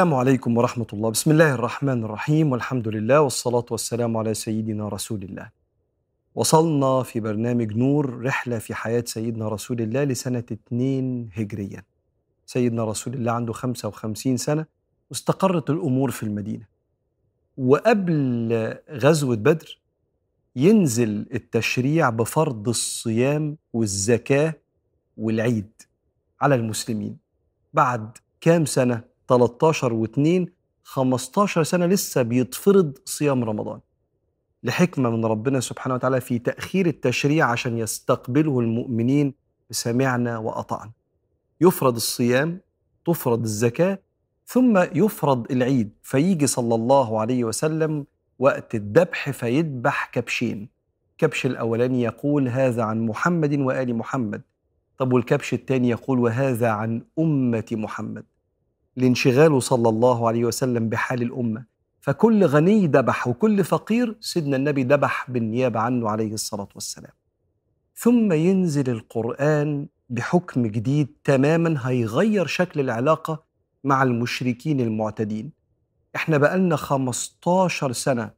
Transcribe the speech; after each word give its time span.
السلام 0.00 0.14
عليكم 0.14 0.56
ورحمة 0.56 0.86
الله. 0.92 1.10
بسم 1.10 1.30
الله 1.30 1.54
الرحمن 1.54 2.04
الرحيم. 2.04 2.52
والحمد 2.52 2.88
لله 2.88 3.20
والصلاة 3.20 3.64
والسلام 3.70 4.16
على 4.16 4.34
سيدنا 4.34 4.88
رسول 4.88 5.22
الله. 5.22 5.50
وصلنا 6.34 7.02
في 7.02 7.20
برنامج 7.20 7.76
نور 7.76 8.24
رحلة 8.24 8.58
في 8.58 8.74
حياة 8.74 9.04
سيدنا 9.06 9.48
رسول 9.48 9.80
الله 9.80 10.04
لسنة 10.04 10.44
2 10.52 11.28
هجريا. 11.34 11.82
سيدنا 12.46 12.84
رسول 12.84 13.14
الله 13.14 13.32
عنده 13.32 13.52
55 13.52 14.36
سنة 14.36 14.66
واستقرت 15.10 15.70
الأمور 15.70 16.10
في 16.10 16.22
المدينة. 16.22 16.64
وقبل 17.58 18.74
غزوة 18.90 19.36
بدر 19.36 19.80
ينزل 20.56 21.26
التشريع 21.34 22.10
بفرض 22.10 22.68
الصيام 22.68 23.56
والزكاة 23.72 24.54
والعيد 25.16 25.70
على 26.40 26.54
المسلمين. 26.54 27.16
بعد 27.74 28.18
كام 28.40 28.64
سنة 28.64 29.09
13 29.30 30.06
و2 30.06 30.50
15 30.82 31.62
سنة 31.62 31.86
لسه 31.86 32.22
بيتفرض 32.22 32.98
صيام 33.04 33.44
رمضان. 33.44 33.80
لحكمة 34.62 35.10
من 35.10 35.24
ربنا 35.24 35.60
سبحانه 35.60 35.94
وتعالى 35.94 36.20
في 36.20 36.38
تأخير 36.38 36.86
التشريع 36.86 37.46
عشان 37.46 37.78
يستقبله 37.78 38.60
المؤمنين 38.60 39.34
بسمعنا 39.70 40.38
وأطعنا. 40.38 40.90
يفرض 41.60 41.94
الصيام 41.94 42.60
تفرض 43.06 43.42
الزكاة 43.42 43.98
ثم 44.46 44.78
يفرض 44.78 45.52
العيد 45.52 45.90
فيجي 46.02 46.46
صلى 46.46 46.74
الله 46.74 47.20
عليه 47.20 47.44
وسلم 47.44 48.06
وقت 48.38 48.74
الذبح 48.74 49.30
فيذبح 49.30 50.10
كبشين. 50.12 50.68
كبش 51.18 51.46
الأولاني 51.46 52.02
يقول 52.02 52.48
هذا 52.48 52.82
عن 52.82 53.06
محمد 53.06 53.58
وآل 53.58 53.96
محمد. 53.96 54.42
طب 54.98 55.12
والكبش 55.12 55.54
الثاني 55.54 55.88
يقول 55.88 56.18
وهذا 56.18 56.68
عن 56.68 57.02
أمة 57.18 57.64
محمد. 57.72 58.24
لانشغاله 58.96 59.60
صلى 59.60 59.88
الله 59.88 60.28
عليه 60.28 60.44
وسلم 60.44 60.88
بحال 60.88 61.22
الأمة. 61.22 61.64
فكل 62.00 62.44
غني 62.44 62.86
ذبح 62.86 63.28
وكل 63.28 63.64
فقير 63.64 64.16
سيدنا 64.20 64.56
النبي 64.56 64.82
ذبح 64.82 65.30
بالنيابة 65.30 65.80
عنه 65.80 66.08
عليه 66.10 66.34
الصلاة 66.34 66.68
والسلام. 66.74 67.12
ثم 67.96 68.32
ينزل 68.32 68.90
القرآن 68.90 69.86
بحكم 70.10 70.66
جديد 70.66 71.08
تماما 71.24 71.88
هيغير 71.88 72.46
شكل 72.46 72.80
العلاقة 72.80 73.42
مع 73.84 74.02
المشركين 74.02 74.80
المعتدين. 74.80 75.52
إحنا 76.16 76.38
بقالنا 76.38 76.76
15 76.76 77.92
سنة 77.92 78.30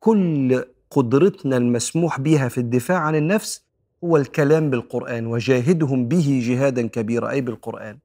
كل 0.00 0.64
قدرتنا 0.90 1.56
المسموح 1.56 2.20
بها 2.20 2.48
في 2.48 2.58
الدفاع 2.58 2.98
عن 2.98 3.14
النفس 3.14 3.64
هو 4.04 4.16
الكلام 4.16 4.70
بالقرآن 4.70 5.26
وجاهدهم 5.26 6.08
به 6.08 6.40
جهادا 6.44 6.86
كبيرا 6.86 7.30
أي 7.30 7.40
بالقرآن. 7.40 7.98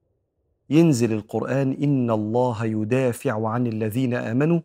ينزل 0.70 1.14
القرآن 1.14 1.72
إن 1.72 2.12
الله 2.12 2.66
يدافع 2.66 3.48
عن 3.48 3.68
الذين 3.68 4.14
آمنوا 4.14 4.60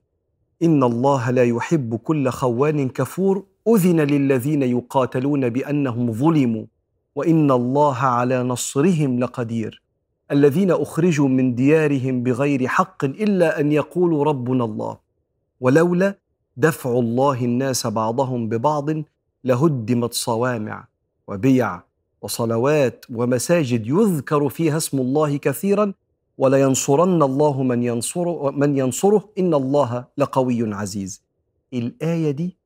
إن 0.63 0.83
الله 0.83 1.31
لا 1.31 1.45
يحب 1.45 1.97
كل 1.97 2.29
خوان 2.29 2.89
كفور 2.89 3.45
أذن 3.69 4.01
للذين 4.01 4.63
يقاتلون 4.63 5.49
بأنهم 5.49 6.13
ظلموا 6.13 6.65
وإن 7.15 7.51
الله 7.51 7.97
على 7.97 8.43
نصرهم 8.43 9.21
لقدير. 9.21 9.83
الذين 10.31 10.71
أخرجوا 10.71 11.29
من 11.29 11.55
ديارهم 11.55 12.23
بغير 12.23 12.69
حق 12.69 13.05
إلا 13.05 13.61
أن 13.61 13.73
يقولوا 13.73 14.25
ربنا 14.25 14.65
الله. 14.65 14.99
ولولا 15.61 16.19
دفع 16.57 16.91
الله 16.91 17.45
الناس 17.45 17.87
بعضهم 17.87 18.49
ببعض 18.49 18.89
لهدمت 19.45 20.15
صوامع 20.15 20.87
وبيع 21.29 21.83
وصلوات 22.23 23.05
ومساجد 23.11 23.87
يذكر 23.87 24.49
فيها 24.49 24.77
اسم 24.77 24.99
الله 24.99 25.37
كثيرا 25.37 25.95
ولينصرن 26.39 27.23
الله 27.23 27.63
من 27.63 27.83
ينصره 27.83 28.51
من 28.51 28.79
ينصره 28.79 29.29
إن 29.39 29.55
الله 29.55 30.05
لقوي 30.19 30.75
عزيز. 30.75 31.23
الآية 31.73 32.31
دي 32.31 32.57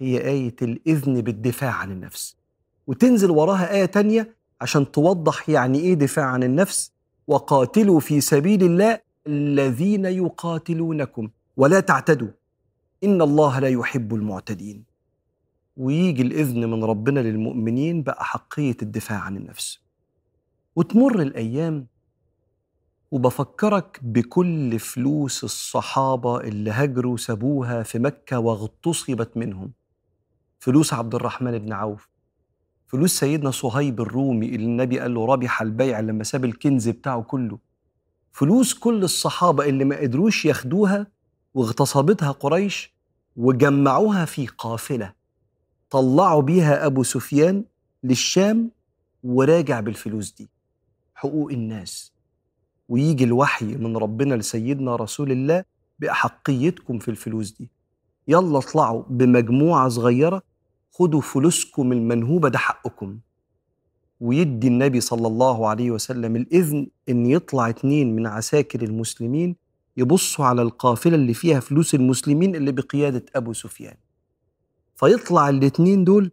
هي 0.00 0.28
آية 0.28 0.56
الإذن 0.62 1.20
بالدفاع 1.20 1.70
عن 1.70 1.92
النفس. 1.92 2.36
وتنزل 2.86 3.30
وراها 3.30 3.74
آية 3.74 3.84
تانية 3.84 4.36
عشان 4.60 4.92
توضح 4.92 5.48
يعني 5.48 5.78
إيه 5.80 5.94
دفاع 5.94 6.24
عن 6.24 6.42
النفس 6.42 6.92
وقاتلوا 7.26 8.00
في 8.00 8.20
سبيل 8.20 8.62
الله 8.62 9.00
الذين 9.26 10.04
يقاتلونكم 10.04 11.28
ولا 11.56 11.80
تعتدوا 11.80 12.28
إن 13.04 13.22
الله 13.22 13.58
لا 13.58 13.68
يحب 13.68 14.14
المعتدين. 14.14 14.84
ويجي 15.76 16.22
الإذن 16.22 16.70
من 16.70 16.84
ربنا 16.84 17.20
للمؤمنين 17.20 18.02
باحقيه 18.02 18.76
الدفاع 18.82 19.18
عن 19.18 19.36
النفس. 19.36 19.78
وتمر 20.76 21.22
الأيام 21.22 21.86
وبفكرك 23.10 24.00
بكل 24.02 24.78
فلوس 24.78 25.44
الصحابة 25.44 26.40
اللي 26.40 26.70
هجروا 26.70 27.16
سابوها 27.16 27.82
في 27.82 27.98
مكة 27.98 28.38
واغتصبت 28.38 29.36
منهم. 29.36 29.72
فلوس 30.58 30.94
عبد 30.94 31.14
الرحمن 31.14 31.58
بن 31.58 31.72
عوف 31.72 32.08
فلوس 32.86 33.18
سيدنا 33.18 33.50
صهيب 33.50 34.00
الرومي 34.00 34.46
اللي 34.46 34.66
النبي 34.66 34.98
قال 34.98 35.14
له 35.14 35.26
ربح 35.26 35.62
البيع 35.62 36.00
لما 36.00 36.24
ساب 36.24 36.44
الكنز 36.44 36.88
بتاعه 36.88 37.22
كله. 37.22 37.58
فلوس 38.32 38.74
كل 38.74 39.02
الصحابة 39.04 39.64
اللي 39.64 39.84
ما 39.84 39.96
قدروش 39.96 40.44
ياخدوها 40.44 41.06
واغتصبتها 41.54 42.30
قريش 42.30 42.94
وجمعوها 43.36 44.24
في 44.24 44.46
قافلة. 44.46 45.12
طلعوا 45.90 46.42
بيها 46.42 46.86
أبو 46.86 47.02
سفيان 47.02 47.64
للشام 48.04 48.70
وراجع 49.24 49.80
بالفلوس 49.80 50.32
دي. 50.32 50.48
حقوق 51.14 51.52
الناس. 51.52 52.12
ويجي 52.88 53.24
الوحي 53.24 53.66
من 53.66 53.96
ربنا 53.96 54.34
لسيدنا 54.34 54.96
رسول 54.96 55.32
الله 55.32 55.64
بأحقيتكم 55.98 56.98
في 56.98 57.10
الفلوس 57.10 57.50
دي. 57.50 57.70
يلا 58.28 58.58
اطلعوا 58.58 59.02
بمجموعة 59.10 59.88
صغيرة 59.88 60.42
خدوا 60.92 61.20
فلوسكم 61.20 61.92
المنهوبة 61.92 62.48
ده 62.48 62.58
حقكم. 62.58 63.18
ويدي 64.20 64.68
النبي 64.68 65.00
صلى 65.00 65.26
الله 65.26 65.68
عليه 65.68 65.90
وسلم 65.90 66.36
الإذن 66.36 66.86
إن 67.08 67.26
يطلع 67.26 67.68
اتنين 67.68 68.16
من 68.16 68.26
عساكر 68.26 68.82
المسلمين 68.82 69.56
يبصوا 69.96 70.44
على 70.44 70.62
القافلة 70.62 71.14
اللي 71.14 71.34
فيها 71.34 71.60
فلوس 71.60 71.94
المسلمين 71.94 72.56
اللي 72.56 72.72
بقيادة 72.72 73.24
أبو 73.36 73.52
سفيان. 73.52 73.96
فيطلع 74.96 75.48
الاتنين 75.48 76.04
دول 76.04 76.30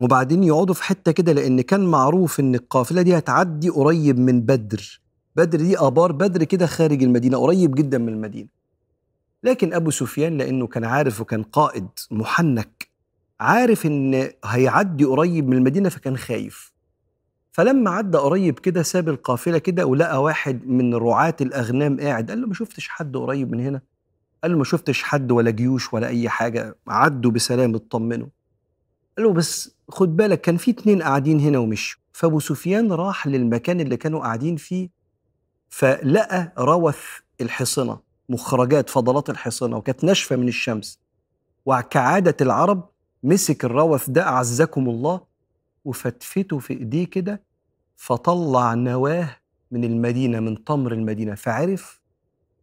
وبعدين 0.00 0.44
يقعدوا 0.44 0.74
في 0.74 0.82
حتة 0.82 1.12
كده 1.12 1.32
لأن 1.32 1.60
كان 1.60 1.86
معروف 1.86 2.40
إن 2.40 2.54
القافلة 2.54 3.02
دي 3.02 3.18
هتعدي 3.18 3.68
قريب 3.68 4.18
من 4.18 4.40
بدر. 4.40 5.00
بدر 5.36 5.58
دي 5.58 5.78
آبار 5.78 6.12
بدر 6.12 6.44
كده 6.44 6.66
خارج 6.66 7.02
المدينة 7.02 7.38
قريب 7.38 7.74
جدا 7.74 7.98
من 7.98 8.08
المدينة. 8.08 8.48
لكن 9.42 9.74
أبو 9.74 9.90
سفيان 9.90 10.38
لأنه 10.38 10.66
كان 10.66 10.84
عارف 10.84 11.20
وكان 11.20 11.42
قائد 11.42 11.88
محنك 12.10 12.88
عارف 13.40 13.86
إن 13.86 14.30
هيعدي 14.44 15.04
قريب 15.04 15.48
من 15.48 15.56
المدينة 15.56 15.88
فكان 15.88 16.16
خايف. 16.16 16.72
فلما 17.52 17.90
عدى 17.90 18.18
قريب 18.18 18.58
كده 18.58 18.82
ساب 18.82 19.08
القافلة 19.08 19.58
كده 19.58 19.86
ولقى 19.86 20.22
واحد 20.22 20.66
من 20.66 20.94
رعاة 20.94 21.36
الأغنام 21.40 22.00
قاعد 22.00 22.30
قال 22.30 22.40
له 22.40 22.46
ما 22.46 22.54
شفتش 22.54 22.88
حد 22.88 23.16
قريب 23.16 23.52
من 23.52 23.60
هنا؟ 23.60 23.80
قال 24.42 24.52
له 24.52 24.58
ما 24.58 24.64
شفتش 24.64 25.02
حد 25.02 25.32
ولا 25.32 25.50
جيوش 25.50 25.94
ولا 25.94 26.06
أي 26.08 26.28
حاجة. 26.28 26.76
عدوا 26.88 27.30
بسلام 27.30 27.74
اطمنوا. 27.74 28.26
قال 29.16 29.26
له 29.26 29.32
بس 29.32 29.74
خد 29.88 30.16
بالك 30.16 30.40
كان 30.40 30.56
في 30.56 30.70
اتنين 30.70 31.02
قاعدين 31.02 31.40
هنا 31.40 31.58
ومشوا. 31.58 32.00
فأبو 32.12 32.40
سفيان 32.40 32.92
راح 32.92 33.26
للمكان 33.26 33.80
اللي 33.80 33.96
كانوا 33.96 34.20
قاعدين 34.20 34.56
فيه 34.56 34.90
فلقى 35.68 36.52
روث 36.58 36.98
الحصنة 37.40 38.00
مخرجات 38.28 38.90
فضلات 38.90 39.30
الحصنة 39.30 39.76
وكانت 39.76 40.04
ناشفة 40.04 40.36
من 40.36 40.48
الشمس. 40.48 41.00
وكعادة 41.66 42.36
العرب 42.40 42.88
مسك 43.22 43.64
الروث 43.64 44.10
ده 44.10 44.22
أعزكم 44.22 44.88
الله 44.88 45.20
وفتفته 45.84 46.58
في 46.58 46.74
إيديه 46.74 47.06
كده 47.06 47.42
فطلع 47.96 48.74
نواه 48.74 49.36
من 49.70 49.84
المدينة 49.84 50.40
من 50.40 50.64
تمر 50.64 50.92
المدينة. 50.92 51.34
فعرف 51.34 51.97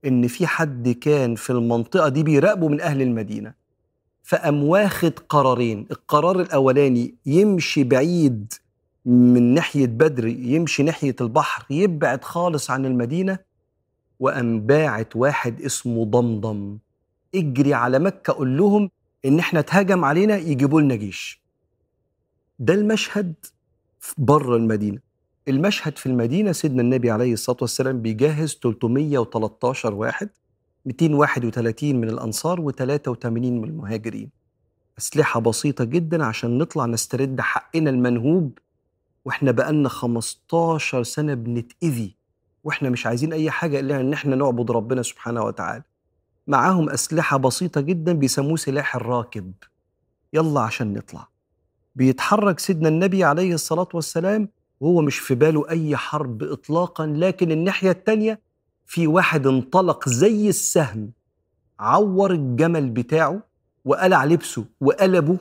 إن 0.05 0.27
في 0.27 0.47
حد 0.47 0.89
كان 0.89 1.35
في 1.35 1.49
المنطقة 1.49 2.09
دي 2.09 2.23
بيراقبه 2.23 2.67
من 2.67 2.81
أهل 2.81 3.01
المدينة 3.01 3.53
فقام 4.23 4.63
واخد 4.63 5.19
قرارين 5.29 5.87
القرار 5.91 6.41
الأولاني 6.41 7.15
يمشي 7.25 7.83
بعيد 7.83 8.53
من 9.05 9.53
ناحية 9.53 9.85
بدر 9.87 10.27
يمشي 10.27 10.83
ناحية 10.83 11.15
البحر 11.21 11.65
يبعد 11.69 12.23
خالص 12.23 12.71
عن 12.71 12.85
المدينة 12.85 13.39
وقام 14.19 14.59
باعت 14.61 15.15
واحد 15.15 15.61
اسمه 15.61 16.05
ضمضم. 16.05 16.77
اجري 17.35 17.73
على 17.73 17.99
مكة 17.99 18.33
قول 18.33 18.57
لهم 18.57 18.89
إن 19.25 19.39
إحنا 19.39 19.59
اتهاجم 19.59 20.05
علينا 20.05 20.37
يجيبوا 20.37 20.81
لنا 20.81 20.95
جيش. 20.95 21.41
ده 22.59 22.73
المشهد 22.73 23.33
بره 24.17 24.55
المدينة. 24.55 24.99
المشهد 25.47 25.97
في 25.97 26.05
المدينة 26.05 26.51
سيدنا 26.51 26.81
النبي 26.81 27.11
عليه 27.11 27.33
الصلاة 27.33 27.57
والسلام 27.61 28.01
بيجهز 28.01 28.59
313 28.63 29.93
واحد 29.93 30.29
231 30.85 31.95
من 31.95 32.09
الأنصار 32.09 32.71
و83 32.71 33.25
من 33.25 33.63
المهاجرين. 33.63 34.29
أسلحة 34.97 35.39
بسيطة 35.39 35.83
جدا 35.83 36.25
عشان 36.25 36.57
نطلع 36.57 36.85
نسترد 36.85 37.41
حقنا 37.41 37.89
المنهوب 37.89 38.59
وإحنا 39.25 39.51
بقالنا 39.51 39.89
15 39.89 41.03
سنة 41.03 41.33
بنتأذي 41.33 42.15
وإحنا 42.63 42.89
مش 42.89 43.05
عايزين 43.05 43.33
أي 43.33 43.51
حاجة 43.51 43.79
إلا 43.79 44.01
إن 44.01 44.13
إحنا 44.13 44.35
نعبد 44.35 44.71
ربنا 44.71 45.01
سبحانه 45.03 45.43
وتعالى. 45.43 45.83
معاهم 46.47 46.89
أسلحة 46.89 47.37
بسيطة 47.37 47.81
جدا 47.81 48.13
بيسموه 48.13 48.55
سلاح 48.55 48.95
الراكب. 48.95 49.53
يلا 50.33 50.61
عشان 50.61 50.93
نطلع. 50.93 51.27
بيتحرك 51.95 52.59
سيدنا 52.59 52.89
النبي 52.89 53.23
عليه 53.23 53.53
الصلاة 53.53 53.87
والسلام 53.93 54.49
وهو 54.85 55.01
مش 55.01 55.19
في 55.19 55.35
باله 55.35 55.69
أي 55.69 55.95
حرب 55.95 56.43
اطلاقا 56.43 57.05
لكن 57.05 57.51
الناحية 57.51 57.91
التانية 57.91 58.39
في 58.85 59.07
واحد 59.07 59.47
انطلق 59.47 60.09
زي 60.09 60.49
السهم 60.49 61.11
عور 61.79 62.31
الجمل 62.31 62.89
بتاعه 62.89 63.43
وقلع 63.85 64.25
لبسه 64.25 64.65
وقلبه 64.81 65.37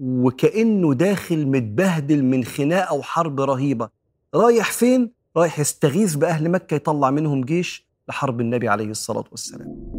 وكأنه 0.00 0.94
داخل 0.94 1.46
متبهدل 1.46 2.24
من 2.24 2.44
خناقة 2.44 2.94
وحرب 2.94 3.40
رهيبة. 3.40 3.88
رايح 4.34 4.72
فين؟ 4.72 5.10
رايح 5.36 5.58
يستغيث 5.60 6.14
بأهل 6.14 6.50
مكة 6.50 6.74
يطلع 6.74 7.10
منهم 7.10 7.44
جيش 7.44 7.88
لحرب 8.08 8.40
النبي 8.40 8.68
عليه 8.68 8.90
الصلاة 8.90 9.24
والسلام. 9.30 9.90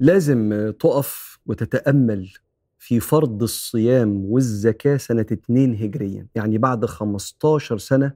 لازم 0.00 0.72
تقف 0.80 1.38
وتتأمل 1.46 2.30
في 2.78 3.00
فرض 3.00 3.42
الصيام 3.42 4.24
والزكاة 4.24 4.96
سنة 4.96 5.26
2 5.32 5.74
هجريا 5.74 6.26
يعني 6.34 6.58
بعد 6.58 6.84
15 6.86 7.78
سنة 7.78 8.12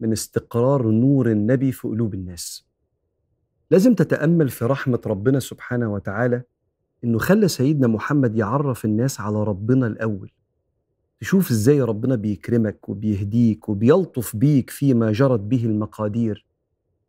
من 0.00 0.12
استقرار 0.12 0.90
نور 0.90 1.30
النبي 1.30 1.72
في 1.72 1.88
قلوب 1.88 2.14
الناس. 2.14 2.66
لازم 3.70 3.94
تتأمل 3.94 4.48
في 4.48 4.64
رحمة 4.64 5.00
ربنا 5.06 5.40
سبحانه 5.40 5.92
وتعالى 5.92 6.42
إنه 7.04 7.18
خلى 7.18 7.48
سيدنا 7.48 7.86
محمد 7.86 8.36
يعرف 8.36 8.84
الناس 8.84 9.20
على 9.20 9.44
ربنا 9.44 9.86
الأول. 9.86 10.30
تشوف 11.20 11.50
إزاي 11.50 11.80
ربنا 11.82 12.14
بيكرمك 12.16 12.88
وبيهديك 12.88 13.68
وبيلطف 13.68 14.36
بيك 14.36 14.70
فيما 14.70 15.12
جرت 15.12 15.40
به 15.40 15.64
المقادير 15.66 16.46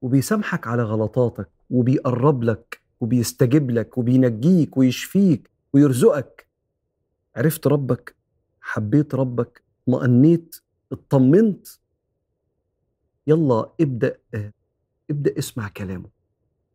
وبيسامحك 0.02 0.68
على 0.68 0.84
غلطاتك 0.84 1.50
وبيقرب 1.70 2.44
لك 2.44 2.82
وبيستجيب 3.00 3.72
لك 3.72 3.98
وبينجيك 3.98 4.78
ويشفيك 4.78 5.50
ويرزقك. 5.74 6.48
عرفت 7.36 7.68
ربك 7.68 8.16
حبيت 8.62 9.16
ربك 9.16 9.64
مأنيت 9.88 10.56
اطمنت. 10.92 11.68
يلا 13.28 13.70
ابدأ 13.82 14.18
ابدأ 15.12 15.40
اسمع 15.40 15.68
كلامه. 15.70 16.10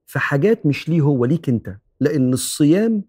في 0.06 0.18
حاجات 0.18 0.66
مش 0.66 0.88
ليه 0.88 1.00
هو 1.00 1.24
ليك 1.24 1.48
انت 1.48 1.76
لأن 2.00 2.32
الصيام 2.32 3.02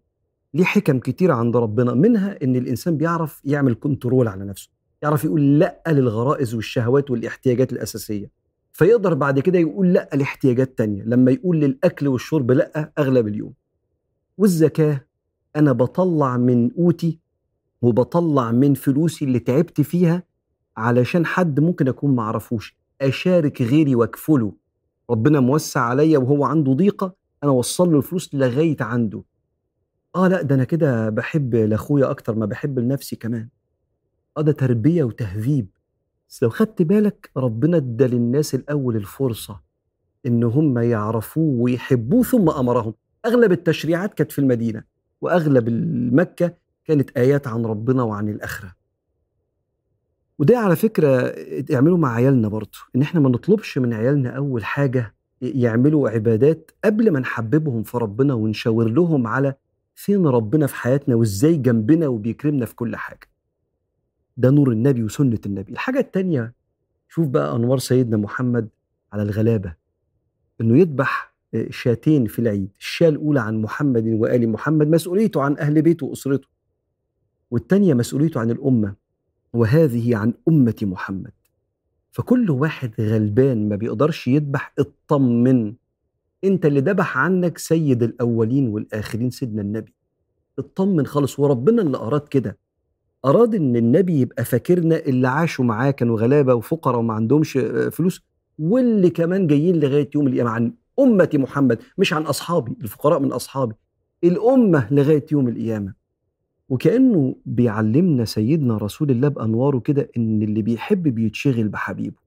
ليه 0.54 0.64
حكم 0.64 1.00
كتير 1.00 1.32
عند 1.32 1.56
ربنا 1.58 1.94
منها 1.94 2.44
إن 2.44 2.56
الإنسان 2.56 2.98
بيعرف 2.98 3.42
يعمل 3.46 3.76
كنترول 3.76 4.28
على 4.28 4.46
نفسه 4.46 4.70
يعرف 5.02 5.24
يقول 5.24 5.60
لأ 5.60 5.84
للغرائز 5.88 6.56
والشهوات 6.56 7.12
والاحتياجات 7.12 7.74
الأساسية. 7.74 8.32
فيقدر 8.72 9.14
بعد 9.14 9.40
كده 9.40 9.60
يقول 9.60 9.94
لأ 9.94 10.10
لاحتياجات 10.14 10.78
تانية 10.78 11.04
لما 11.04 11.32
يقول 11.32 11.60
للأكل 11.60 12.08
والشرب 12.08 12.52
لأ 12.52 12.92
أغلب 12.98 13.28
اليوم. 13.28 13.54
والزكاة 14.38 15.06
أنا 15.56 15.72
بطلع 15.72 16.38
من 16.38 16.70
قوتي 16.70 17.20
وبطلع 17.82 18.52
من 18.52 18.74
فلوسي 18.74 19.26
اللي 19.26 19.40
تعبت 19.40 19.82
فيها 19.82 20.24
علشان 20.78 21.26
حد 21.26 21.60
ممكن 21.60 21.88
أكون 21.88 22.16
معرفوش 22.16 22.78
أشارك 23.02 23.62
غيري 23.62 23.96
وأكفله. 23.96 24.54
ربنا 25.10 25.40
موسع 25.40 25.82
عليا 25.82 26.18
وهو 26.18 26.44
عنده 26.46 26.74
ضيقة 26.74 27.16
أنا 27.44 27.52
أوصل 27.52 27.92
له 27.92 27.98
الفلوس 27.98 28.36
لغاية 28.36 28.78
عنده. 28.82 29.24
آه 30.16 30.28
لأ 30.28 30.42
ده 30.42 30.56
أنا 30.56 30.64
كده 30.64 31.10
بحب 31.10 31.56
لأخويا 31.56 32.12
أكتر 32.12 32.36
ما 32.36 32.46
بحب 32.46 32.80
لنفسي 32.80 33.16
كمان. 33.16 33.50
آه 34.38 34.42
ده 34.42 34.52
تربية 34.52 35.04
وتهذيب. 35.04 35.68
بس 36.30 36.44
لو 36.44 36.50
خدت 36.50 36.82
بالك 36.82 37.32
ربنا 37.38 37.78
ادى 37.78 38.08
للناس 38.08 38.56
الأول 38.56 38.96
الفرصة 38.96 39.62
إن 40.26 40.44
هم 40.44 40.78
يعرفوه 40.78 41.62
ويحبوه 41.62 42.24
ثم 42.24 42.50
أمرهم. 42.50 42.94
أغلب 43.26 43.52
التشريعات 43.52 44.14
كانت 44.14 44.32
في 44.32 44.40
المدينة 44.40 44.84
وأغلب 45.22 45.68
المكة 45.68 46.54
كانت 46.86 47.18
آيات 47.18 47.48
عن 47.48 47.66
ربنا 47.66 48.04
وعن 48.04 48.30
الآخرة. 48.30 48.76
وده 50.40 50.58
على 50.60 50.76
فكرة 50.76 51.36
اعملوا 51.76 51.98
مع 51.98 52.14
عيالنا 52.14 52.48
برضه 52.48 52.78
إن 52.96 53.02
إحنا 53.02 53.20
ما 53.20 53.30
نطلبش 53.30 53.78
من 53.78 53.94
عيالنا 53.94 54.30
أول 54.30 54.66
حاجة 54.66 55.16
يعملوا 55.42 56.10
عبادات 56.10 56.72
قبل 56.86 57.12
ما 57.12 57.20
نحببهم 57.20 57.84
في 57.84 57.98
ربنا 57.98 58.34
ونشاور 58.34 58.88
لهم 58.90 59.28
على 59.28 59.54
فين 59.96 60.28
ربنا 60.28 60.68
في 60.68 60.76
حياتنا 60.76 61.16
وإزاي 61.16 61.58
جنبنا 61.58 62.08
وبيكرمنا 62.08 62.66
في 62.66 62.76
كل 62.76 62.96
حاجة. 62.96 63.30
ده 64.38 64.50
نور 64.50 64.72
النبي 64.72 65.04
وسنة 65.04 65.40
النبي. 65.46 65.72
الحاجة 65.72 66.00
التانية 66.00 66.54
شوف 67.10 67.28
بقى 67.28 67.56
أنوار 67.56 67.78
سيدنا 67.80 68.18
محمد 68.18 68.70
على 69.14 69.24
الغلابة 69.24 69.74
إنه 70.62 70.78
يذبح 70.80 71.34
شاتين 71.70 72.26
في 72.26 72.40
العيد 72.40 72.70
الشاة 72.80 73.10
الأولى 73.10 73.42
عن 73.42 73.62
محمد 73.62 74.08
وآل 74.08 74.50
محمد 74.50 74.88
مسؤوليته 74.88 75.42
عن 75.42 75.58
أهل 75.58 75.82
بيته 75.82 76.06
وأسرته. 76.06 76.48
والتانية 77.52 77.94
مسؤوليته 77.94 78.40
عن 78.40 78.52
الأمة 78.52 78.94
وهذه 79.54 80.16
عن 80.16 80.34
أمة 80.48 80.76
محمد. 80.82 81.32
فكل 82.12 82.52
واحد 82.52 82.92
غلبان 83.02 83.70
ما 83.70 83.76
بيقدرش 83.76 84.28
يذبح 84.28 84.74
اطمن. 84.80 85.74
أنت 86.44 86.66
اللي 86.66 86.80
ذبح 86.80 87.18
عنك 87.18 87.58
سيد 87.58 88.04
الأولين 88.04 88.68
والآخرين 88.68 89.30
سيدنا 89.30 89.62
النبي. 89.62 89.94
اطمن 90.60 91.06
خالص 91.06 91.40
وربنا 91.40 91.82
اللي 91.82 91.98
أراد 91.98 92.22
كده. 92.28 92.58
أراد 93.26 93.56
إن 93.56 93.76
النبي 93.76 94.20
يبقى 94.20 94.46
فاكرنا 94.46 95.00
اللي 95.00 95.28
عاشوا 95.28 95.66
معاه 95.66 95.92
كانوا 95.92 96.20
غلابة 96.20 96.54
وفقراء 96.56 97.00
وما 97.00 97.14
عندهمش 97.14 97.58
فلوس 97.92 98.22
واللي 98.60 99.10
كمان 99.10 99.48
جايين 99.48 99.76
لغاية 99.80 100.10
يوم 100.16 100.28
القيامة 100.28 100.50
عن 100.50 100.74
أمة 101.00 101.30
محمد 101.34 101.80
مش 101.98 102.14
عن 102.14 102.22
أصحابي 102.24 102.76
الفقراء 102.82 103.20
من 103.20 103.32
أصحابي. 103.32 103.74
الأمة 104.24 104.88
لغاية 104.94 105.26
يوم 105.32 105.48
القيامة. 105.48 105.94
وكأنه 106.70 107.36
بيعلمنا 107.46 108.26
سيدنا 108.26 108.78
رسول 108.78 109.12
الله 109.12 109.28
بأنواره 109.28 109.80
كده 109.80 110.10
إن 110.18 110.42
اللي 110.42 110.62
بيحب 110.62 111.04
بيتشغل 111.04 111.68
بحبيبه 111.68 112.18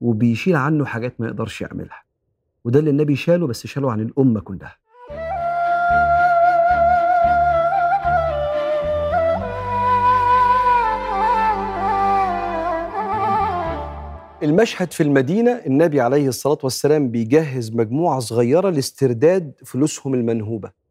وبيشيل 0.00 0.56
عنه 0.56 0.84
حاجات 0.84 1.20
ما 1.20 1.26
يقدرش 1.26 1.60
يعملها 1.60 2.02
وده 2.64 2.78
اللي 2.78 2.90
النبي 2.90 3.16
شاله 3.16 3.46
بس 3.46 3.66
شاله 3.66 3.92
عن 3.92 4.00
الأمة 4.00 4.40
كلها. 4.40 4.76
المشهد 14.42 14.92
في 14.92 15.02
المدينة 15.02 15.50
النبي 15.50 16.00
عليه 16.00 16.28
الصلاة 16.28 16.58
والسلام 16.62 17.10
بيجهز 17.10 17.72
مجموعة 17.72 18.20
صغيرة 18.20 18.70
لاسترداد 18.70 19.52
فلوسهم 19.64 20.14
المنهوبة. 20.14 20.81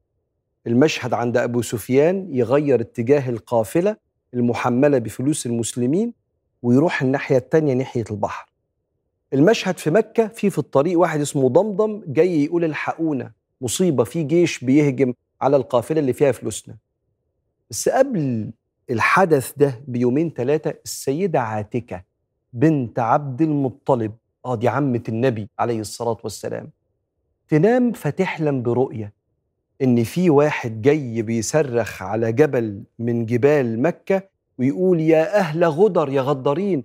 المشهد 0.67 1.13
عند 1.13 1.37
أبو 1.37 1.61
سفيان 1.61 2.27
يغير 2.31 2.81
اتجاه 2.81 3.29
القافلة 3.29 3.97
المحملة 4.33 4.97
بفلوس 4.97 5.45
المسلمين 5.45 6.13
ويروح 6.61 7.01
الناحية 7.01 7.37
التانية 7.37 7.73
ناحية 7.73 8.03
البحر. 8.11 8.51
المشهد 9.33 9.77
في 9.77 9.89
مكة 9.91 10.27
في 10.27 10.49
في 10.49 10.57
الطريق 10.57 10.99
واحد 10.99 11.21
اسمه 11.21 11.49
ضمضم 11.49 12.01
جاي 12.07 12.43
يقول 12.43 12.63
الحقونا 12.63 13.31
مصيبة 13.61 14.03
في 14.03 14.23
جيش 14.23 14.63
بيهجم 14.63 15.13
على 15.41 15.55
القافلة 15.57 15.99
اللي 15.99 16.13
فيها 16.13 16.31
فلوسنا. 16.31 16.75
بس 17.69 17.89
قبل 17.89 18.51
الحدث 18.89 19.53
ده 19.57 19.81
بيومين 19.87 20.29
ثلاثة 20.29 20.73
السيدة 20.85 21.39
عاتكة 21.41 22.03
بنت 22.53 22.99
عبد 22.99 23.41
المطلب 23.41 24.11
آه 24.45 24.55
دي 24.55 24.67
عمة 24.69 25.03
النبي 25.09 25.49
عليه 25.59 25.79
الصلاة 25.79 26.17
والسلام 26.23 26.69
تنام 27.49 27.91
فتحلم 27.91 28.61
برؤية. 28.61 29.13
إن 29.81 30.03
في 30.03 30.29
واحد 30.29 30.81
جاي 30.81 31.21
بيصرخ 31.21 32.01
على 32.03 32.31
جبل 32.31 32.83
من 32.99 33.25
جبال 33.25 33.81
مكة 33.81 34.23
ويقول 34.57 34.99
يا 34.99 35.37
أهل 35.39 35.63
غدر 35.65 36.09
يا 36.09 36.21
غدارين 36.21 36.83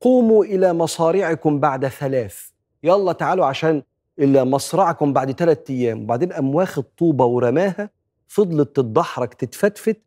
قوموا 0.00 0.44
إلى 0.44 0.72
مصارعكم 0.72 1.60
بعد 1.60 1.88
ثلاث. 1.88 2.36
يلا 2.82 3.12
تعالوا 3.12 3.46
عشان 3.46 3.82
إلى 4.18 4.44
مصرعكم 4.44 5.12
بعد 5.12 5.32
ثلاثة 5.32 5.74
أيام. 5.74 6.02
وبعدين 6.02 6.32
قام 6.32 6.54
واخد 6.54 6.82
طوبة 6.82 7.24
ورماها 7.24 7.90
فضلت 8.28 8.76
تتدحرج 8.76 9.28
تتفتفت 9.28 10.02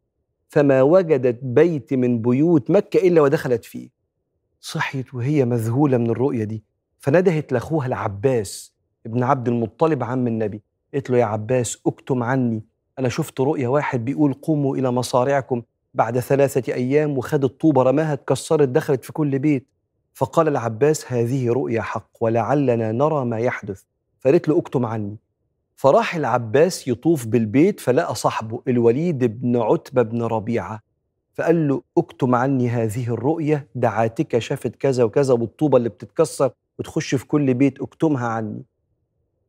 فما 0.50 0.82
وجدت 0.82 1.40
بيت 1.44 1.94
من 1.94 2.22
بيوت 2.22 2.72
مكة 2.72 2.98
إلا 3.08 3.22
ودخلت 3.22 3.66
فيه. 3.66 3.90
صحيت 4.62 5.14
وهي 5.14 5.46
مذهولة 5.46 5.98
من 5.98 6.10
الرؤية 6.10 6.44
دي 6.44 6.64
فندهت 7.00 7.52
لأخوها 7.52 7.88
العباس 7.88 8.74
ابن 9.06 9.24
عبد 9.24 9.48
المطلب 9.48 10.04
عم 10.04 10.28
النبي. 10.28 10.62
قالت 10.96 11.10
له 11.10 11.18
يا 11.18 11.26
عباس 11.26 11.78
اكتم 11.88 12.24
عني. 12.24 12.64
أنا 13.00 13.10
شفت 13.10 13.40
رؤية 13.40 13.68
واحد 13.68 14.06
بيقول 14.06 14.34
قوموا 14.34 14.78
إلى 14.78 14.92
مصارعكم. 14.92 15.62
بعد 15.94 16.20
ثلاثة 16.20 16.74
أيام 16.74 17.18
وخد 17.18 17.44
الطوبة 17.44 17.84
رماها 17.84 18.14
اتكسرت 18.14 18.70
دخلت 18.70 19.06
في 19.06 19.14
كل 19.14 19.40
بيت. 19.40 19.68
فقال 20.14 20.48
العباس 20.48 21.14
هذه 21.14 21.50
رؤيا 21.50 21.82
حق 21.82 22.10
ولعلنا 22.22 22.92
نرى 22.92 23.26
ما 23.26 23.40
يحدث. 23.40 23.82
فقالت 24.20 24.48
له 24.48 24.58
اكتم 24.58 24.86
عني. 24.86 25.18
فراح 25.76 26.16
العباس 26.16 26.88
يطوف 26.88 27.26
بالبيت 27.26 27.80
فلقى 27.80 28.16
صاحبه 28.16 28.62
الوليد 28.68 29.42
بن 29.42 29.58
عتبة 29.58 30.02
بن 30.02 30.22
ربيعة. 30.22 30.80
فقال 31.34 31.68
له 31.68 31.82
اكتم 31.98 32.36
عني 32.36 32.70
هذه 32.70 33.08
الرؤية 33.08 33.68
دعاتك 33.76 34.40
شافت 34.40 34.76
كذا 34.76 35.04
وكذا 35.04 35.34
والطوبة 35.34 35.78
اللي 35.78 35.90
بتتكسر 35.90 36.52
وتخش 36.80 37.16
في 37.16 37.28
كل 37.28 37.54
بيت 37.54 37.82
اكتمها 37.82 38.28
عني. 38.28 38.64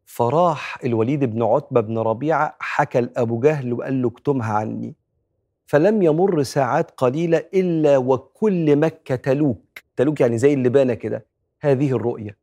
فراح 0.06 0.78
الوليد 0.84 1.25
بن 1.25 1.42
عتبة 1.42 1.80
بن 1.80 1.98
ربيعة 1.98 2.56
حكى 2.58 3.00
لأبو 3.00 3.40
جهل 3.40 3.72
وقال 3.72 4.02
له 4.02 4.08
اكتمها 4.08 4.52
عني. 4.54 4.94
فلم 5.66 6.02
يمر 6.02 6.42
ساعات 6.42 6.90
قليلة 6.90 7.42
إلا 7.54 7.96
وكل 7.96 8.76
مكة 8.76 9.14
تلوك. 9.16 9.78
تلوك 9.96 10.20
يعني 10.20 10.38
زي 10.38 10.54
اللبانة 10.54 10.94
كده. 10.94 11.26
هذه 11.60 11.92
الرؤية. 11.92 12.36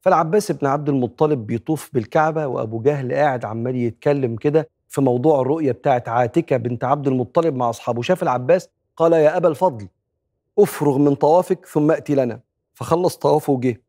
فالعباس 0.00 0.52
بن 0.52 0.66
عبد 0.66 0.88
المطلب 0.88 1.46
بيطوف 1.46 1.90
بالكعبة 1.94 2.46
وأبو 2.46 2.82
جهل 2.82 3.12
قاعد 3.12 3.44
عمال 3.44 3.76
يتكلم 3.76 4.36
كده 4.36 4.68
في 4.88 5.00
موضوع 5.00 5.40
الرؤية 5.40 5.72
بتاعت 5.72 6.08
عاتكة 6.08 6.56
بنت 6.56 6.84
عبد 6.84 7.06
المطلب 7.06 7.54
مع 7.54 7.70
أصحابه. 7.70 8.02
شاف 8.02 8.22
العباس 8.22 8.68
قال 8.96 9.12
يا 9.12 9.36
أبا 9.36 9.48
الفضل 9.48 9.88
أفرغ 10.58 10.98
من 10.98 11.14
طوافك 11.14 11.66
ثم 11.66 11.90
أتي 11.90 12.14
لنا. 12.14 12.40
فخلص 12.74 13.16
طوافه 13.16 13.52
وجه. 13.52 13.82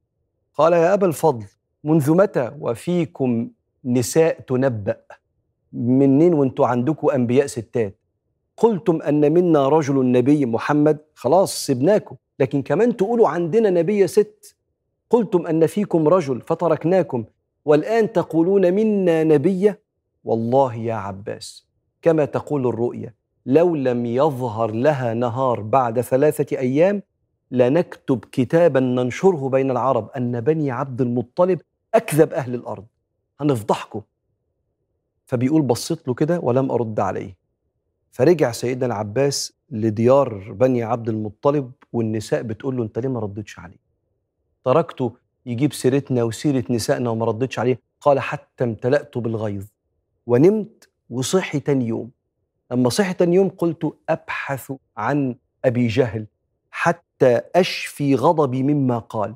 قال 0.53 0.73
يا 0.73 0.93
أبا 0.93 1.07
الفضل 1.07 1.45
منذ 1.85 2.11
متى 2.11 2.51
وفيكم 2.59 3.49
نساء 3.85 4.39
تنبأ؟ 4.39 4.97
منين 5.73 6.33
وانتوا 6.33 6.67
عندكم 6.67 7.09
أنبياء 7.09 7.45
ستات؟ 7.47 7.99
قلتم 8.57 9.01
أن 9.01 9.33
منا 9.33 9.67
رجل 9.67 10.11
نبي 10.11 10.45
محمد. 10.45 10.97
خلاص 11.15 11.65
سبناكم 11.65 12.15
لكن 12.39 12.61
كمان 12.61 12.97
تقولوا 12.97 13.29
عندنا 13.29 13.69
نبي 13.69 14.07
ست. 14.07 14.55
قلتم 15.09 15.47
أن 15.47 15.65
فيكم 15.65 16.07
رجل 16.07 16.41
فتركناكم. 16.41 17.25
والآن 17.65 18.13
تقولون 18.13 18.73
منا 18.73 19.23
نبية 19.23 19.79
والله 20.23 20.75
يا 20.75 20.93
عباس 20.93 21.67
كما 22.01 22.25
تقول 22.25 22.67
الرؤيا 22.67 23.13
لو 23.45 23.75
لم 23.75 24.05
يظهر 24.05 24.71
لها 24.71 25.13
نهار 25.13 25.61
بعد 25.61 26.01
ثلاثة 26.01 26.57
أيام 26.57 27.01
لنكتب 27.51 28.25
كتابا 28.31 28.79
ننشره 28.79 29.49
بين 29.49 29.71
العرب 29.71 30.09
أن 30.17 30.41
بني 30.41 30.71
عبد 30.71 31.01
المطلب 31.01 31.61
أكذب 31.95 32.33
أهل 32.33 32.55
الأرض. 32.55 32.85
هنفضحكم. 33.41 34.01
فبيقول 35.25 35.61
بصيت 35.61 36.07
له 36.07 36.13
كده 36.13 36.39
ولم 36.39 36.71
أرد 36.71 36.99
عليه. 36.99 37.37
فرجع 38.11 38.51
سيدنا 38.51 38.85
العباس 38.85 39.53
لديار 39.69 40.51
بني 40.53 40.83
عبد 40.83 41.09
المطلب 41.09 41.71
والنساء 41.93 42.41
بتقول 42.41 42.77
له 42.77 42.83
أنت 42.83 42.99
ليه 42.99 43.09
ما 43.09 43.19
ردتش 43.19 43.59
عليه؟ 43.59 43.77
تركته 44.65 45.17
يجيب 45.45 45.73
سيرتنا 45.73 46.23
وسيرة 46.23 46.63
نسائنا 46.69 47.09
وما 47.09 47.25
ردتش 47.25 47.59
عليه. 47.59 47.79
قال 48.01 48.19
حتى 48.19 48.63
امتلأت 48.63 49.17
بالغيظ. 49.17 49.65
ونمت 50.25 50.89
وصحي 51.09 51.59
تاني 51.59 51.87
يوم. 51.87 52.11
لما 52.71 52.89
صحي 52.89 53.13
تاني 53.13 53.35
يوم 53.35 53.49
قلت 53.49 53.97
أبحث 54.09 54.71
عن 54.97 55.35
أبي 55.65 55.87
جهل 55.87 56.27
حتى 56.71 57.41
أشفي 57.55 58.15
غضبي 58.15 58.63
مما 58.63 58.99
قال. 58.99 59.35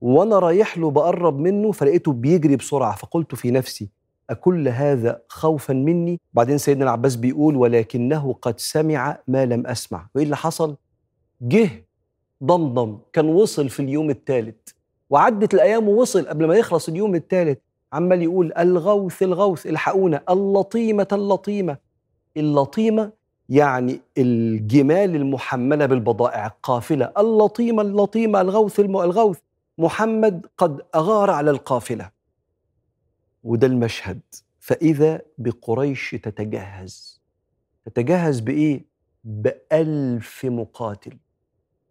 وأنا 0.00 0.38
رايح 0.38 0.78
له 0.78 0.90
بقرب 0.90 1.38
منه 1.38 1.72
فلقيته 1.72 2.12
بيجري 2.12 2.56
بسرعة 2.56 2.96
فقلت 2.96 3.34
في 3.34 3.50
نفسي 3.50 3.88
أكل 4.30 4.68
هذا 4.68 5.20
خوفا 5.28 5.74
مني؟ 5.74 6.20
بعدين 6.34 6.58
سيدنا 6.58 6.84
العباس 6.84 7.16
بيقول 7.16 7.56
ولكنه 7.56 8.32
قد 8.42 8.60
سمع 8.60 9.18
ما 9.28 9.44
لم 9.46 9.66
أسمع. 9.66 10.08
وإيه 10.14 10.24
اللي 10.24 10.36
حصل؟ 10.36 10.76
جه 11.42 11.70
ضمضم 12.44 12.98
كان 13.12 13.28
وصل 13.28 13.68
في 13.68 13.80
اليوم 13.80 14.10
الثالث 14.10 14.56
وعدت 15.10 15.54
الأيام 15.54 15.88
ووصل 15.88 16.26
قبل 16.28 16.46
ما 16.46 16.54
يخلص 16.56 16.88
اليوم 16.88 17.14
الثالث 17.14 17.58
عمال 17.92 18.22
يقول 18.22 18.52
الغوث 18.58 19.22
الغوث 19.22 19.66
الحقونا 19.66 20.22
اللطيمة 20.30 21.08
اللطيمة. 21.12 21.76
اللطيمة 22.36 23.12
يعني 23.48 24.00
الجمال 24.18 25.16
المحملة 25.16 25.86
بالبضائع 25.86 26.46
القافلة 26.46 27.12
اللطيمة 27.18 27.82
اللطيمة 27.82 28.40
الغوث 28.40 28.80
الغوث. 28.80 29.38
محمد 29.78 30.46
قد 30.58 30.80
أغار 30.94 31.30
على 31.30 31.50
القافلة. 31.50 32.10
وده 33.44 33.66
المشهد. 33.66 34.20
فإذا 34.58 35.22
بقريش 35.38 36.10
تتجهز. 36.10 37.22
تتجهز 37.84 38.40
بإيه؟ 38.40 38.84
بألف 39.24 40.44
مقاتل. 40.44 41.18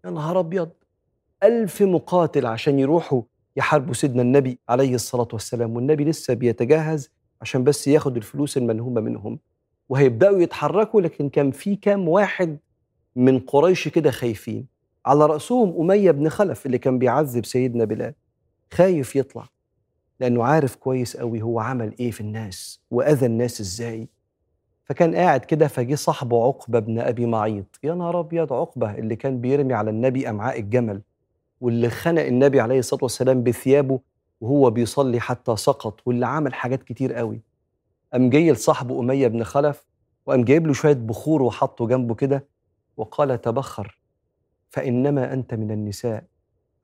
يا 0.05 0.09
نهار 0.09 0.39
أبيض! 0.39 0.69
ألف 1.43 1.81
مقاتل 1.81 2.45
عشان 2.45 2.79
يروحوا 2.79 3.21
يحاربوا 3.57 3.93
سيدنا 3.93 4.21
النبي 4.21 4.59
عليه 4.69 4.95
الصلاة 4.95 5.27
والسلام. 5.33 5.75
والنبي 5.75 6.03
لسه 6.05 6.33
بيتجهز 6.33 7.09
عشان 7.41 7.63
بس 7.63 7.87
ياخد 7.87 8.17
الفلوس 8.17 8.57
المنهومة 8.57 9.01
منهم. 9.01 9.39
وهيبدأوا 9.89 10.39
يتحركوا 10.41 11.01
لكن 11.01 11.29
كان 11.29 11.51
في 11.51 11.75
كام 11.75 12.07
واحد 12.09 12.57
من 13.15 13.39
قريش 13.39 13.87
كده 13.87 14.11
خايفين. 14.11 14.67
على 15.05 15.25
رأسهم 15.25 15.75
أمية 15.79 16.11
بن 16.11 16.29
خلف 16.29 16.65
اللي 16.65 16.77
كان 16.77 16.99
بيعذب 16.99 17.45
سيدنا 17.45 17.85
بلال. 17.85 18.13
خايف 18.73 19.15
يطلع 19.15 19.47
لأنه 20.19 20.43
عارف 20.43 20.75
كويس 20.75 21.17
قوي 21.17 21.41
هو 21.41 21.59
عمل 21.59 21.93
إيه 21.99 22.11
في 22.11 22.21
الناس 22.21 22.81
وأذى 22.91 23.25
الناس 23.25 23.61
إزاي. 23.61 24.07
فكان 24.83 25.15
قاعد 25.15 25.45
كده 25.45 25.67
فجه 25.67 25.95
صاحبه 25.95 26.43
عقبة 26.45 26.79
بن 26.79 26.99
أبي 26.99 27.25
معيط. 27.25 27.79
يا 27.83 27.93
نهار 27.93 28.19
أبيض 28.19 28.53
عقبة 28.53 28.95
اللي 28.95 29.15
كان 29.15 29.41
بيرمي 29.41 29.73
على 29.73 29.89
النبي 29.89 30.29
أمعاء 30.29 30.59
الجمل 30.59 31.01
واللي 31.61 31.89
خنق 31.89 32.21
النبي 32.21 32.59
عليه 32.59 32.79
الصلاة 32.79 33.03
والسلام 33.03 33.43
بثيابه 33.43 33.99
وهو 34.41 34.69
بيصلي 34.69 35.19
حتى 35.19 35.55
سقط 35.55 35.99
واللي 36.05 36.25
عمل 36.27 36.53
حاجات 36.53 36.83
كتير 36.83 37.13
قوي 37.13 37.41
قام 38.13 38.29
جاي 38.29 38.51
لصاحبه 38.51 38.99
أمية 38.99 39.27
بن 39.27 39.43
خلف 39.43 39.85
وقام 40.25 40.43
جايب 40.43 40.67
له 40.67 40.73
شوية 40.73 40.93
بخور 40.93 41.41
وحطه 41.41 41.87
جنبه 41.87 42.15
كده 42.15 42.45
وقال 42.97 43.41
تبخر. 43.41 43.97
فإنما 44.75 45.33
أنت 45.33 45.53
من 45.53 45.71
النساء. 45.71 46.23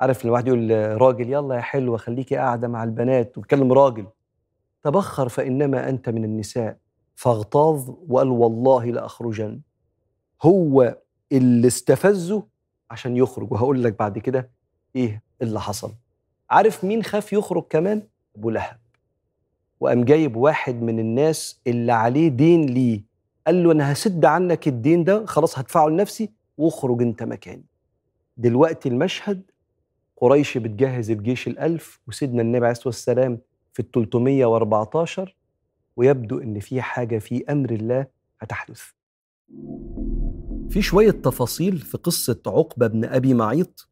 عارف 0.01 0.25
الواحد 0.25 0.47
يقول 0.47 0.71
راجل 1.01 1.29
يلا 1.29 1.55
يا 1.55 1.61
حلوة 1.61 1.97
خليكي 1.97 2.35
قاعدة 2.35 2.67
مع 2.67 2.83
البنات 2.83 3.37
وبيتكلم 3.37 3.73
راجل. 3.73 4.05
تبخر 4.83 5.29
فإنما 5.29 5.89
أنت 5.89 6.09
من 6.09 6.23
النساء. 6.23 6.77
فاغتاظ 7.15 7.89
وقال 8.09 8.27
والله 8.29 8.85
لأخرجن. 8.85 9.61
هو 10.43 10.97
اللي 11.31 11.67
استفزه 11.67 12.43
عشان 12.91 13.17
يخرج. 13.17 13.51
وهقول 13.51 13.83
لك 13.83 13.99
بعد 13.99 14.19
كده 14.19 14.49
إيه 14.95 15.23
اللي 15.41 15.59
حصل. 15.59 15.91
عارف 16.49 16.83
مين 16.83 17.03
خاف 17.03 17.33
يخرج 17.33 17.63
كمان؟ 17.69 18.03
أبو 18.35 18.49
لهب. 18.49 18.77
وقام 19.79 20.03
جايب 20.03 20.35
واحد 20.35 20.81
من 20.81 20.99
الناس 20.99 21.61
اللي 21.67 21.91
عليه 21.91 22.27
دين 22.27 22.65
ليه. 22.65 23.03
قال 23.47 23.63
له 23.63 23.71
أنا 23.71 23.91
هسد 23.91 24.25
عنك 24.25 24.67
الدين 24.67 25.03
ده 25.03 25.25
خلاص 25.25 25.59
هدفعه 25.59 25.87
لنفسي 25.87 26.29
واخرج 26.57 27.01
أنت 27.01 27.23
مكاني. 27.23 27.70
دلوقتي 28.41 28.89
المشهد 28.89 29.51
قريش 30.17 30.57
بتجهز 30.57 31.11
الجيش 31.11 31.47
الألف 31.47 31.99
وسيدنا 32.07 32.41
النبي 32.41 32.57
عليه 32.65 32.71
الصلاة 32.71 32.87
والسلام 32.87 33.39
في 33.73 33.79
ال 33.79 33.91
314 33.91 35.35
ويبدو 35.95 36.39
إن 36.39 36.59
في 36.59 36.81
حاجة 36.81 37.17
في 37.19 37.43
أمر 37.51 37.71
الله 37.71 38.05
هتحدث. 38.39 38.81
في 40.69 40.81
شوية 40.81 41.11
تفاصيل 41.11 41.77
في 41.77 41.97
قصة 41.97 42.41
عقبة 42.47 42.87
بن 42.87 43.05
أبي 43.05 43.33
معيط. 43.33 43.89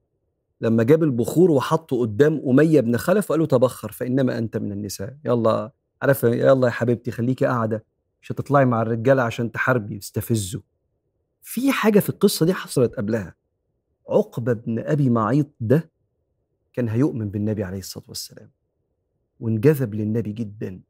لما 0.62 0.84
جاب 0.84 1.04
البخور 1.04 1.52
وحطه 1.52 2.00
قدام 2.00 2.42
أمية 2.50 2.82
بن 2.82 2.98
خلف 2.98 3.32
وقال 3.32 3.40
له 3.40 3.46
تبخر 3.48 3.92
فإنما 3.92 4.38
أنت 4.38 4.58
من 4.58 4.72
النساء. 4.72 5.16
يلا 5.26 5.72
عارف 6.02 6.24
يلا 6.24 6.68
يا 6.68 6.72
حبيبتي 6.72 7.12
خليكي 7.12 7.46
قاعدة 7.46 7.86
مش 8.22 8.32
هتطلعي 8.32 8.66
مع 8.66 8.82
الرجالة 8.82 9.22
عشان 9.24 9.52
تحاربي 9.52 9.98
تستفزوا 10.00 10.62
في 11.42 11.72
حاجة 11.72 12.00
في 12.00 12.10
القصة 12.10 12.46
دي 12.46 12.54
حصلت 12.54 12.96
قبلها. 12.96 13.36
عقبة 14.10 14.54
بن 14.54 14.80
أبي 14.80 15.10
معيط 15.10 15.48
ده 15.60 15.92
كان 16.74 16.90
هيؤمن 16.90 17.30
بالنبي 17.30 17.64
عليه 17.64 17.80
الصلاة 17.80 18.06
والسلام 18.08 18.50
وانجذب 19.40 19.94
للنبي 19.94 20.32
جدا. 20.32 20.82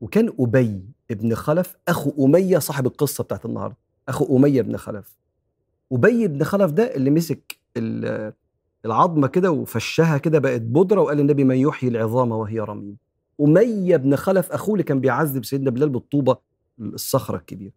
وكان 0.00 0.32
أبي 0.40 0.80
ابن 1.10 1.34
خلف 1.34 1.76
أخو 1.88 2.26
أمية 2.26 2.58
صاحب 2.58 2.86
القصة 2.86 3.24
بتاعت 3.24 3.44
النهاردة 3.46 3.76
أخو 4.08 4.36
أمية 4.36 4.62
بن 4.62 4.76
خلف. 4.76 5.18
أبي 5.92 6.28
بن 6.28 6.44
خلف 6.44 6.70
ده 6.70 6.94
اللي 6.94 7.10
مسك 7.10 7.58
العظمة 8.84 9.26
كده 9.28 9.50
وفشها 9.50 10.18
كده 10.18 10.38
بقت 10.38 10.60
بودرة 10.60 11.00
وقال 11.00 11.20
النبي 11.20 11.44
من 11.44 11.56
يحيي 11.56 11.90
العظام 11.90 12.32
وهي 12.32 12.60
رميم. 12.60 12.96
أمية 13.40 13.96
بن 13.96 14.16
خلف 14.16 14.52
أخوه 14.52 14.74
اللي 14.74 14.84
كان 14.84 15.00
بيعذب 15.00 15.44
سيدنا 15.44 15.70
بلال 15.70 15.88
بالطوبة 15.88 16.36
الصخرة 16.80 17.36
الكبيرة. 17.36 17.72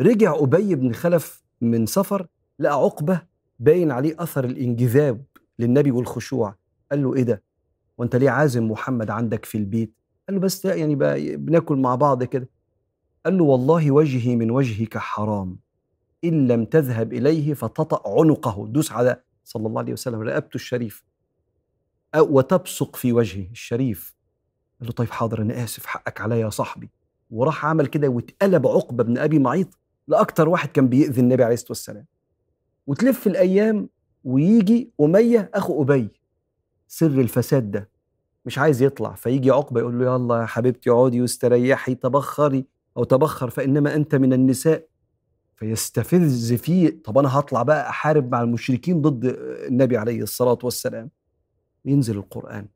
رجع 0.00 0.34
أبي 0.38 0.74
بن 0.74 0.92
خلف 0.92 1.42
من 1.60 1.86
سفر 1.86 2.26
لقى 2.58 2.74
عقبة 2.74 3.22
باين 3.58 3.90
عليه 3.90 4.14
أثر 4.18 4.44
الإنجذاب 4.44 5.24
للنبي 5.58 5.90
والخشوع. 5.90 6.54
قال 6.90 7.02
له 7.02 7.14
إيه 7.14 7.22
ده؟ 7.22 7.42
وأنت 7.98 8.16
ليه 8.16 8.30
عازم 8.30 8.70
محمد 8.70 9.10
عندك 9.10 9.44
في 9.44 9.58
البيت؟ 9.58 9.92
قال 10.28 10.36
له 10.36 10.40
بس 10.42 10.64
يعني 10.64 10.94
بقى 10.94 11.36
بناكل 11.36 11.76
مع 11.76 11.94
بعض 11.94 12.24
كده. 12.24 12.48
قال 13.24 13.38
له 13.38 13.44
والله 13.44 13.90
وجهي 13.90 14.36
من 14.36 14.50
وجهك 14.50 14.98
حرام. 14.98 15.58
إن 16.24 16.48
لم 16.48 16.64
تذهب 16.64 17.12
إليه 17.12 17.54
فتطأ 17.54 18.20
عنقه. 18.20 18.66
دوس 18.66 18.92
على 18.92 19.22
صلى 19.44 19.66
الله 19.66 19.80
عليه 19.80 19.92
وسلم 19.92 20.20
رقبته 20.20 20.54
الشريف. 20.54 21.04
أو 22.14 22.36
وتبصق 22.36 22.96
في 22.96 23.12
وجهه 23.12 23.50
الشريف. 23.50 24.14
قال 24.80 24.88
له 24.88 24.92
طيب 24.92 25.10
حاضر 25.10 25.42
أنا 25.42 25.64
آسف 25.64 25.86
حقك 25.86 26.20
عليا 26.20 26.36
يا 26.36 26.50
صاحبي. 26.50 26.90
وراح 27.30 27.66
عمل 27.66 27.86
كده 27.86 28.08
واتقلب 28.08 28.66
عقبة 28.66 29.04
بن 29.04 29.18
أبي 29.18 29.38
معيط 29.38 29.78
لأكتر 30.08 30.48
واحد 30.48 30.68
كان 30.68 30.88
بيؤذي 30.88 31.20
النبي 31.20 31.44
عليه 31.44 31.54
الصلاة 31.54 31.70
والسلام. 31.70 32.06
وتلف 32.86 33.26
الأيام 33.26 33.88
ويجي 34.24 34.92
أمية 35.00 35.50
أخو 35.54 35.82
أبي. 35.82 36.08
سر 36.88 37.06
الفساد 37.20 37.70
ده. 37.70 37.88
مش 38.44 38.58
عايز 38.58 38.82
يطلع 38.82 39.14
فيجي 39.14 39.50
عقبة 39.50 39.80
يقول 39.80 39.98
له 39.98 40.04
يلا 40.14 40.40
يا 40.40 40.46
حبيبتي 40.46 40.90
اقعدي 40.90 41.20
واستريحي 41.20 41.94
تبخري 41.94 42.66
أو 42.96 43.04
تبخر 43.04 43.50
فإنما 43.50 43.94
أنت 43.94 44.14
من 44.14 44.32
النساء. 44.32 44.86
فيستفز 45.56 46.52
فيه. 46.52 47.02
طب 47.04 47.18
أنا 47.18 47.38
هطلع 47.38 47.62
بقى 47.62 47.88
أحارب 47.88 48.32
مع 48.32 48.42
المشركين 48.42 49.02
ضد 49.02 49.24
النبي 49.68 49.96
عليه 49.96 50.22
الصلاة 50.22 50.58
والسلام. 50.62 51.10
ينزل 51.84 52.16
القرآن. 52.16 52.66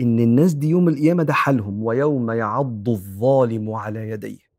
إن 0.00 0.20
الناس 0.20 0.54
دي 0.54 0.68
يوم 0.68 0.88
القيامة 0.88 1.22
ده 1.22 1.32
حالهم 1.32 1.82
ويوم 1.82 2.30
يعض 2.30 2.88
الظالم 2.88 3.70
على 3.70 4.08
يديه. 4.10 4.51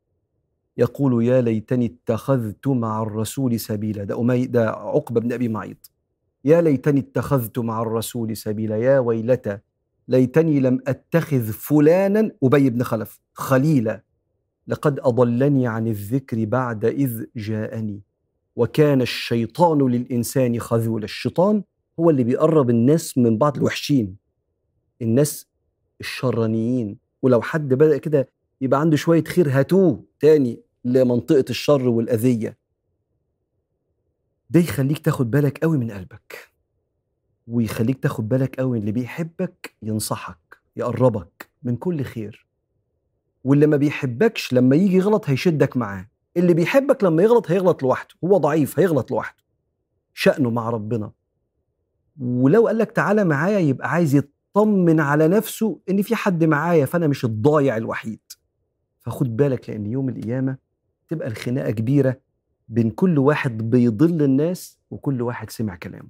يقول 0.78 1.26
يا 1.26 1.42
ليتني 1.42 1.86
اتخذت 1.86 2.68
مع 2.68 3.04
الرسول 3.04 3.60
سبيلا. 3.60 4.04
ده 4.04 4.20
أمي 4.20 4.46
ده 4.46 4.70
عقبة 4.70 5.22
بن 5.22 5.34
أبي 5.34 5.48
معيط. 5.48 5.92
يا 6.46 6.62
ليتني 6.62 7.00
اتخذت 7.00 7.60
مع 7.60 7.82
الرسول 7.82 8.38
سبيلا. 8.38 8.78
يا 8.78 9.00
ويلتى 9.00 9.58
ليتني 10.08 10.60
لم 10.60 10.80
أتخذ 10.88 11.52
فلانا 11.52 12.32
أبي 12.44 12.70
بن 12.70 12.84
خلف 12.84 13.20
خليلا. 13.34 14.04
لقد 14.68 15.00
أضلني 15.00 15.68
عن 15.68 15.88
الذكر 15.88 16.46
بعد 16.46 16.86
إذ 16.86 17.26
جاءني. 17.36 18.02
وكان 18.56 19.02
الشيطان 19.02 19.92
للإنسان 19.92 20.60
خذولا 20.60 21.06
الشيطان 21.06 21.64
هو 22.00 22.10
اللي 22.10 22.24
بيقرب 22.24 22.70
الناس 22.70 23.18
من 23.18 23.38
بعض 23.38 23.58
الوحشين. 23.58 24.16
الناس 25.02 25.48
الشرانيين. 26.00 26.98
ولو 27.22 27.42
حد 27.42 27.74
بدأ 27.74 27.98
كده 27.98 28.30
يبقى 28.64 28.80
عنده 28.80 28.98
شوية 28.98 29.24
خير 29.24 29.50
هاتوه 29.60 30.04
تاني 30.20 30.62
لمنطقة 30.86 31.46
الشر 31.50 31.88
والأذية. 31.90 32.58
ده 34.50 34.60
يخليك 34.60 35.00
تاخد 35.00 35.32
بالك 35.32 35.58
قوي 35.58 35.78
من 35.78 35.92
قلبك 35.92 36.52
ويخليك 37.48 38.04
تاخد 38.04 38.30
بالك 38.30 38.56
قوي 38.60 38.78
اللي 38.80 38.92
بيحبك 38.92 39.76
ينصحك 39.82 40.58
يقربك 40.76 41.50
من 41.64 41.76
كل 41.76 42.04
خير. 42.04 42.48
واللي 43.44 43.68
ما 43.68 43.78
بيحبكش 43.78 44.54
لما 44.54 44.76
يجي 44.76 45.00
غلط 45.00 45.30
هيشدك 45.30 45.78
معاه 45.78 46.10
اللي 46.38 46.54
بيحبك 46.54 47.04
لما 47.04 47.24
يغلط 47.24 47.52
هيغلط 47.52 47.84
لوحده 47.84 48.16
هو 48.24 48.38
ضعيف 48.38 48.80
هيغلط 48.80 49.12
لوحده. 49.12 49.44
شأنه 50.14 50.50
مع 50.50 50.70
ربنا. 50.70 51.12
ولو 52.20 52.68
قال 52.68 52.78
لك 52.78 52.92
تعالى 52.92 53.24
معايا 53.24 53.60
يبقى 53.60 53.92
عايز 53.92 54.16
يطمن 54.16 55.00
على 55.00 55.28
نفسه 55.28 55.80
إن 55.90 56.02
في 56.02 56.16
حد 56.16 56.44
معايا 56.44 56.86
فأنا 56.86 57.08
مش 57.08 57.26
الضايع 57.26 57.78
الوحيد. 57.78 58.20
فخد 59.04 59.38
بالك 59.38 59.70
لأن 59.70 59.86
يوم 59.86 60.10
القيامة 60.10 60.58
تبقى 61.10 61.28
الخناقة 61.28 61.72
كبيرة 61.72 62.18
بين 62.70 62.90
كل 62.90 63.20
واحد 63.20 63.70
بيضل 63.70 64.24
الناس 64.24 64.80
وكل 64.92 65.22
واحد 65.22 65.50
سمع 65.50 65.76
كلامه. 65.76 66.10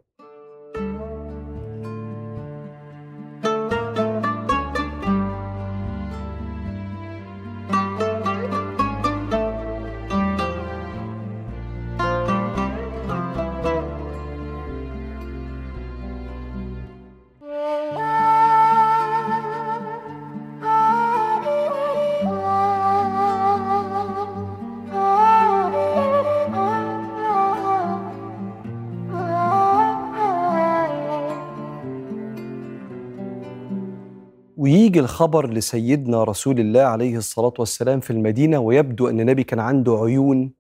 الخبر 35.14 35.50
لسيدنا 35.50 36.24
رسول 36.24 36.60
الله 36.60 36.82
عليه 36.82 37.18
الصلاة 37.18 37.54
والسلام 37.60 38.00
في 38.00 38.12
المدينة 38.12 38.60
ويبدو 38.60 39.10
أن 39.10 39.20
النبي 39.20 39.44
كان 39.44 39.60
عنده 39.60 40.00
عيون 40.04 40.54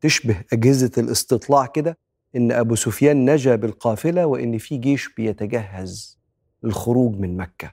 تشبه 0.00 0.44
أجهزة 0.52 0.90
الاستطلاع 0.98 1.66
كده 1.66 1.98
إن 2.36 2.52
أبو 2.52 2.74
سفيان 2.74 3.30
نجا 3.30 3.56
بالقافلة 3.56 4.26
وإن 4.26 4.58
في 4.58 4.76
جيش 4.76 5.14
بيتجهز 5.14 6.18
للخروج 6.62 7.18
من 7.18 7.36
مكة. 7.36 7.72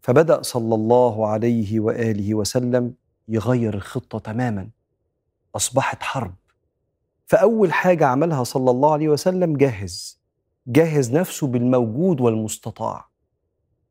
فبدأ 0.00 0.42
صلى 0.42 0.74
الله 0.74 1.26
عليه 1.26 1.80
وآله 1.80 2.34
وسلم 2.34 2.94
يغير 3.28 3.74
الخطة 3.74 4.18
تماما. 4.18 4.68
أصبحت 5.56 6.02
حرب. 6.02 6.34
فأول 7.26 7.72
حاجة 7.72 8.06
عملها 8.06 8.44
صلى 8.44 8.70
الله 8.70 8.92
عليه 8.92 9.08
وسلم 9.08 9.56
جهز 9.56 10.20
جهز 10.66 11.12
نفسه 11.12 11.46
بالموجود 11.46 12.20
والمستطاع. 12.20 13.15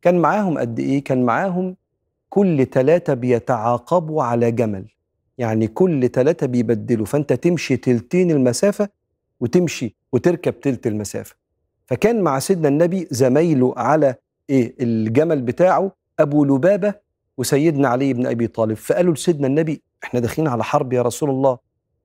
كان 0.06 0.20
معاهم 0.20 0.58
قد 0.58 0.80
إيه؟ 0.80 1.04
كان 1.04 1.24
معاهم 1.24 1.76
كل 2.30 2.66
ثلاثة 2.66 3.14
بيتعاقبوا 3.14 4.24
على 4.24 4.52
جمل. 4.52 4.86
يعني 5.38 5.68
كل 5.68 6.10
ثلاثة 6.10 6.48
بيبدلوا. 6.48 7.06
فأنت 7.06 7.34
تمشي 7.34 7.78
تلتين 7.78 8.32
المسافة 8.32 8.90
وتمشي 9.40 9.96
وتركب 10.14 10.60
تلت 10.60 10.88
المسافة. 10.88 11.36
فكان 11.86 12.22
مع 12.22 12.40
سيدنا 12.40 12.68
النبي 12.68 13.08
زمايله 13.12 13.74
على 13.78 14.16
إيه؟ 14.50 14.76
الجمل 14.80 15.42
بتاعه 15.42 15.92
أبو 16.20 16.46
لبابة 16.46 16.94
وسيدنا 17.38 17.88
علي 17.88 18.14
بن 18.14 18.28
أبي 18.28 18.48
طالب. 18.48 18.78
فقالوا 18.78 19.14
لسيدنا 19.14 19.48
النبي 19.48 19.82
إحنا 20.04 20.20
داخلين 20.20 20.48
على 20.48 20.64
حرب 20.64 20.94
يا 20.94 21.02
رسول 21.02 21.30
الله. 21.30 21.58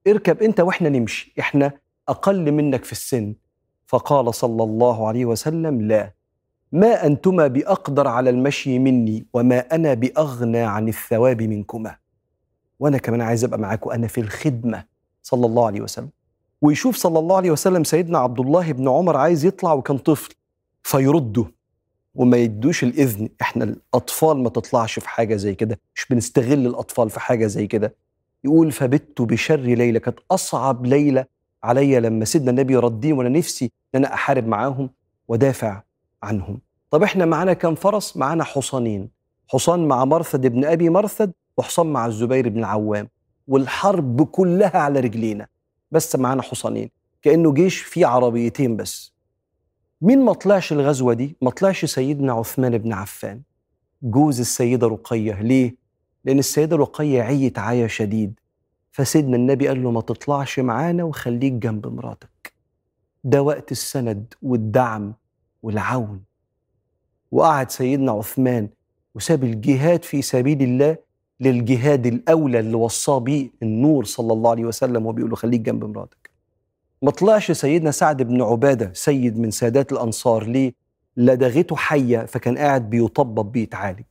اركب 0.07 0.43
أنت 0.43 0.61
وإحنا 0.61 0.89
نمشي. 0.89 1.35
إحنا 1.41 1.73
أقل 2.09 2.53
منك 2.53 2.85
في 2.85 2.93
السن. 2.93 3.35
فقال 3.87 4.35
صلى 4.35 4.63
الله 4.63 5.09
عليه 5.09 5.25
وسلم 5.25 5.81
لا. 5.83 6.20
ما 6.73 7.07
أنتما 7.07 7.47
بأقدر 7.47 8.09
على 8.09 8.31
المشي 8.31 8.79
مني 8.79 9.27
وما 9.35 9.59
أنا 9.75 9.95
بأغنى 9.95 10.59
عن 10.59 10.89
الثواب 10.89 11.43
منكما. 11.43 11.97
وأنا 12.81 12.99
كمان 12.99 13.21
عايز 13.21 13.45
أبقى 13.45 13.59
معاكم 13.59 13.91
أنا 13.91 14.07
في 14.07 14.21
الخدمة. 14.21 14.85
صلى 15.23 15.47
الله 15.47 15.67
عليه 15.67 15.81
وسلم. 15.81 16.11
ويشوف 16.63 16.97
صلى 16.97 17.19
الله 17.19 17.37
عليه 17.37 17.51
وسلم 17.51 17.85
سيدنا 17.85 18.19
عبد 18.19 18.41
الله 18.41 18.73
بن 18.73 18.89
عمر 18.89 19.17
عايز 19.17 19.45
يطلع 19.45 19.73
وكان 19.73 19.99
طفل 19.99 20.35
فيرده. 20.83 21.45
وما 22.15 22.37
يدوش 22.37 22.83
الإذن. 22.85 23.29
إحنا 23.43 23.65
الأطفال 23.65 24.43
ما 24.43 24.49
تطلعش 24.49 24.99
في 24.99 25.09
حاجة 25.09 25.37
زي 25.37 25.55
كده. 25.55 25.81
مش 25.97 26.07
بنستغل 26.11 26.67
الأطفال 26.67 27.11
في 27.11 27.21
حاجة 27.21 27.47
زي 27.47 27.67
كده. 27.67 27.95
يقول 28.45 28.73
فبت 28.73 29.23
بشر 29.23 29.61
ليله 29.61 29.99
كانت 29.99 30.19
أصعب 30.31 30.87
ليله 30.87 31.25
عليا 31.63 32.01
لما 32.01 32.25
سيدنا 32.25 32.51
النبي 32.51 32.77
رديهم 32.77 33.19
وأنا 33.19 33.29
نفسي 33.29 33.65
إن 33.65 34.05
أنا 34.05 34.15
أحارب 34.15 34.47
معاهم 34.47 34.91
ودافع 35.29 35.83
عنهم. 36.23 36.61
طب 36.91 37.03
إحنا 37.03 37.25
معانا 37.25 37.53
كم 37.53 37.75
فرس؟ 37.75 38.17
معانا 38.17 38.45
حصانين. 38.45 39.11
حصان 39.49 39.89
مع 39.89 40.05
مرثد 40.05 40.47
بن 40.47 40.65
أبي 40.65 40.91
مرثد 40.91 41.33
وحصان 41.57 41.87
مع 41.87 42.07
الزبير 42.07 42.49
بن 42.49 42.59
العوام. 42.59 43.09
والحرب 43.49 44.23
كلها 44.23 44.79
على 44.79 45.01
رجلينا. 45.01 45.47
بس 45.91 46.17
معانا 46.17 46.43
حصانين. 46.43 46.91
كأنه 47.23 47.53
جيش 47.53 47.79
فيه 47.79 48.07
عربيتين 48.07 48.77
بس. 48.77 49.13
مين 50.03 50.25
ما 50.25 50.33
طلعش 50.33 50.73
الغزوة 50.73 51.15
دي؟ 51.15 51.37
ما 51.43 51.51
طلعش 51.51 51.85
سيدنا 51.85 52.33
عثمان 52.33 52.79
بن 52.79 52.93
عفان. 52.93 53.43
جوز 54.03 54.41
السيدة 54.41 54.87
رقية. 54.87 55.43
ليه؟ 55.43 55.77
لأن 56.25 56.39
السيدة 56.39 56.77
رقية 56.77 57.23
عيت 57.23 57.59
عيا 57.59 57.87
شديد. 57.87 58.41
فسيدنا 58.93 59.37
النبي 59.37 59.69
قال 59.69 59.83
له 59.83 59.91
ما 59.91 60.01
تطلعش 60.01 60.59
معانا 60.59 61.05
وخليك 61.05 61.53
جنب 61.53 61.87
مراتك. 61.87 62.53
ده 63.25 63.43
وقت 63.43 63.73
السند 63.73 64.35
والدعم 64.43 65.15
والعون. 65.63 66.23
وقعد 67.33 67.71
سيدنا 67.71 68.13
عثمان 68.13 68.69
وساب 69.15 69.45
الجهاد 69.45 70.03
في 70.05 70.23
سبيل 70.23 70.63
الله 70.63 70.97
للجهاد 71.41 72.07
الأولى 72.07 72.61
اللي 72.61 72.75
وصاه 72.75 73.19
بيه 73.19 73.51
النور 73.63 74.05
صلى 74.05 74.33
الله 74.33 74.51
عليه 74.51 74.65
وسلم 74.65 75.07
وبيقول 75.07 75.31
له 75.31 75.37
خليك 75.37 75.61
جنب 75.61 75.85
مراتك. 75.85 76.31
ما 77.03 77.11
طلعش 77.11 77.51
سيدنا 77.53 77.91
سعد 77.91 78.23
بن 78.23 78.43
عبادة 78.43 78.93
سيد 78.95 79.39
من 79.39 79.51
سادات 79.51 79.93
الأنصار 79.93 80.45
ليه؟ 80.47 80.73
لدغته 81.17 81.77
حية 81.77 82.19
فكان 82.19 82.59
قاعد 82.59 82.91
بيطبب 82.91 83.53
بيتعالج 83.53 84.05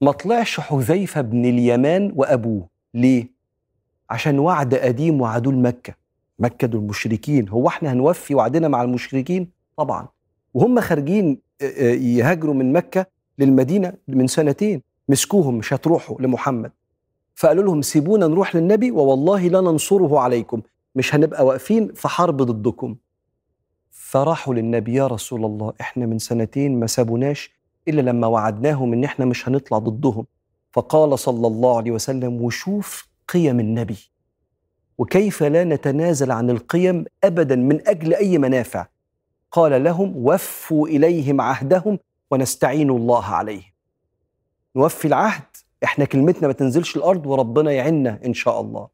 ما 0.00 0.12
طلعش 0.12 0.60
حذيفة 0.60 1.20
بن 1.20 1.44
اليمان 1.44 2.12
وأبوه 2.16 2.68
ليه؟ 2.94 3.28
عشان 4.10 4.38
وعد 4.38 4.74
قديم 4.74 5.20
وعدوه 5.20 5.52
لمكه 5.52 5.94
مكة 6.38 6.66
دول 6.66 6.82
مشركين. 6.82 7.48
هو 7.48 7.68
إحنا 7.68 7.92
هنوفي 7.92 8.34
وعدنا 8.34 8.68
مع 8.68 8.82
المشركين؟ 8.82 9.48
طبعا. 9.76 10.08
وهم 10.56 10.80
خارجين 10.80 11.38
يهاجروا 12.16 12.54
من 12.54 12.72
مكة 12.72 13.06
للمدينة 13.38 13.92
من 14.08 14.26
سنتين 14.26 14.82
مسكوهم 15.08 15.54
مش 15.58 15.72
هتروحوا 15.72 16.20
لمحمد. 16.20 16.72
فقالوا 17.34 17.64
لهم 17.64 17.82
سيبونا 17.82 18.26
نروح 18.26 18.56
للنبي 18.56 18.90
ووالله 18.90 19.48
لا 19.48 19.60
ننصره 19.60 20.20
عليكم 20.20 20.62
مش 20.94 21.14
هنبقى 21.14 21.46
واقفين 21.46 21.92
في 21.94 22.08
حرب 22.08 22.36
ضدكم. 22.42 22.96
فراحوا 23.90 24.54
للنبي 24.54 24.94
يا 24.94 25.06
رسول 25.06 25.44
الله 25.44 25.72
إحنا 25.80 26.06
من 26.06 26.18
سنتين 26.18 26.80
ما 26.80 26.86
سابوناش 26.86 27.50
إلا 27.88 28.00
لما 28.00 28.26
وعدناهم 28.26 28.92
إن 28.92 29.04
إحنا 29.04 29.24
مش 29.24 29.48
هنطلع 29.48 29.78
ضدهم. 29.78 30.26
فقال 30.72 31.18
صلى 31.18 31.46
الله 31.46 31.76
عليه 31.76 31.90
وسلم 31.90 32.42
وشوف 32.42 33.08
قيم 33.28 33.60
النبي 33.60 33.98
وكيف 34.98 35.42
لا 35.42 35.64
نتنازل 35.64 36.30
عن 36.30 36.50
القيم 36.50 37.04
ابدا 37.24 37.56
من 37.56 37.88
أجل 37.88 38.14
أي 38.14 38.38
منافع. 38.38 38.86
قال 39.52 39.84
لهم 39.84 40.12
وفوا 40.16 40.88
إليهم 40.88 41.40
عهدهم 41.40 41.98
ونستعين 42.30 42.90
الله 42.90 43.24
عليهم. 43.24 43.72
نوفي 44.76 45.04
العهد 45.08 45.42
إحنا 45.84 46.04
كلمتنا 46.04 46.46
ما 46.46 46.52
تنزلش 46.52 46.96
الأرض 46.96 47.26
وربنا 47.26 47.72
يعيننا 47.72 48.20
إن 48.26 48.34
شاء 48.34 48.60
الله. 48.60 48.88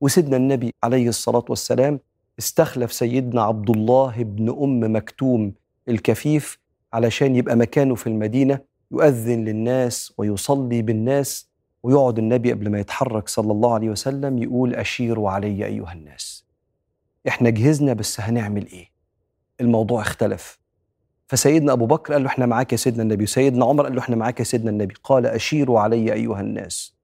وسيدنا 0.00 0.36
النبي 0.36 0.74
عليه 0.84 1.08
الصلاة 1.08 1.44
والسلام 1.48 2.00
استخلف 2.38 2.92
سيدنا 2.92 3.42
عبد 3.42 3.70
الله 3.70 4.22
بن 4.22 4.48
أم 4.48 4.96
مكتوم 4.96 5.52
الكفيف 5.88 6.58
علشان 6.92 7.36
يبقى 7.36 7.56
مكانه 7.56 7.94
في 7.94 8.06
المدينة 8.06 8.60
يؤذن 8.92 9.44
للناس 9.44 10.12
ويصلي 10.18 10.82
بالناس 10.82 11.50
ويقعد 11.82 12.18
النبي 12.18 12.52
قبل 12.52 12.70
ما 12.70 12.80
يتحرك 12.80 13.28
صلى 13.28 13.52
الله 13.52 13.74
عليه 13.74 13.90
وسلم 13.90 14.38
يقول 14.38 14.74
أشيروا 14.74 15.30
علي 15.30 15.66
أيها 15.66 15.92
الناس. 15.92 16.44
إحنا 17.28 17.50
جهزنا 17.50 17.92
بس 17.92 18.20
هنعمل 18.20 18.66
إيه؟ 18.66 18.89
الموضوع 19.60 20.00
اختلف. 20.00 20.60
فسيدنا 21.26 21.72
أبو 21.72 21.86
بكر 21.86 22.12
قال 22.12 22.22
له 22.22 22.28
إحنا 22.28 22.46
معاك 22.46 22.72
يا 22.72 22.76
سيدنا 22.76 23.02
النبي 23.02 23.24
وسيدنا 23.24 23.64
عمر 23.64 23.84
قال 23.84 23.94
له 23.94 24.00
إحنا 24.00 24.16
معاك 24.16 24.38
يا 24.40 24.44
سيدنا 24.44 24.70
النبي. 24.70 24.94
قال 25.04 25.26
أشيروا 25.26 25.80
علي 25.80 26.12
أيها 26.12 26.40
الناس. 26.40 26.94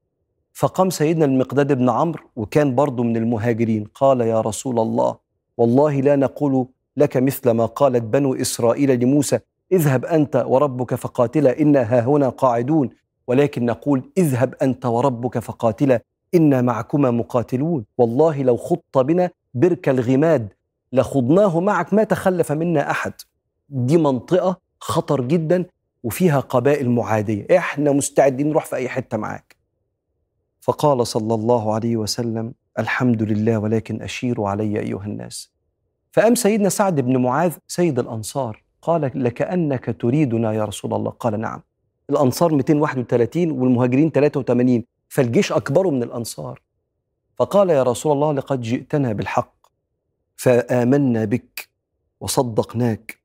فقام 0.53 0.91
سيدنا 0.91 1.25
المقداد 1.25 1.73
بن 1.73 1.91
عمرو 1.91 2.25
وكان 2.37 2.75
برضه 2.75 3.03
من 3.03 3.17
المهاجرين 3.17 3.85
قال 3.85 4.21
يا 4.21 4.41
رسول 4.41 4.79
الله 4.79 5.17
والله 5.57 6.01
لا 6.01 6.17
نقول 6.17 6.67
لك 6.97 7.17
مثل 7.17 7.51
ما 7.51 7.67
قالت 7.67 8.03
بنو 8.03 8.35
إسرائيل 8.35 9.01
لموسى 9.01 9.39
اذهب 9.73 10.05
أنت 10.05 10.45
وربك 10.47 10.95
فقاتلا 10.95 11.61
إنا 11.61 11.83
ها 11.83 12.01
هنا 12.01 12.29
قاعدون. 12.29 12.91
ولكن 13.27 13.67
نقول 13.67 14.11
اذهب 14.19 14.55
أنت 14.63 14.87
وربك 14.87 15.39
فقاتلا 15.39 16.03
إنا 16.35 16.63
معكما 16.63 17.11
مقاتلون. 17.11 17.85
والله 17.99 18.43
لو 18.43 18.57
خط 18.57 18.99
بنا 18.99 19.31
برك 19.55 19.89
الغماد 19.89 20.53
لخضناه 20.93 21.61
معك 21.61 21.95
ما 21.95 22.05
تخلف 22.05 22.53
منا 22.53 22.91
أحد. 22.91 23.13
دي 23.69 23.97
منطقة 23.97 24.61
خطر 24.81 25.21
جدا 25.21 25.65
وفيها 26.03 26.41
قبائل 26.41 26.91
معادية. 26.91 27.59
إحنا 27.59 27.93
مستعدين 27.93 28.49
نروح 28.51 28.65
في 28.65 28.77
أي 28.77 28.89
حتة 28.89 29.17
معاك. 29.17 29.57
فقال 30.61 31.07
صلى 31.07 31.35
الله 31.35 31.75
عليه 31.75 31.97
وسلم 31.97 32.55
الحمد 32.79 33.23
لله 33.23 33.59
ولكن 33.59 34.03
اشيروا 34.03 34.49
علي 34.49 34.81
أيها 34.81 35.05
الناس. 35.05 35.53
فأم 36.13 36.35
سيدنا 36.35 36.69
سعد 36.69 37.01
بن 37.01 37.17
معاذ 37.17 37.53
سيد 37.69 37.99
الأنصار 37.99 38.63
قال 38.83 39.11
لكأنك 39.15 39.97
تريدنا 40.01 40.53
يا 40.53 40.65
رسول 40.65 40.95
الله. 40.95 41.11
قال 41.11 41.41
نعم. 41.41 41.63
الأنصار 42.11 42.55
231 42.55 43.51
والمهاجرين 43.51 44.11
83 44.11 44.85
فالجيش 45.09 45.53
أكبر 45.53 45.91
من 45.91 46.03
الأنصار. 46.03 46.61
فقال 47.37 47.71
يا 47.71 47.83
رسول 47.83 48.13
الله 48.13 48.33
لقد 48.33 48.61
جئتنا 48.61 49.13
بالحق. 49.13 49.56
فآمنا 50.37 51.25
بك 51.25 51.69
وصدقناك 52.21 53.19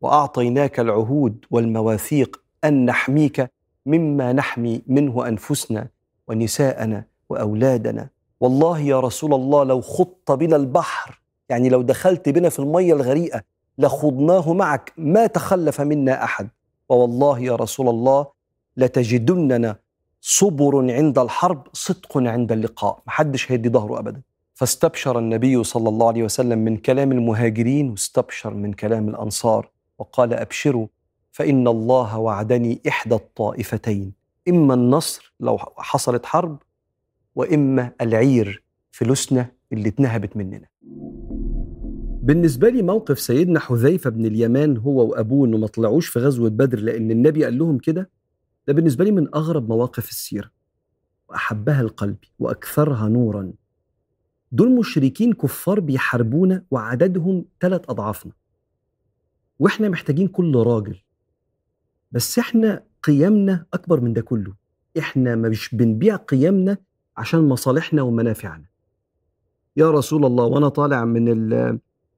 وأعطيناك 0.00 0.80
العهود 0.80 1.44
والمواثيق 1.50 2.40
أن 2.64 2.84
نحميك 2.84 3.50
مما 3.86 4.32
نحمي 4.32 4.82
منه 4.86 5.28
أنفسنا 5.28 5.88
ونساءنا 6.28 7.04
وأولادنا. 7.28 8.08
والله 8.40 8.80
يا 8.80 9.00
رسول 9.00 9.34
الله 9.34 9.64
لو 9.64 9.80
خط 9.80 10.32
بنا 10.32 10.56
البحر 10.56 11.20
يعني 11.48 11.68
لو 11.68 11.82
دخلت 11.82 12.28
بنا 12.28 12.48
في 12.48 12.58
المية 12.58 12.94
الغريقة 12.94 13.42
لخضناه 13.78 14.52
معك 14.52 14.92
ما 14.96 15.26
تخلف 15.26 15.80
منا 15.80 16.24
أحد. 16.24 16.48
ووالله 16.88 17.38
يا 17.40 17.56
رسول 17.56 17.88
الله 17.88 18.26
لتجدننا 18.76 19.76
صبر 20.20 20.92
عند 20.92 21.18
الحرب 21.18 21.66
صدق 21.72 22.18
عند 22.18 22.52
اللقاء 22.52 23.02
محدش 23.06 23.52
هيدي 23.52 23.68
ظهره 23.68 23.98
أبدا. 23.98 24.22
فاستبشر 24.58 25.18
النبي 25.18 25.64
صلى 25.64 25.88
الله 25.88 26.08
عليه 26.08 26.22
وسلم 26.22 26.58
من 26.58 26.76
كلام 26.76 27.12
المهاجرين 27.12 27.90
واستبشر 27.90 28.54
من 28.54 28.72
كلام 28.72 29.08
الأنصار 29.08 29.70
وقال 29.98 30.34
أبشروا 30.34 30.86
فإن 31.32 31.68
الله 31.68 32.18
وعدني 32.18 32.80
إحدى 32.88 33.14
الطائفتين 33.14 34.12
إما 34.48 34.74
النصر 34.74 35.34
لو 35.40 35.58
حصلت 35.76 36.26
حرب 36.26 36.58
وإما 37.34 37.92
العير 38.00 38.62
فلوسنا 38.90 39.50
اللي 39.72 39.88
اتنهبت 39.88 40.36
مننا. 40.36 40.66
بالنسبة 42.22 42.68
لي 42.68 42.82
موقف 42.82 43.20
سيدنا 43.20 43.60
حذيفة 43.60 44.10
بن 44.10 44.26
اليمان 44.26 44.76
هو 44.76 45.06
وأبوه 45.10 45.46
إنه 45.46 45.58
ما 45.58 45.66
طلعوش 45.66 46.08
في 46.08 46.18
غزوة 46.18 46.50
بدر 46.50 46.78
لأن 46.78 47.10
النبي 47.10 47.44
قال 47.44 47.58
لهم 47.58 47.78
كده 47.78 48.10
ده 48.68 48.72
بالنسبة 48.74 49.04
لي 49.04 49.10
من 49.10 49.34
أغرب 49.34 49.68
مواقف 49.68 50.08
السيرة 50.08 50.50
وأحبها 51.28 51.80
القلب 51.80 52.16
وأكثرها 52.38 53.08
نورا. 53.08 53.52
دول 54.52 54.70
مشركين 54.78 55.32
كفار 55.32 55.80
بيحاربونا 55.80 56.64
وعددهم 56.70 57.44
ثلاث 57.60 57.80
أضعافنا. 57.88 58.32
وإحنا 59.58 59.88
محتاجين 59.88 60.28
كل 60.28 60.56
راجل. 60.56 60.96
بس 62.12 62.38
إحنا 62.38 62.82
قيمنا 63.02 63.66
أكبر 63.74 64.00
من 64.00 64.12
ده 64.12 64.20
كله. 64.20 64.54
إحنا 64.98 65.36
مش 65.36 65.74
بنبيع 65.74 66.16
قيمنا 66.16 66.76
عشان 67.16 67.40
مصالحنا 67.40 68.02
ومنافعنا. 68.02 68.64
يا 69.76 69.90
رسول 69.90 70.24
الله 70.24 70.44
وأنا 70.44 70.68
طالع 70.68 71.04
من 71.04 71.24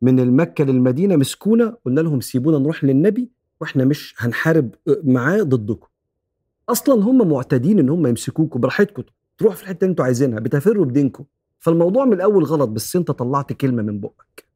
من 0.03 0.21
المكة 0.21 0.65
للمدينة 0.65 1.17
مسكونة 1.17 1.77
قلنا 1.85 2.01
لهم 2.01 2.21
سيبونا 2.21 2.59
نروح 2.59 2.85
للنبي 2.85 3.31
وإحنا 3.61 3.85
مش 3.85 4.15
هنحارب 4.19 4.75
معاه 5.05 5.43
ضدكم. 5.43 5.87
أصلا 6.69 7.03
هم 7.05 7.29
معتادين 7.31 7.79
إن 7.79 7.89
هم 7.89 8.07
يمسكوكوا 8.07 8.61
براحتكم 8.61 9.03
تروحوا 9.39 9.57
في 9.57 9.63
الحتة 9.63 9.85
اللي 9.85 9.91
أنتوا 9.91 10.05
عايزينها 10.05 10.41
بتفروا 10.41 10.85
بدينكم. 10.85 11.25
فالموضوع 11.61 12.05
من 12.05 12.13
الأول 12.13 12.45
غلط 12.45 12.69
بس 12.69 12.97
أنت 12.97 13.11
طلعت 13.11 13.53
كلمة 13.53 13.83
من 13.83 14.01
بقك. 14.01 14.49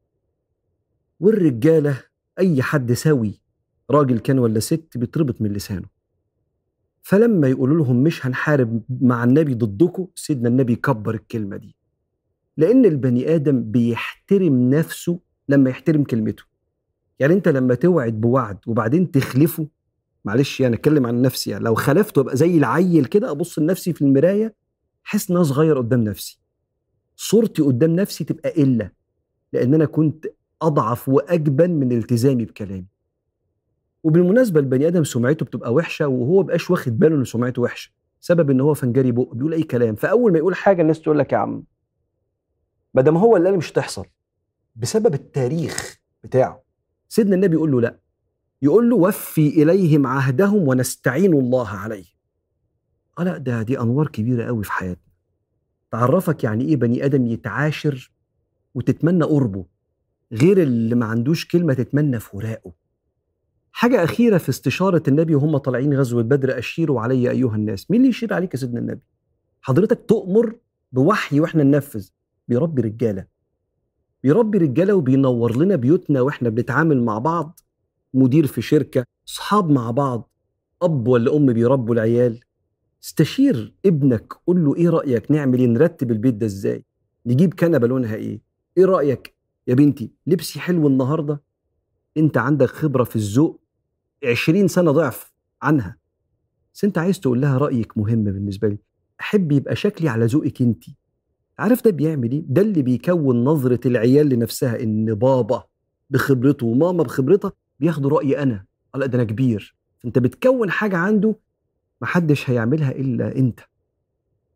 والرجالة 1.19 2.03
أي 2.39 2.61
حد 2.63 2.93
سوي 2.93 3.41
راجل 3.91 4.19
كان 4.19 4.39
ولا 4.39 4.59
ست 4.59 4.97
بيتربط 4.97 5.41
من 5.41 5.53
لسانه. 5.53 5.87
فلما 7.01 7.47
يقولوا 7.47 7.77
لهم 7.77 8.03
مش 8.03 8.25
هنحارب 8.25 8.81
مع 9.01 9.23
النبي 9.23 9.53
ضدكم 9.53 10.07
سيدنا 10.15 10.49
النبي 10.49 10.73
يكبر 10.73 11.13
الكلمة 11.15 11.57
دي. 11.57 11.75
لأن 12.57 12.85
البني 12.85 13.35
آدم 13.35 13.63
بيحترم 13.71 14.69
نفسه 14.69 15.19
لما 15.49 15.69
يحترم 15.69 16.03
كلمته. 16.03 16.43
يعني 17.19 17.33
أنت 17.33 17.47
لما 17.47 17.75
توعد 17.75 18.21
بوعد 18.21 18.57
وبعدين 18.67 19.11
تخلفه 19.11 19.67
معلش 20.25 20.59
يعني 20.59 20.75
أتكلم 20.75 21.05
عن 21.05 21.21
نفسي 21.21 21.49
يعني 21.51 21.63
لو 21.63 21.75
خلفته 21.75 22.19
أبقى 22.19 22.37
زي 22.37 22.57
العيل 22.57 23.05
كده 23.05 23.31
أبص 23.31 23.59
لنفسي 23.59 23.93
في 23.93 24.01
المراية 24.01 24.55
احس 25.05 25.29
إن 25.29 25.35
أنا 25.35 25.43
صغير 25.45 25.77
قدام 25.77 26.03
نفسي. 26.03 26.39
صورتي 27.15 27.61
قدام 27.61 27.95
نفسي 27.95 28.23
تبقى 28.23 28.49
قله 28.49 28.91
لأن 29.53 29.73
أنا 29.73 29.85
كنت 29.85 30.25
أضعف 30.61 31.09
وأجبن 31.09 31.71
من 31.71 31.91
التزامي 31.91 32.45
بكلامي. 32.45 32.85
وبالمناسبة 34.03 34.59
البني 34.59 34.87
آدم 34.87 35.03
سمعته 35.03 35.45
بتبقى 35.45 35.73
وحشة 35.73 36.07
وهو 36.07 36.43
بقاش 36.43 36.71
واخد 36.71 36.99
باله 36.99 37.15
إن 37.15 37.23
سمعته 37.25 37.61
وحشة 37.61 37.91
سبب 38.21 38.49
إن 38.49 38.61
هو 38.61 38.73
فنجري 38.73 39.11
بق 39.11 39.33
بيقول 39.33 39.53
أي 39.53 39.63
كلام. 39.63 39.95
فأول 39.95 40.31
ما 40.31 40.37
يقول 40.37 40.55
حاجة 40.55 40.81
الناس 40.81 41.01
تقول 41.01 41.19
لك 41.19 41.33
يا 41.33 41.37
عم 41.37 41.63
ما 42.93 43.01
دام 43.01 43.17
هو 43.17 43.37
اللي 43.37 43.49
قال 43.49 43.57
مش 43.57 43.71
هتحصل. 43.71 44.05
بسبب 44.75 45.13
التاريخ 45.13 45.97
بتاعه. 46.23 46.63
سيدنا 47.09 47.35
النبي 47.35 47.55
يقول 47.55 47.71
له 47.71 47.81
لا. 47.81 47.99
يقول 48.61 48.89
له 48.89 48.95
وفي 48.95 49.47
إليهم 49.63 50.07
عهدهم 50.07 50.67
ونستعين 50.67 51.33
الله 51.33 51.67
عليه 51.69 52.05
آه 53.19 53.23
لا 53.23 53.37
ده 53.37 53.61
دي 53.61 53.79
أنوار 53.79 54.07
كبيرة 54.07 54.43
قوي 54.45 54.63
في 54.63 54.71
حياتنا. 54.71 55.04
تعرفك 55.91 56.43
يعني 56.43 56.65
إيه 56.65 56.75
بني 56.75 57.05
آدم 57.05 57.25
يتعاشر 57.25 58.11
وتتمنى 58.75 59.23
قربه 59.23 59.65
غير 60.31 60.63
اللي 60.63 60.95
ما 60.95 61.05
عندوش 61.05 61.45
كلمة 61.47 61.73
تتمنى 61.73 62.19
فراقه. 62.19 62.71
حاجة 63.71 64.03
أخيرة 64.03 64.37
في 64.37 64.49
استشارة 64.49 65.03
النبي 65.07 65.35
وهم 65.35 65.57
طالعين 65.57 65.93
غزوة 65.93 66.23
بدر 66.23 66.57
أشيروا 66.57 67.01
علي 67.01 67.31
أيها 67.31 67.55
الناس. 67.55 67.91
مين 67.91 67.99
اللي 67.99 68.09
يشير 68.09 68.33
عليك 68.33 68.53
يا 68.53 68.59
سيدنا 68.59 68.79
النبي؟ 68.79 69.01
حضرتك 69.61 70.05
تؤمر 70.07 70.55
بوحي 70.91 71.39
وإحنا 71.39 71.63
ننفذ. 71.63 72.09
بيربي 72.47 72.81
رجالة. 72.81 73.25
بيربي 74.23 74.57
رجالة 74.57 74.95
وبينور 74.95 75.57
لنا 75.57 75.75
بيوتنا 75.75 76.21
وإحنا 76.21 76.49
بنتعامل 76.49 77.03
مع 77.03 77.19
بعض. 77.19 77.59
مدير 78.13 78.47
في 78.47 78.61
شركة 78.61 79.05
اصحاب 79.27 79.69
مع 79.69 79.91
بعض. 79.91 80.29
أب 80.81 81.07
ولا 81.07 81.35
أم 81.35 81.53
بيربوا 81.53 81.95
العيال. 81.95 82.39
استشير 83.05 83.73
ابنك 83.85 84.33
قول 84.47 84.65
له 84.65 84.75
إيه 84.75 84.89
رأيك 84.89 85.31
نعمل 85.31 85.59
إيه 85.59 85.67
نرتب 85.67 86.11
البيت 86.11 86.33
ده 86.33 86.45
إزاي؟ 86.45 86.83
نجيب 87.25 87.53
كنبة 87.53 87.87
لونها 87.87 88.15
إيه؟ 88.15 88.41
إيه 88.77 88.85
رأيك 88.85 89.35
يا 89.67 89.73
بنتي؟ 89.73 90.11
لبسي 90.27 90.59
حلو 90.59 90.87
النهارده؟ 90.87 91.41
أنت 92.17 92.37
عندك 92.37 92.67
خبرة 92.69 93.03
في 93.03 93.15
الذوق؟ 93.15 93.61
20 94.25 94.67
سنة 94.67 94.91
ضعف 94.91 95.33
عنها. 95.61 95.97
بس 96.73 96.83
أنت 96.83 96.97
عايز 96.97 97.19
تقول 97.19 97.41
لها 97.41 97.57
رأيك 97.57 97.97
مهم 97.97 98.23
بالنسبة 98.23 98.67
لي. 98.67 98.77
أحب 99.21 99.51
يبقى 99.51 99.75
شكلي 99.75 100.09
على 100.09 100.25
ذوقك 100.25 100.61
أنت. 100.61 100.83
عارف 101.59 101.83
ده 101.83 101.91
بيعمل 101.91 102.31
إيه؟ 102.31 102.43
ده 102.47 102.61
اللي 102.61 102.81
بيكون 102.81 103.43
نظرة 103.43 103.87
العيال 103.87 104.29
لنفسها 104.29 104.83
إن 104.83 105.13
بابا 105.13 105.63
بخبرته 106.09 106.65
وماما 106.65 107.03
بخبرتها 107.03 107.51
بياخدوا 107.79 108.09
رأيي 108.09 108.43
أنا. 108.43 108.65
لأ 108.95 109.05
ده 109.05 109.15
أنا 109.15 109.23
كبير. 109.23 109.75
انت 110.05 110.19
بتكون 110.19 110.71
حاجة 110.71 110.97
عنده 110.97 111.35
محدش 112.01 112.49
هيعملها 112.49 112.91
إلا 112.91 113.35
أنت. 113.35 113.59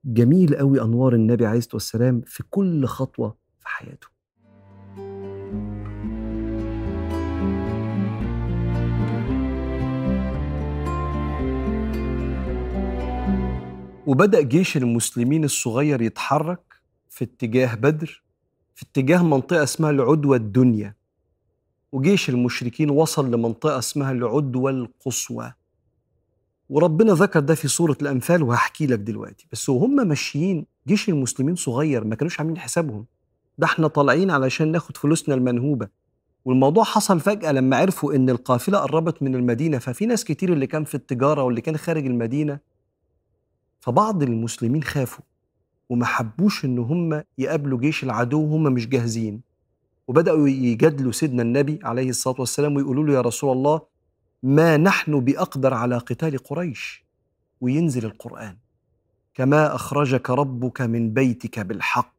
جميل 0.06 0.56
قوي 0.56 0.82
أنوار 0.82 1.14
النبي 1.14 1.46
عليه 1.46 1.58
الصلاة 1.58 1.76
والسلام 1.76 2.22
في 2.26 2.44
كل 2.50 2.86
خطوة 2.86 3.38
في 3.60 3.68
حياته. 3.68 4.08
وبدأ 14.08 14.42
جيش 14.42 14.78
المسلمين 14.78 15.44
الصغير 15.44 16.02
يتحرك 16.02 16.82
في 17.10 17.26
اتجاه 17.26 17.76
بدر 17.76 18.24
في 18.76 18.86
اتجاه 18.86 19.24
منطقة 19.24 19.64
اسمها 19.64 19.90
العدوى 19.90 20.38
الدنيا. 20.38 20.96
وجيش 21.92 22.30
المشركين 22.30 22.90
وصل 22.90 23.32
لمنطقة 23.32 23.78
اسمها 23.80 24.12
العدوى 24.12 24.72
القصوى. 24.72 25.54
وربنا 26.70 27.14
ذكر 27.14 27.40
ده 27.40 27.56
في 27.56 27.68
سورة 27.68 27.98
الأنفال 28.02 28.44
وهحكي 28.44 28.88
لك 28.88 29.00
دلوقتي. 29.00 29.48
بس 29.52 29.70
وهم 29.70 30.08
ماشيين 30.08 30.66
جيش 30.88 31.10
المسلمين 31.10 31.56
صغير 31.56 32.04
ما 32.04 32.16
كانوش 32.16 32.40
عاملين 32.40 32.58
حسابهم. 32.58 33.06
ده 33.58 33.66
إحنا 33.66 33.88
طالعين 33.88 34.32
علشان 34.32 34.72
ناخد 34.72 34.98
فلوسنا 34.98 35.36
المنهوبة. 35.36 35.88
والموضوع 36.46 36.84
حصل 36.84 37.20
فجأة 37.20 37.52
لما 37.52 37.78
عرفوا 37.78 38.14
إن 38.16 38.30
القافلة 38.30 38.78
قربت 38.78 39.24
من 39.24 39.36
المدينة. 39.36 39.78
ففي 39.78 40.06
ناس 40.06 40.24
كتير 40.24 40.54
اللي 40.54 40.68
كان 40.68 40.84
في 40.84 40.96
التجارة 40.96 41.44
واللي 41.44 41.62
كان 41.62 41.78
خارج 41.78 42.06
المدينة. 42.06 42.60
فبعض 43.80 44.24
المسلمين 44.24 44.84
خافوا 44.84 45.24
وما 45.90 46.06
حبوش 46.06 46.66
إن 46.66 46.80
هم 46.80 47.24
يقابلوا 47.38 47.80
جيش 47.80 48.04
العدو 48.04 48.42
وهم 48.42 48.64
مش 48.64 48.88
جاهزين. 48.88 49.42
وبدأوا 50.08 50.48
يجادلوا 50.50 51.12
سيدنا 51.12 51.42
النبي 51.42 51.80
عليه 51.84 52.10
الصلاة 52.10 52.36
والسلام 52.40 52.76
ويقولوا 52.76 53.04
له 53.04 53.14
يا 53.14 53.22
رسول 53.22 53.52
الله 53.58 53.82
ما 54.44 54.78
نحن 54.78 55.20
بأقدر 55.20 55.74
على 55.74 55.98
قتال 55.98 56.38
قريش 56.38 57.04
وينزل 57.62 58.06
القرآن. 58.06 58.56
كما 59.34 59.76
أخرجك 59.76 60.30
ربك 60.30 60.82
من 60.82 61.14
بيتك 61.14 61.60
بالحق 61.60 62.14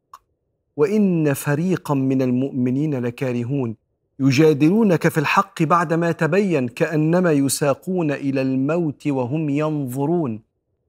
وإن 0.77 1.33
فريقا 1.33 1.93
من 1.93 2.21
المؤمنين 2.21 2.95
لكارهون. 2.95 3.75
يجادلونك 4.19 5.07
في 5.07 5.17
الحق 5.17 5.63
بعدما 5.63 6.11
تبين 6.11 6.67
كأنما 6.67 7.31
يساقون 7.31 8.11
إلى 8.11 8.41
الموت 8.41 9.07
وهم 9.07 9.49
ينظرون. 9.49 10.41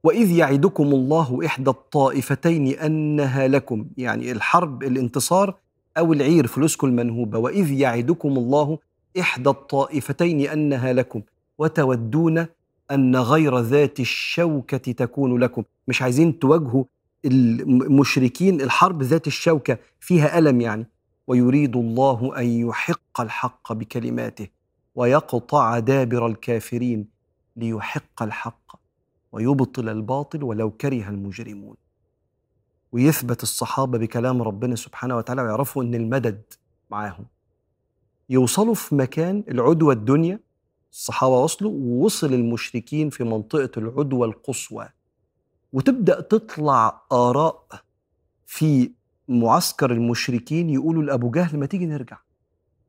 وإذ 0.04 0.30
يعدكم 0.30 0.84
الله 0.84 1.46
إحدى 1.46 1.70
الطائفتين 1.70 2.66
أنها 2.68 3.48
لكم 3.48 3.86
يعني 3.96 4.32
الحرب 4.32 4.82
الانتصار 4.82 5.54
أو 5.98 6.12
العير 6.12 6.46
فلوسكم 6.46 6.86
المنهوبة. 6.86 7.38
وإذ 7.38 7.70
يعدكم 7.70 8.28
الله 8.28 8.78
إحدى 9.20 9.50
الطائفتين 9.50 10.48
أنها 10.48 10.92
لكم 10.92 11.22
وتودون 11.58 12.46
أن 12.90 13.16
غير 13.16 13.58
ذات 13.58 14.00
الشوكة 14.00 14.92
تكون 14.92 15.38
لكم. 15.38 15.62
مش 15.88 16.02
عايزين 16.02 16.38
تواجهوا 16.38 16.84
المشركين 17.24 18.60
الحرب 18.60 19.02
ذات 19.02 19.26
الشوكة 19.26 19.78
فيها 20.00 20.38
ألم 20.38 20.60
يعني. 20.60 20.86
ويريد 21.26 21.76
الله 21.76 22.38
أن 22.38 22.46
يحق 22.46 23.20
الحق 23.20 23.72
بكلماته 23.72 24.48
ويقطع 24.94 25.78
دابر 25.78 26.26
الكافرين 26.26 27.06
ليحق 27.56 28.22
الحق 28.22 28.76
ويبطل 29.32 29.88
الباطل 29.88 30.42
ولو 30.42 30.70
كره 30.70 31.08
المجرمون. 31.08 31.76
ويثبت 32.92 33.42
الصحابة 33.42 33.98
بكلام 33.98 34.42
ربنا 34.42 34.76
سبحانه 34.76 35.16
وتعالى 35.16 35.42
ويعرفوا 35.42 35.82
أن 35.82 35.94
المدد 35.94 36.42
معاهم. 36.90 37.24
يوصلوا 38.32 38.74
في 38.74 38.94
مكان 38.94 39.44
العدوى 39.48 39.94
الدنيا 39.94 40.40
الصحابة 40.92 41.36
وصلوا 41.38 41.70
ووصل 41.72 42.34
المشركين 42.34 43.10
في 43.10 43.24
منطقة 43.24 43.70
العدوى 43.76 44.28
القصوى. 44.28 44.88
وتبدأ 45.72 46.20
تطلع 46.20 47.02
آراء 47.12 47.66
في 48.46 48.92
معسكر 49.28 49.92
المشركين 49.92 50.70
يقولوا 50.70 51.02
لأبو 51.02 51.30
جهل 51.30 51.58
ما 51.58 51.66
تيجي 51.66 51.86
نرجع. 51.86 52.18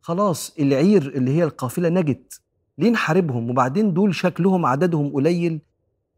خلاص 0.02 0.56
العير 0.60 1.02
اللي 1.16 1.32
هي 1.32 1.44
القافلة 1.44 1.90
نجت 1.90 2.42
ليه 2.78 2.90
نحاربهم؟ 2.90 3.50
وبعدين 3.50 3.94
دول 3.94 4.16
شكلهم 4.16 4.66
عددهم 4.66 5.14
قليل 5.14 5.62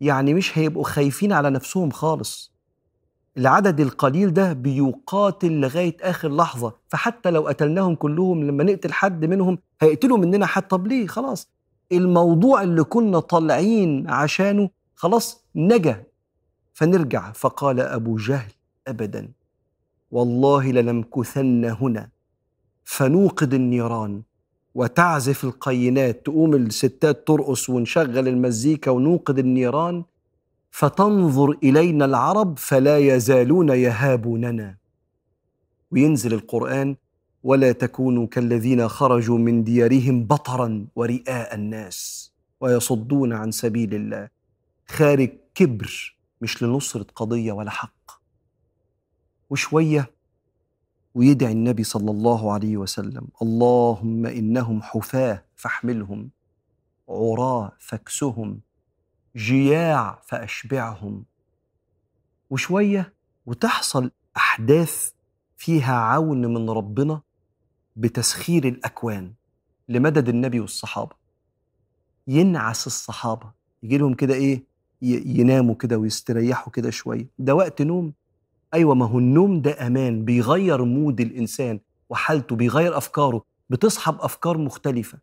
يعني 0.02 0.34
مش 0.34 0.58
هيبقوا 0.58 0.84
خايفين 0.84 1.34
على 1.34 1.50
نفسهم 1.50 1.92
خالص. 1.92 2.55
العدد 3.38 3.80
القليل 3.80 4.34
ده 4.34 4.54
بيقاتل 4.54 5.52
لغاية 5.52 5.98
آخر 6.02 6.36
لحظة. 6.36 6.74
فحتى 6.88 7.32
لو 7.32 7.48
قتلناهم 7.48 7.96
كلهم 7.96 8.44
لما 8.44 8.64
نقتل 8.64 8.94
حد 8.94 9.26
منهم 9.26 9.58
هيقتلوا 9.82 10.18
مننا 10.18 10.46
حد. 10.46 10.68
طب 10.68 10.88
ليه؟ 10.88 11.08
خلاص. 11.08 11.50
الموضوع 11.92 12.62
اللي 12.62 12.84
كنا 12.84 13.20
طالعين 13.20 14.10
عشانه 14.10 14.70
خلاص 14.96 15.44
نجا. 15.56 16.04
فنرجع. 16.74 17.32
فقال 17.32 17.80
أبو 17.80 18.18
جهل 18.18 18.52
أبدا 18.88 19.32
والله 20.12 20.72
لنمكثن 20.72 21.66
هنا 21.66 22.10
فنوقد 22.84 23.54
النيران 23.54 24.22
وتعزف 24.76 25.44
القينات 25.44 26.26
تقوم 26.26 26.54
الستات 26.54 27.28
ترقص 27.28 27.70
ونشغل 27.70 28.28
المزيكا 28.28 28.92
ونوقد 28.92 29.40
النيران 29.40 30.04
فتنظر 30.76 31.52
إلينا 31.64 32.06
العرب 32.06 32.58
فلا 32.58 32.98
يزالون 32.98 33.70
يهابوننا. 33.70 34.78
وينزل 35.92 36.34
القرآن 36.34 36.96
ولا 37.44 37.72
تكونوا 37.72 38.28
كالذين 38.28 38.88
خرجوا 38.88 39.38
من 39.38 39.64
ديارهم 39.64 40.24
بطرا 40.24 40.88
ورئاء 40.96 41.56
الناس 41.56 42.32
ويصدون 42.62 43.34
عن 43.34 43.52
سبيل 43.52 43.96
الله. 43.96 44.30
خارج 44.88 45.30
كبر 45.56 46.18
مش 46.42 46.64
لنصرة 46.64 47.08
قضية 47.16 47.52
ولا 47.52 47.72
حق. 47.72 48.12
وشوية 49.50 50.12
ويدعي 51.16 51.52
النبي 51.52 51.84
صلى 51.84 52.12
الله 52.12 52.54
عليه 52.54 52.78
وسلم 52.78 53.28
اللهم 53.42 54.26
إنهم 54.26 54.82
حفاة 54.82 55.46
فاحملهم 55.56 56.30
عراه 57.10 57.72
فاكسهم 57.80 58.65
جياع 59.36 60.22
فأشبعهم. 60.26 61.26
وشوية 62.50 63.14
وتحصل 63.46 64.12
أحداث 64.38 65.12
فيها 65.58 65.96
عون 65.96 66.46
من 66.54 66.70
ربنا 66.70 67.22
بتسخير 67.96 68.68
الأكوان 68.68 69.34
لمدد 69.90 70.30
النبي 70.30 70.60
والصحابة. 70.60 71.16
ينعس 72.28 72.88
الصحابة 72.88 73.52
يجي 73.84 73.98
لهم 73.98 74.14
كده 74.14 74.34
إيه 74.34 74.64
يناموا 75.02 75.76
كده 75.76 75.98
ويستريحوا 75.98 76.72
كده 76.74 76.90
شوية. 76.90 77.28
ده 77.40 77.56
وقت 77.56 77.82
نوم. 77.82 78.14
أيوه 78.74 78.96
ما 78.96 79.06
هو 79.08 79.20
النوم 79.20 79.62
ده 79.62 79.88
أمان 79.88 80.26
بيغير 80.26 80.84
مود 80.86 81.22
الإنسان 81.22 81.80
وحالته 82.10 82.56
بيغير 82.56 82.98
أفكاره 82.98 83.46
بتصحى 83.70 84.12
بافكار 84.12 84.58
مختلفة. 84.58 85.18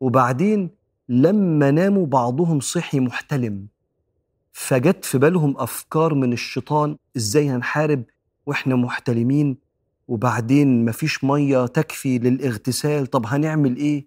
وبعدين 0.00 0.70
لما 1.10 1.70
ناموا 1.70 2.06
بعضهم 2.06 2.60
صحي 2.60 3.00
محتلم. 3.00 3.66
فجت 4.52 5.04
في 5.04 5.18
بالهم 5.18 5.54
أفكار 5.58 6.14
من 6.14 6.32
الشيطان 6.32 6.96
إزاي 7.16 7.50
هنحارب 7.50 8.02
وإحنا 8.46 8.76
محتلمين؟ 8.76 9.56
وبعدين 10.08 10.84
مفيش 10.84 11.24
مية 11.24 11.66
تكفي 11.66 12.18
للاغتسال 12.18 13.06
طب 13.06 13.26
هنعمل 13.26 13.76
إيه؟ 13.76 14.06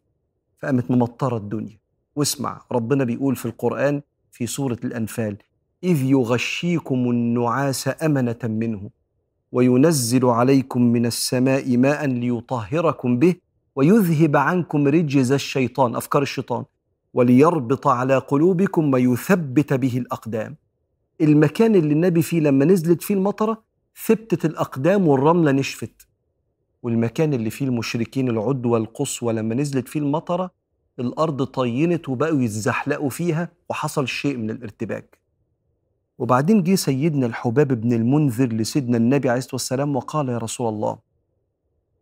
فقامت 0.61 0.91
ممطرة 0.91 1.37
الدنيا. 1.37 1.77
واسمع 2.15 2.61
ربنا 2.71 3.03
بيقول 3.03 3.35
في 3.35 3.45
القرآن 3.45 4.01
في 4.31 4.47
سورة 4.47 4.77
الأنفال 4.83 5.37
إذ 5.83 6.03
يغشيكم 6.03 7.09
النعاس 7.09 7.89
أمنة 8.03 8.39
منه 8.43 8.89
وينزل 9.51 10.25
عليكم 10.25 10.81
من 10.81 11.05
السماء 11.05 11.77
ماء 11.77 12.05
ليطهركم 12.05 13.19
به 13.19 13.35
ويذهب 13.75 14.35
عنكم 14.37 14.87
رجز 14.87 15.31
الشيطان 15.31 15.95
أفكار 15.95 16.21
الشيطان. 16.21 16.63
وليربط 17.13 17.87
على 17.87 18.17
قلوبكم 18.17 18.93
ويثبت 18.93 19.73
به 19.73 19.97
الأقدام. 19.97 20.55
المكان 21.21 21.75
اللي 21.75 21.93
النبي 21.93 22.21
فيه 22.21 22.39
لما 22.39 22.65
نزلت 22.65 23.01
فيه 23.03 23.13
المطرة 23.15 23.63
ثبتت 24.05 24.45
الأقدام 24.45 25.07
والرملة 25.07 25.51
نشفت. 25.51 26.07
والمكان 26.83 27.33
اللي 27.33 27.49
فيه 27.49 27.65
المشركين 27.65 28.29
العدوى 28.29 28.79
القصوى 28.79 29.33
لما 29.33 29.55
نزلت 29.55 29.87
فيه 29.87 29.99
المطرة 29.99 30.51
الأرض 30.99 31.43
طينت 31.43 32.09
وبقوا 32.09 32.41
يتزحلقوا 32.41 33.09
فيها 33.09 33.49
وحصل 33.69 34.07
شيء 34.07 34.37
من 34.37 34.49
الارتباك. 34.49 35.17
وبعدين 36.17 36.63
جه 36.63 36.75
سيدنا 36.75 37.25
الحباب 37.25 37.67
بن 37.81 37.93
المنذر 37.93 38.47
لسيدنا 38.53 38.97
النبي 38.97 39.29
عليه 39.29 39.37
الصلاة 39.39 39.55
والسلام 39.55 39.95
وقال 39.95 40.29
يا 40.29 40.37
رسول 40.37 40.69
الله 40.73 40.97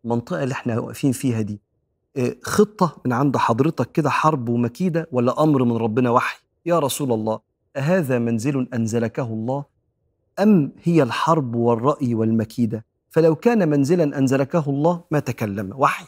المنطقة 0.05 0.43
اللي 0.43 0.53
إحنا 0.53 0.79
واقفين 0.79 1.11
فيها 1.11 1.41
دي 1.41 1.59
آه، 2.17 2.35
خطة 2.43 3.01
من 3.05 3.13
عند 3.13 3.37
حضرتك 3.37 3.91
كده 3.91 4.09
حرب 4.09 4.49
ومكيدة 4.49 5.07
ولا 5.11 5.43
أمر 5.43 5.63
من 5.63 5.77
ربنا 5.77 6.09
وحي؟ 6.09 6.41
يا 6.65 6.79
رسول 6.79 7.11
الله 7.11 7.39
أهذا 7.75 8.19
منزل 8.19 8.67
أنزلكه 8.73 9.23
الله؟ 9.23 9.65
أم 10.39 10.71
هي 10.83 11.03
الحرب 11.03 11.55
والرأي 11.55 12.15
والمكيدة؟ 12.15 12.85
فلو 13.09 13.35
كان 13.35 13.69
منزلا 13.69 14.17
أنزلكه 14.17 14.63
الله 14.67 15.03
ما 15.11 15.19
تكلم 15.19 15.73
وحي. 15.75 16.05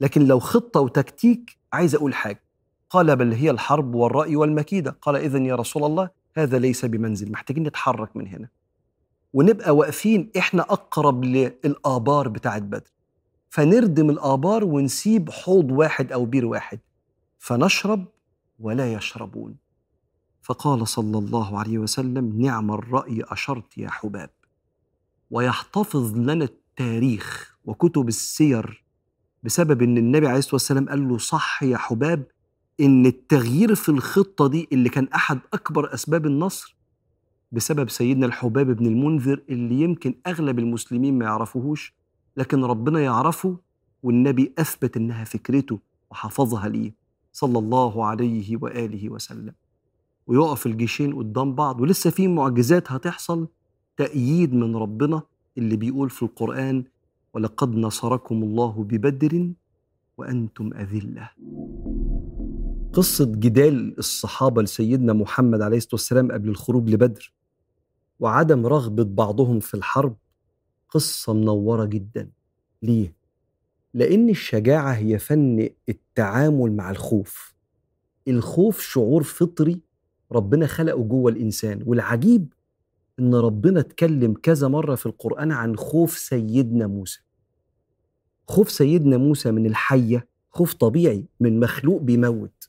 لكن 0.00 0.26
لو 0.26 0.38
خطة 0.38 0.80
وتكتيك 0.80 1.58
عايز 1.72 1.94
أقول 1.94 2.14
حاجة. 2.14 2.42
قال 2.90 3.16
بل 3.16 3.32
هي 3.32 3.50
الحرب 3.50 3.94
والرأي 3.94 4.36
والمكيدة. 4.36 4.96
قال 5.02 5.16
اذا 5.16 5.38
يا 5.38 5.54
رسول 5.54 5.84
الله 5.84 6.10
هذا 6.36 6.58
ليس 6.58 6.84
بمنزل 6.84 7.32
محتاجين 7.32 7.62
نتحرك 7.62 8.16
من 8.16 8.28
هنا. 8.28 8.48
ونبقى 9.32 9.76
واقفين 9.76 10.30
إحنا 10.38 10.62
أقرب 10.62 11.24
للآبار 11.24 12.28
بتاعت 12.28 12.62
بدر. 12.62 12.90
فنردم 13.50 14.10
الآبار 14.10 14.64
ونسيب 14.64 15.30
حوض 15.30 15.70
واحد 15.72 16.12
أو 16.12 16.24
بير 16.24 16.46
واحد. 16.46 16.80
فنشرب 17.38 18.04
ولا 18.58 18.92
يشربون. 18.92 19.56
فقال 20.42 20.88
صلى 20.88 21.18
الله 21.18 21.58
عليه 21.58 21.78
وسلم 21.78 22.40
نعم 22.42 22.70
الرأي 22.72 23.22
أشرت 23.24 23.78
يا 23.78 23.90
حباب. 23.90 24.30
ويحتفظ 25.30 26.16
لنا 26.16 26.44
التاريخ 26.44 27.56
وكتب 27.64 28.08
السير 28.08 28.84
بسبب 29.42 29.82
إن 29.82 29.98
النبي 29.98 30.26
عليه 30.28 30.38
الصلاة 30.38 30.54
والسلام 30.54 30.88
قال 30.88 31.08
له 31.08 31.18
صح 31.18 31.62
يا 31.62 31.76
حباب 31.76 32.26
إن 32.80 33.06
التغيير 33.06 33.74
في 33.74 33.88
الخطة 33.88 34.46
دي 34.48 34.68
اللي 34.72 34.88
كان 34.88 35.08
أحد 35.14 35.38
أكبر 35.52 35.94
أسباب 35.94 36.26
النصر 36.26 36.76
بسبب 37.52 37.90
سيدنا 37.90 38.26
الحباب 38.26 38.66
بن 38.66 38.86
المنذر 38.86 39.42
اللي 39.48 39.80
يمكن 39.80 40.14
أغلب 40.26 40.58
المسلمين 40.58 41.18
ما 41.18 41.24
يعرفوهوش 41.24 41.94
لكن 42.36 42.64
ربنا 42.64 43.00
يعرفه 43.00 43.56
والنبي 44.02 44.52
أثبت 44.58 44.96
إنها 44.96 45.24
فكرته 45.24 45.78
وحفظها 46.10 46.68
ليه. 46.68 46.92
صلى 47.32 47.58
الله 47.58 48.04
عليه 48.04 48.56
وآله 48.56 49.08
وسلم. 49.10 49.54
ويقف 50.26 50.66
الجيشين 50.66 51.14
قدام 51.14 51.54
بعض 51.54 51.80
ولسه 51.80 52.10
في 52.10 52.28
معجزات 52.28 52.92
هتحصل 52.92 53.48
تأييد 53.96 54.54
من 54.54 54.76
ربنا 54.76 55.22
اللي 55.58 55.76
بيقول 55.76 56.10
في 56.10 56.22
القرآن 56.22 56.84
ولقد 57.34 57.76
نصركم 57.76 58.42
الله 58.42 58.84
ببدر 58.84 59.50
وأنتم 60.18 60.72
أذلة. 60.74 61.30
قصة 62.92 63.24
جدال 63.24 63.98
الصحابة 63.98 64.62
لسيدنا 64.62 65.12
محمد 65.12 65.60
عليه 65.62 65.76
الصلاة 65.76 65.94
والسلام 65.94 66.32
قبل 66.32 66.48
الخروج 66.48 66.90
لبدر 66.90 67.32
وعدم 68.20 68.66
رغبة 68.66 69.04
بعضهم 69.04 69.60
في 69.60 69.74
الحرب 69.74 70.16
قصة 70.96 71.32
منورة 71.32 71.84
جدا. 71.84 72.30
ليه؟ 72.82 73.14
لأن 73.94 74.28
الشجاعة 74.28 74.92
هي 74.92 75.18
فن 75.18 75.68
التعامل 75.88 76.72
مع 76.72 76.90
الخوف. 76.90 77.54
الخوف 78.28 78.80
شعور 78.80 79.22
فطري 79.22 79.80
ربنا 80.32 80.66
خلقه 80.66 81.02
جوه 81.02 81.32
الإنسان 81.32 81.82
والعجيب 81.86 82.52
إن 83.18 83.34
ربنا 83.34 83.80
اتكلم 83.80 84.34
كذا 84.34 84.68
مرة 84.68 84.94
في 84.94 85.06
القرآن 85.06 85.52
عن 85.52 85.76
خوف 85.76 86.18
سيدنا 86.18 86.86
موسى. 86.86 87.20
خوف 88.48 88.70
سيدنا 88.70 89.16
موسى 89.16 89.50
من 89.50 89.66
الحية 89.66 90.28
خوف 90.50 90.74
طبيعي 90.74 91.24
من 91.40 91.60
مخلوق 91.60 92.00
بيموت. 92.00 92.68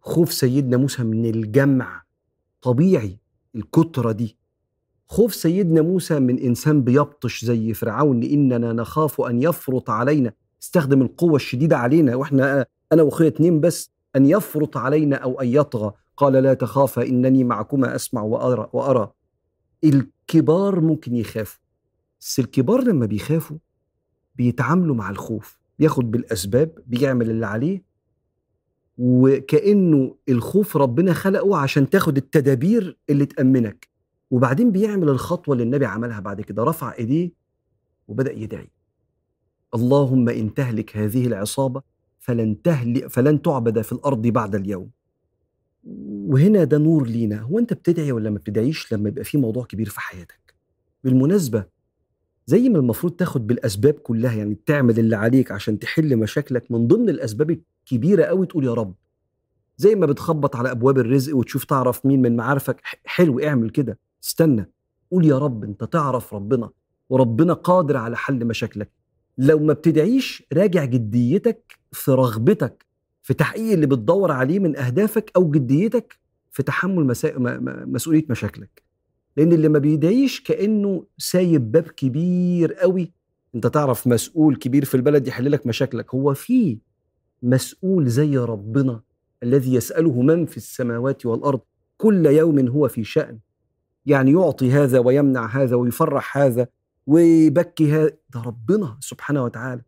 خوف 0.00 0.32
سيدنا 0.32 0.76
موسى 0.76 1.02
من 1.02 1.26
الجمع 1.26 2.02
طبيعي 2.62 3.18
الكترة 3.54 4.12
دي. 4.12 4.36
خوف 5.10 5.34
سيدنا 5.34 5.82
موسى 5.82 6.20
من 6.20 6.38
إنسان 6.38 6.82
بيبطش 6.82 7.44
زي 7.44 7.74
فرعون 7.74 8.22
إننا 8.22 8.72
نخاف 8.72 9.20
أن 9.20 9.42
يفرط 9.42 9.90
علينا 9.90 10.32
استخدم 10.62 11.02
القوة 11.02 11.36
الشديدة 11.36 11.76
علينا. 11.76 12.14
وإحنا 12.14 12.66
أنا 12.92 13.02
وأخويا 13.02 13.28
اتنين 13.28 13.60
بس 13.60 13.90
أن 14.16 14.26
يفرط 14.26 14.76
علينا 14.76 15.16
أو 15.16 15.40
أن 15.40 15.48
يطغى. 15.48 15.92
قال 16.16 16.32
لا 16.32 16.54
تخافا 16.54 17.02
إنني 17.02 17.44
معكما 17.44 17.94
أسمع 17.94 18.22
وأرى, 18.22 18.70
وأرى. 18.72 19.12
الكبار 19.84 20.80
ممكن 20.80 21.16
يخافوا 21.16 21.60
بس 22.20 22.38
الكبار 22.38 22.80
لما 22.80 23.06
بيخافوا 23.06 23.56
بيتعاملوا 24.34 24.94
مع 24.94 25.10
الخوف 25.10 25.58
بياخد 25.78 26.10
بالأسباب 26.10 26.78
بيعمل 26.86 27.30
اللي 27.30 27.46
عليه. 27.46 27.82
وكأنه 28.98 30.16
الخوف 30.28 30.76
ربنا 30.76 31.12
خلقه 31.12 31.56
عشان 31.56 31.90
تاخد 31.90 32.16
التدابير 32.16 32.98
اللي 33.10 33.26
تأمنك. 33.26 33.89
وبعدين 34.30 34.72
بيعمل 34.72 35.08
الخطوة 35.08 35.52
اللي 35.52 35.64
النبي 35.64 35.86
عملها 35.86 36.20
بعد 36.20 36.40
كده 36.40 36.64
رفع 36.64 36.94
إيديه 36.94 37.30
وبدأ 38.08 38.32
يدعي. 38.32 38.70
اللهم 39.74 40.28
إن 40.28 40.54
تهلك 40.54 40.96
هذه 40.96 41.26
العصابة 41.26 41.82
فلن 42.18 42.62
تهلك 42.62 43.06
فلن 43.06 43.42
تعبد 43.42 43.80
في 43.80 43.92
الأرض 43.92 44.26
بعد 44.26 44.54
اليوم. 44.54 44.90
وهنا 46.28 46.64
ده 46.64 46.78
نور 46.78 47.06
لينا. 47.06 47.40
هو 47.40 47.58
أنت 47.58 47.72
بتدعي 47.72 48.12
ولا 48.12 48.30
ما 48.30 48.38
بتدعيش 48.38 48.92
لما 48.92 49.08
يبقى 49.08 49.24
في 49.24 49.38
موضوع 49.38 49.64
كبير 49.64 49.88
في 49.88 50.00
حياتك؟ 50.00 50.54
بالمناسبة 51.04 51.64
زي 52.46 52.68
ما 52.68 52.78
المفروض 52.78 53.12
تاخد 53.12 53.46
بالأسباب 53.46 53.94
كلها 53.94 54.32
يعني 54.32 54.56
تعمل 54.66 54.98
اللي 54.98 55.16
عليك 55.16 55.52
عشان 55.52 55.78
تحل 55.78 56.16
مشاكلك 56.16 56.70
من 56.70 56.86
ضمن 56.86 57.08
الأسباب 57.08 57.50
الكبيرة 57.50 58.24
قوي 58.24 58.46
تقول 58.46 58.64
يا 58.64 58.74
رب. 58.74 58.94
زي 59.76 59.94
ما 59.94 60.06
بتخبط 60.06 60.56
على 60.56 60.70
أبواب 60.70 60.98
الرزق 60.98 61.36
وتشوف 61.36 61.64
تعرف 61.64 62.06
مين 62.06 62.22
من 62.22 62.36
معارفك 62.36 62.80
حلو 63.04 63.40
اعمل 63.40 63.70
كده. 63.70 63.98
استنى 64.24 64.70
قول 65.10 65.26
يا 65.26 65.38
رب 65.38 65.64
أنت 65.64 65.84
تعرف 65.84 66.34
ربنا 66.34 66.70
وربنا 67.08 67.52
قادر 67.52 67.96
على 67.96 68.16
حل 68.16 68.44
مشاكلك. 68.44 68.90
لو 69.38 69.58
ما 69.58 69.72
بتدعيش 69.72 70.42
راجع 70.52 70.84
جديتك 70.84 71.78
في 71.92 72.10
رغبتك 72.10 72.86
في 73.22 73.34
تحقيق 73.34 73.72
اللي 73.72 73.86
بتدور 73.86 74.32
عليه 74.32 74.58
من 74.58 74.76
أهدافك 74.76 75.32
أو 75.36 75.50
جديتك 75.50 76.18
في 76.50 76.62
تحمل 76.62 77.04
مسا... 77.06 77.32
مسؤولية 77.86 78.24
مشاكلك. 78.30 78.82
لأن 79.36 79.52
اللي 79.52 79.68
ما 79.68 79.78
بيدعيش 79.78 80.42
كأنه 80.42 81.04
سايب 81.18 81.72
باب 81.72 81.82
كبير 81.82 82.72
قوي. 82.72 83.12
أنت 83.54 83.66
تعرف 83.66 84.06
مسؤول 84.06 84.56
كبير 84.56 84.84
في 84.84 84.94
البلد 84.94 85.28
يحل 85.28 85.52
لك 85.52 85.66
مشاكلك. 85.66 86.14
هو 86.14 86.34
في 86.34 86.78
مسؤول 87.42 88.06
زي 88.08 88.36
ربنا 88.36 89.00
الذي 89.42 89.74
يسأله 89.74 90.22
من 90.22 90.46
في 90.46 90.56
السماوات 90.56 91.26
والأرض 91.26 91.60
كل 91.96 92.26
يوم 92.26 92.68
هو 92.68 92.88
في 92.88 93.04
شأن. 93.04 93.38
يعني 94.06 94.32
يعطي 94.32 94.72
هذا 94.72 94.98
ويمنع 94.98 95.46
هذا 95.46 95.76
ويفرح 95.76 96.38
هذا 96.38 96.66
ويبكي 97.06 97.92
هذا. 97.92 98.10
ده 98.34 98.42
ربنا 98.42 98.96
سبحانه 99.00 99.44
وتعالى. 99.44 99.82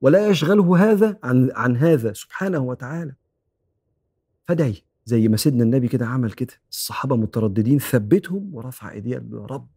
ولا 0.00 0.28
يشغله 0.28 0.76
هذا 0.90 1.18
عن 1.22 1.50
عن 1.54 1.76
هذا 1.76 2.12
سبحانه 2.12 2.58
وتعالى. 2.58 3.14
فدعي 4.44 4.82
زي 5.04 5.28
ما 5.28 5.36
سيدنا 5.36 5.62
النبي 5.64 5.88
كده 5.88 6.06
عمل 6.06 6.32
كده. 6.32 6.52
الصحابة 6.70 7.16
مترددين 7.16 7.78
ثبتهم 7.78 8.54
ورفع 8.54 8.92
ايديه 8.92 9.14
يا 9.32 9.46
رب 9.50 9.68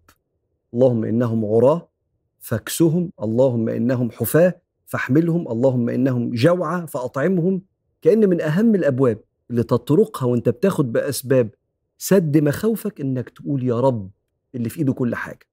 اللهم 0.74 1.04
إنهم 1.06 1.46
عراة 1.46 1.90
فاكسهم 2.40 3.12
اللهم 3.22 3.70
إنهم 3.70 4.12
حفاة 4.12 4.62
فاحملهم 4.86 5.48
اللهم 5.48 5.90
إنهم 5.90 6.32
جوعى 6.32 6.88
فأطعمهم. 6.88 7.62
كأن 8.02 8.30
من 8.30 8.42
أهم 8.42 8.76
الأبواب 8.76 9.20
اللي 9.50 9.64
تطرقها 9.64 10.26
وأنت 10.26 10.50
بتاخد 10.50 10.92
بأسباب 10.92 11.50
سد 11.98 12.38
مخاوفك 12.38 13.02
إنك 13.02 13.30
تقول 13.30 13.64
يا 13.64 13.80
رب 13.80 14.10
اللي 14.56 14.70
في 14.70 14.80
إيده 14.80 14.94
كل 14.94 15.16
حاجة. 15.16 15.48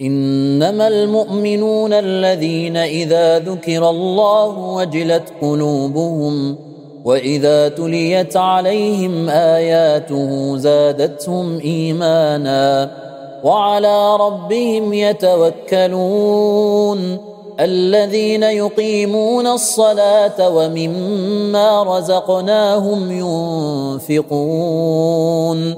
إنما 0.00 0.88
المؤمنون 0.88 1.92
الذين 1.92 2.76
إذا 2.76 3.38
ذكر 3.38 3.90
الله 3.90 4.58
وجلت 4.58 5.32
قلوبهم 5.40 6.58
وإذا 7.04 7.68
تليت 7.68 8.36
عليهم 8.36 9.28
آياته 9.28 10.56
زادتهم 10.56 11.58
إيمانا 11.58 12.90
وعلى 13.44 14.16
ربهم 14.16 14.92
يتوكلون. 14.92 16.48
الذين 17.60 18.42
يقيمون 18.42 19.46
الصلاة 19.46 20.48
ومما 20.48 21.98
رزقناهم 21.98 23.10
ينفقون. 24.08 25.74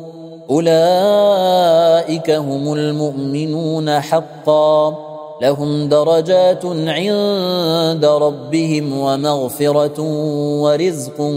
أولئك 0.50 2.30
هم 2.30 2.72
المؤمنون 2.72 4.00
حقا. 4.00 4.94
لهم 5.42 5.88
درجات 5.88 6.64
عند 6.64 8.04
ربهم 8.04 8.98
ومغفرة 8.98 10.00
ورزق 10.62 11.34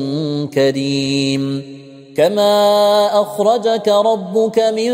كريم. 0.53 1.73
كما 2.17 3.05
أخرجك 3.21 3.87
ربك 3.87 4.59
من 4.59 4.93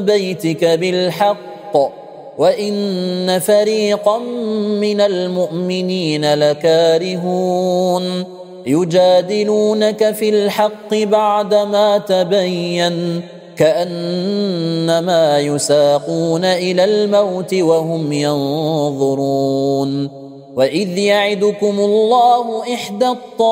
بيتك 0.00 0.64
بالحق. 0.64 2.03
وان 2.38 3.38
فريقا 3.38 4.18
من 4.80 5.00
المؤمنين 5.00 6.34
لكارهون 6.34 8.24
يجادلونك 8.66 10.14
في 10.14 10.28
الحق 10.28 10.94
بعدما 10.94 11.98
تبين 11.98 13.22
كانما 13.56 15.38
يساقون 15.38 16.44
إلى 16.44 16.84
الموت 16.84 17.54
وهم 17.54 18.12
ينظرون 18.12 20.10
واذ 20.56 20.98
يعدكم 20.98 21.80
الله 21.80 22.74
احدى 22.74 23.08
الطائفتين 23.08 23.50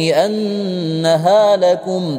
انها 0.00 1.56
لكم 1.56 2.18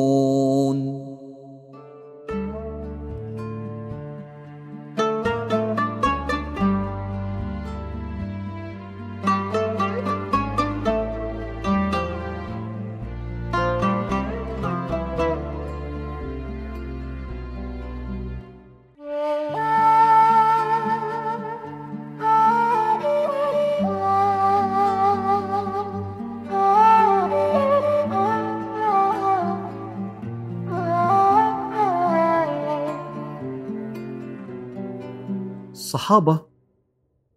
الصحابة 36.11 36.45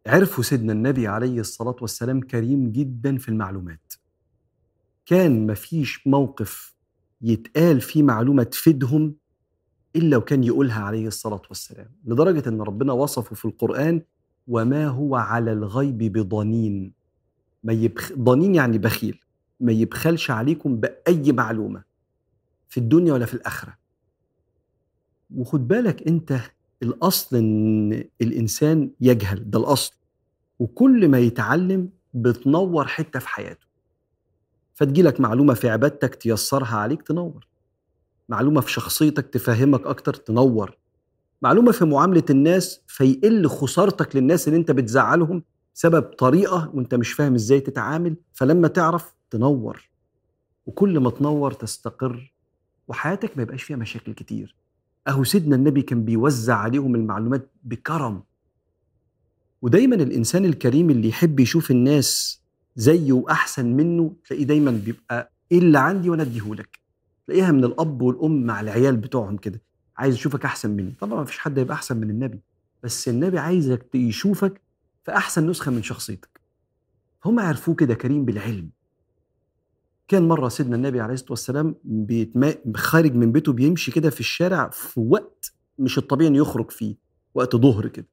عرفوا 0.07 0.45
سيدنا 0.45 0.73
النبي 0.73 1.07
عليه 1.07 1.41
الصلاة 1.41 1.77
والسلام 1.81 2.21
كريم 2.21 2.73
جدا 2.73 3.19
في 3.19 3.29
المعلومات. 3.29 3.93
كان 5.07 5.47
مفيش 5.47 6.07
موقف 6.07 6.75
يتقال 7.23 7.81
فيه 7.81 8.03
معلومة 8.03 8.43
تفيدهم 8.43 9.15
إلا 9.97 10.17
وكان 10.17 10.45
يقولها 10.45 10.83
عليه 10.83 11.07
الصلاة 11.07 11.43
والسلام. 11.49 11.91
لدرجة 12.05 12.49
أن 12.49 12.61
ربنا 12.61 12.93
وصفه 12.93 13.35
في 13.35 13.45
القرآن 13.45 14.03
وما 14.49 14.87
هو 14.87 15.17
على 15.17 15.53
الغيب 15.53 15.99
بضنين. 15.99 16.93
ما 17.65 17.73
يبخ... 17.73 18.13
ضنين 18.13 18.55
يعني 18.55 18.79
بخيل. 18.79 19.21
ما 19.61 19.73
يبخلش 19.73 20.31
عليكم 20.31 20.77
بأي 20.77 21.33
معلومة 21.33 21.83
في 22.69 22.81
الدنيا 22.81 23.13
ولا 23.13 23.27
في 23.27 23.35
الآخرة. 23.35 23.79
وخد 25.35 25.69
بالك 25.69 26.09
أنت 26.09 26.41
الأصل 26.85 27.37
إن 27.37 28.05
الإنسان 28.21 28.91
يجهل 29.01 29.51
ده 29.51 29.59
الأصل. 29.59 29.95
وكل 30.59 31.09
ما 31.09 31.19
يتعلم 31.19 31.89
بتنور 32.15 32.87
حتة 32.87 33.19
في 33.19 33.29
حياته. 33.29 33.67
فتجيلك 34.75 35.21
معلومة 35.21 35.55
في 35.55 35.69
عبادتك 35.69 36.15
تيسرها 36.15 36.77
عليك 36.77 37.03
تنور. 37.03 37.47
معلومة 38.29 38.61
في 38.61 38.73
شخصيتك 38.73 39.27
تفهمك 39.27 39.87
أكتر 39.87 40.15
تنور. 40.15 40.77
معلومة 41.43 41.73
في 41.73 41.85
معاملة 41.85 42.25
الناس 42.31 42.81
فيقل 42.87 43.49
خسارتك 43.49 44.17
للناس 44.17 44.49
اللي 44.49 44.59
أنت 44.59 44.71
بتزعلهم 44.71 45.43
سبب 45.75 46.03
طريقة 46.03 46.71
وأنت 46.75 46.95
مش 46.95 47.13
فاهم 47.13 47.35
إزاي 47.35 47.61
تتعامل 47.61 48.17
فلما 48.33 48.69
تعرف 48.69 49.15
تنور. 49.31 49.91
وكل 50.67 50.99
ما 51.01 51.11
تنور 51.11 51.53
تستقر 51.53 52.33
وحياتك 52.89 53.37
ما 53.37 53.43
يبقاش 53.43 53.63
فيها 53.63 53.77
مشاكل 53.77 54.13
كتير. 54.13 54.57
أهو 55.09 55.25
سيدنا 55.25 55.57
النبي 55.57 55.83
كان 55.83 56.05
بيوزع 56.05 56.57
عليهم 56.57 56.95
المعلومات 56.95 57.51
بكرم. 57.65 58.23
ودايما 59.63 59.95
الإنسان 59.97 60.45
الكريم 60.45 60.91
اللي 60.91 61.09
يحب 61.09 61.41
يشوف 61.41 61.71
الناس 61.71 62.41
زيه 62.77 63.13
وأحسن 63.13 63.67
منه 63.77 64.17
تلاقيه 64.25 64.45
دايما 64.45 64.71
بيبقى 64.71 65.33
إيه 65.53 65.59
اللي 65.59 65.79
عندي 65.79 66.11
وأنا 66.11 66.23
اديهولك 66.23 66.79
تلاقيها 67.27 67.53
من 67.53 67.65
الأب 67.65 68.03
والأم 68.03 68.47
مع 68.47 68.61
العيال 68.61 68.97
بتوعهم 68.97 69.37
كده 69.37 69.61
عايز 69.97 70.15
يشوفك 70.15 70.45
أحسن 70.45 70.71
مني. 70.71 70.95
طبعا 71.01 71.19
ما 71.19 71.25
فيش 71.25 71.39
حد 71.39 71.59
هيبقى 71.59 71.75
أحسن 71.75 71.97
من 71.97 72.11
النبي 72.11 72.41
بس 72.83 73.09
النبي 73.09 73.39
عايزك 73.39 73.95
يشوفك 73.95 74.61
في 75.05 75.17
أحسن 75.17 75.47
نسخة 75.51 75.71
من 75.71 75.83
شخصيتك. 75.83 76.41
هم 77.25 77.41
عرفوه 77.41 77.75
كده 77.75 77.95
كريم 77.95 78.25
بالعلم. 78.25 78.71
كان 80.09 80.29
مرة 80.29 80.49
سيدنا 80.49 80.77
النبي 80.77 81.01
عليه 81.01 81.15
الصلاة 81.15 81.31
والسلام. 81.31 81.75
خارج 82.77 83.15
من 83.15 83.33
بيته 83.33 83.53
بيمشي 83.53 83.91
كده 83.91 84.11
في 84.11 84.21
الشارع 84.21 84.69
في 84.69 85.01
وقت 85.01 85.53
مش 85.79 85.99
الطبيعي 85.99 86.29
إنه 86.31 86.39
يخرج 86.39 86.71
فيه 86.71 86.97
وقت 87.35 87.57
ظهر 87.57 87.89
كده. 87.89 88.07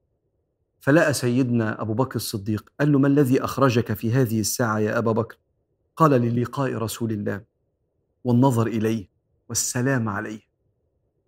فلقى 0.80 1.14
سيدنا 1.14 1.82
أبو 1.82 1.94
بكر 1.94 2.16
الصديق 2.16 2.72
قال 2.80 2.92
له 2.92 3.00
ما 3.00 3.08
الذي 3.08 3.44
أخرجك 3.44 3.94
في 3.94 4.12
هذه 4.12 4.40
الساعة 4.40 4.80
يا 4.80 4.98
أبا 4.98 5.12
بكر؟ 5.12 5.38
قال 5.96 6.12
للقاء 6.12 6.74
رسول 6.74 7.12
الله 7.12 7.44
والنظر 8.24 8.68
إليه 8.68 9.10
والسلام 9.50 10.10
عليه. 10.10 10.40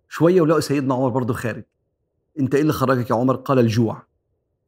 شوية 0.08 0.40
ولقوا 0.40 0.60
سيدنا 0.60 0.94
عمر 0.94 1.08
برضه 1.08 1.34
خارج. 1.34 1.64
أنت 2.40 2.54
إيه 2.54 2.62
اللي 2.62 2.72
خرجك 2.72 3.10
يا 3.10 3.14
عمر؟ 3.14 3.36
قال 3.36 3.58
الجوع. 3.58 4.06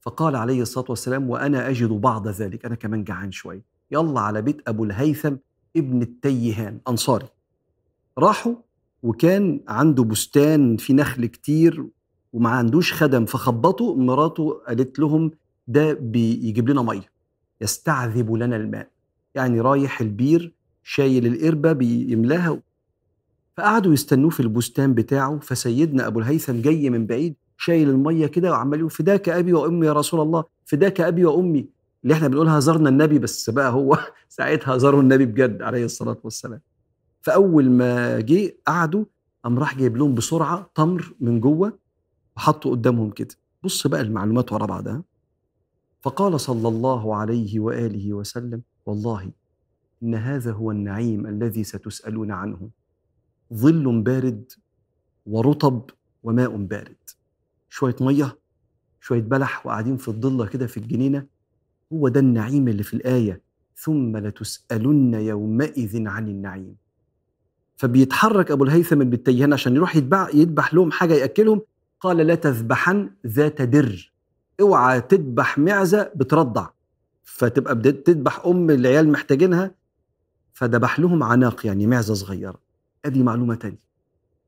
فقال 0.01 0.37
عليه 0.37 0.63
الصلاة 0.63 0.87
والسلام 0.89 1.31
وأنا 1.31 1.69
أجد 1.69 1.89
بعض 1.89 2.29
ذلك. 2.29 2.65
أنا 2.65 2.75
كمان 2.75 3.05
جعان 3.05 3.33
شوية. 3.33 3.65
يلا 3.91 4.21
على 4.21 4.43
بيت 4.43 4.69
أبو 4.69 4.85
الهيثم 4.85 5.37
ابن 5.77 6.03
التيهان 6.03 6.79
أنصاري. 6.89 7.27
راحوا 8.19 8.55
وكان 9.03 9.61
عنده 9.69 10.05
بستان 10.05 10.77
فيه 10.77 10.95
نخل 10.95 11.27
كتير 11.27 11.87
وما 12.33 12.49
عندوش 12.51 12.93
خدم 12.93 13.25
فخبطوا 13.25 13.97
مراته 13.97 14.51
قالت 14.69 14.99
لهم 14.99 15.31
ده 15.69 15.93
بيجيب 15.93 16.69
لنا 16.69 16.83
مية. 16.83 17.11
يستعذب 17.61 18.33
لنا 18.33 18.57
الماء. 18.57 18.89
يعني 19.35 19.61
رايح 19.61 20.01
البير 20.01 20.53
شايل 20.83 21.27
القربة 21.27 21.73
بيملاها 21.73 22.61
فقعدوا 23.57 23.93
يستنوه 23.93 24.31
في 24.31 24.41
البستان 24.41 24.95
بتاعه 24.95 25.39
فسيدنا 25.39 26.07
أبو 26.07 26.19
الهيثم 26.19 26.61
جاي 26.61 26.91
من 26.91 27.07
بعيد 27.07 27.35
شايل 27.59 27.89
المية 27.91 28.27
كده 28.27 28.51
وعمال 28.51 28.79
يقول 28.79 28.91
فداك 28.91 29.29
أبي 29.29 29.53
وأمي 29.53 29.87
يا 29.87 29.93
رسول 29.93 30.21
الله 30.21 30.45
فداك 30.65 31.01
أبي 31.01 31.25
وأمي. 31.25 31.67
اللي 32.05 32.15
إحنا 32.15 32.29
بنقولها 32.29 32.61
زرنا 32.61 32.89
النبي 32.89 33.19
بس 33.19 33.51
بقى 33.51 33.73
هو 33.73 33.99
ساعتها 34.29 34.79
زاروا 34.79 35.03
النبي 35.03 35.27
بجد 35.27 35.63
عليه 35.63 35.85
الصلاة 35.85 36.17
والسلام. 36.25 36.61
فأول 37.23 37.71
ما 37.71 38.21
جه 38.21 38.57
قعدوا 38.67 39.05
قام 39.45 39.59
راح 39.59 39.79
جايب 39.79 39.97
لهم 39.97 40.15
بسرعة 40.15 40.71
تمر 40.75 41.15
من 41.21 41.41
جوه 41.41 41.79
وحطه 42.37 42.71
قدامهم 42.71 43.11
كده. 43.11 43.35
بص 43.63 43.87
بقى 43.87 44.01
المعلومات 44.01 44.53
ورا 44.53 44.67
بعضها. 44.67 45.03
فقال 46.03 46.41
صلى 46.41 46.69
الله 46.69 47.17
عليه 47.17 47.61
وآله 47.61 48.13
وسلم 48.15 48.63
والله 48.87 49.31
إن 50.03 50.15
هذا 50.15 50.53
هو 50.53 50.71
النعيم 50.71 51.27
الذي 51.27 51.65
ستسألون 51.65 52.31
عنه. 52.31 52.71
ظل 53.55 54.03
بارد 54.03 54.53
ورطب 55.27 55.91
وماء 56.23 56.57
بارد. 56.57 56.97
شوية 57.69 57.97
مية 58.01 58.39
شوية 59.01 59.23
بلح 59.23 59.67
وقاعدين 59.67 59.97
في 59.97 60.09
الضلة 60.09 60.47
كده 60.47 60.67
في 60.67 60.77
الجنينة. 60.77 61.27
هو 61.93 62.09
ده 62.09 62.21
النعيم 62.21 62.69
اللي 62.69 62.83
في 62.83 62.95
الآية 62.95 63.41
ثم 63.77 64.17
لتسألن 64.17 65.15
يومئذ 65.15 66.07
عن 66.09 66.29
النعيم. 66.29 66.77
فبيتحرك 67.77 68.51
أبو 68.51 68.65
الهيثم 68.65 68.99
بن 68.99 69.13
التيهان 69.13 69.53
عشان 69.53 69.77
يروح 69.77 69.97
يتبع 69.97 70.29
يذبح 70.35 70.75
لهم 70.75 70.91
حاجة 70.91 71.15
يأكلهم. 71.15 71.61
قال 72.01 72.17
لا 72.17 72.35
تذبحن 72.35 73.11
ذات 73.27 73.63
در. 73.63 74.13
اوعى 74.61 75.01
تذبح 75.01 75.59
معزة 75.59 76.11
بترضع. 76.17 76.69
فتبقى 77.25 77.75
تذبح 77.93 78.47
أم 78.47 78.71
العيال 78.71 79.09
محتاجينها. 79.13 79.75
فذبح 80.53 81.01
لهم 81.01 81.23
عناق 81.23 81.67
يعني 81.67 81.87
معزة 81.87 82.15
صغيرة. 82.15 82.61
أدي 83.05 83.23
معلومة 83.23 83.55
تانية. 83.55 83.87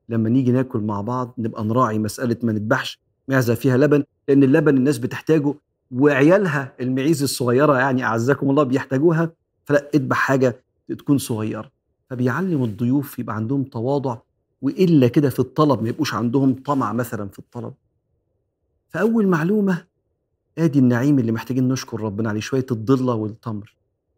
لما 0.09 0.28
نيجي 0.28 0.53
ناكل 0.53 0.80
مع 0.80 1.01
بعض 1.01 1.34
نبقى 1.39 1.64
نراعي 1.64 1.99
مسألة 1.99 2.36
ما 2.43 2.53
نذبحش 2.53 3.01
معزة 3.28 3.55
فيها 3.55 3.76
لبن 3.76 4.05
لأن 4.28 4.43
اللبن 4.43 4.76
الناس 4.76 4.99
بتحتاجه 4.99 5.55
وعيالها 5.91 6.72
المعيز 6.80 7.22
الصغيرة 7.22 7.78
يعني 7.78 8.05
أعزكم 8.05 8.51
الله 8.51 8.62
بيحتاجوها 8.62 9.30
فلا 9.64 9.89
اذبح 9.95 10.16
حاجة 10.16 10.61
تكون 10.99 11.18
صغيرة. 11.18 11.70
فبيعلم 12.11 12.64
الضيوف 12.64 13.18
يبقى 13.18 13.36
عندهم 13.36 13.64
تواضع 13.64 14.18
وإلا 14.62 15.09
كده 15.09 15.30
في 15.30 15.39
الطلب 15.39 15.82
ما 15.82 15.89
يبقوش 15.89 16.14
عندهم 16.14 16.55
طمع 16.55 16.93
مثلا 16.93 17.28
في 17.28 17.39
الطلب. 17.39 17.72
فأول 18.89 19.26
معلومة 19.26 19.84
آدي 20.59 20.78
النعيم 20.78 21.18
اللي 21.18 21.32
محتاجين 21.32 21.68
نشكر 21.68 22.01
ربنا 22.01 22.28
عليه 22.28 22.41
شوية 22.41 22.66
الضلة 22.70 23.14
والتمر 23.14 23.74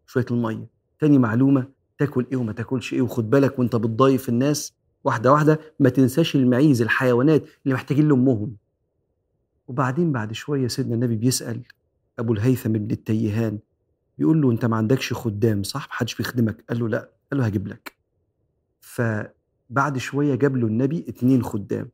شوية 0.07 0.27
المية. 0.31 0.67
تاني 1.01 1.19
معلومة 1.19 1.67
تاكل 1.99 2.27
إيه 2.33 2.37
وما 2.39 2.53
تاكلش 2.53 2.93
إيه 2.93 3.03
وخد 3.03 3.31
بالك 3.31 3.59
وأنت 3.59 3.77
بتضايف 3.77 4.29
الناس 4.29 4.73
واحدة 5.05 5.33
واحدة. 5.33 5.61
ما 5.81 5.89
تنساش 5.89 6.37
المعيز 6.37 6.83
الحيوانات 6.83 7.43
اللي 7.65 7.75
محتاجين 7.75 8.09
لأمهم. 8.09 8.57
وبعدين 9.71 10.13
بعد 10.13 10.33
شوية 10.33 10.69
سيدنا 10.69 10.95
النبي 10.95 11.17
بيسأل 11.17 11.61
أبو 12.19 12.33
الهيثم 12.33 12.73
بن 12.73 12.91
التيهان 12.91 13.59
بيقول 14.19 14.43
له 14.43 14.51
أنت 14.51 14.65
ما 14.65 14.77
عندكش 14.77 15.13
خدام 15.13 15.63
صح؟ 15.63 15.89
محدش 15.89 16.15
بيخدمك. 16.15 16.65
قال 16.69 16.79
له 16.79 16.89
لا. 16.89 17.11
قال 17.33 17.41
له 17.41 17.47
هجيب 17.47 17.69
لك. 17.69 17.97
فبعد 18.81 19.99
شوية 19.99 20.35
جاب 20.35 20.57
له 20.57 20.67
النبي 20.67 21.05
اتنين 21.09 21.43
خدام. 21.43 21.89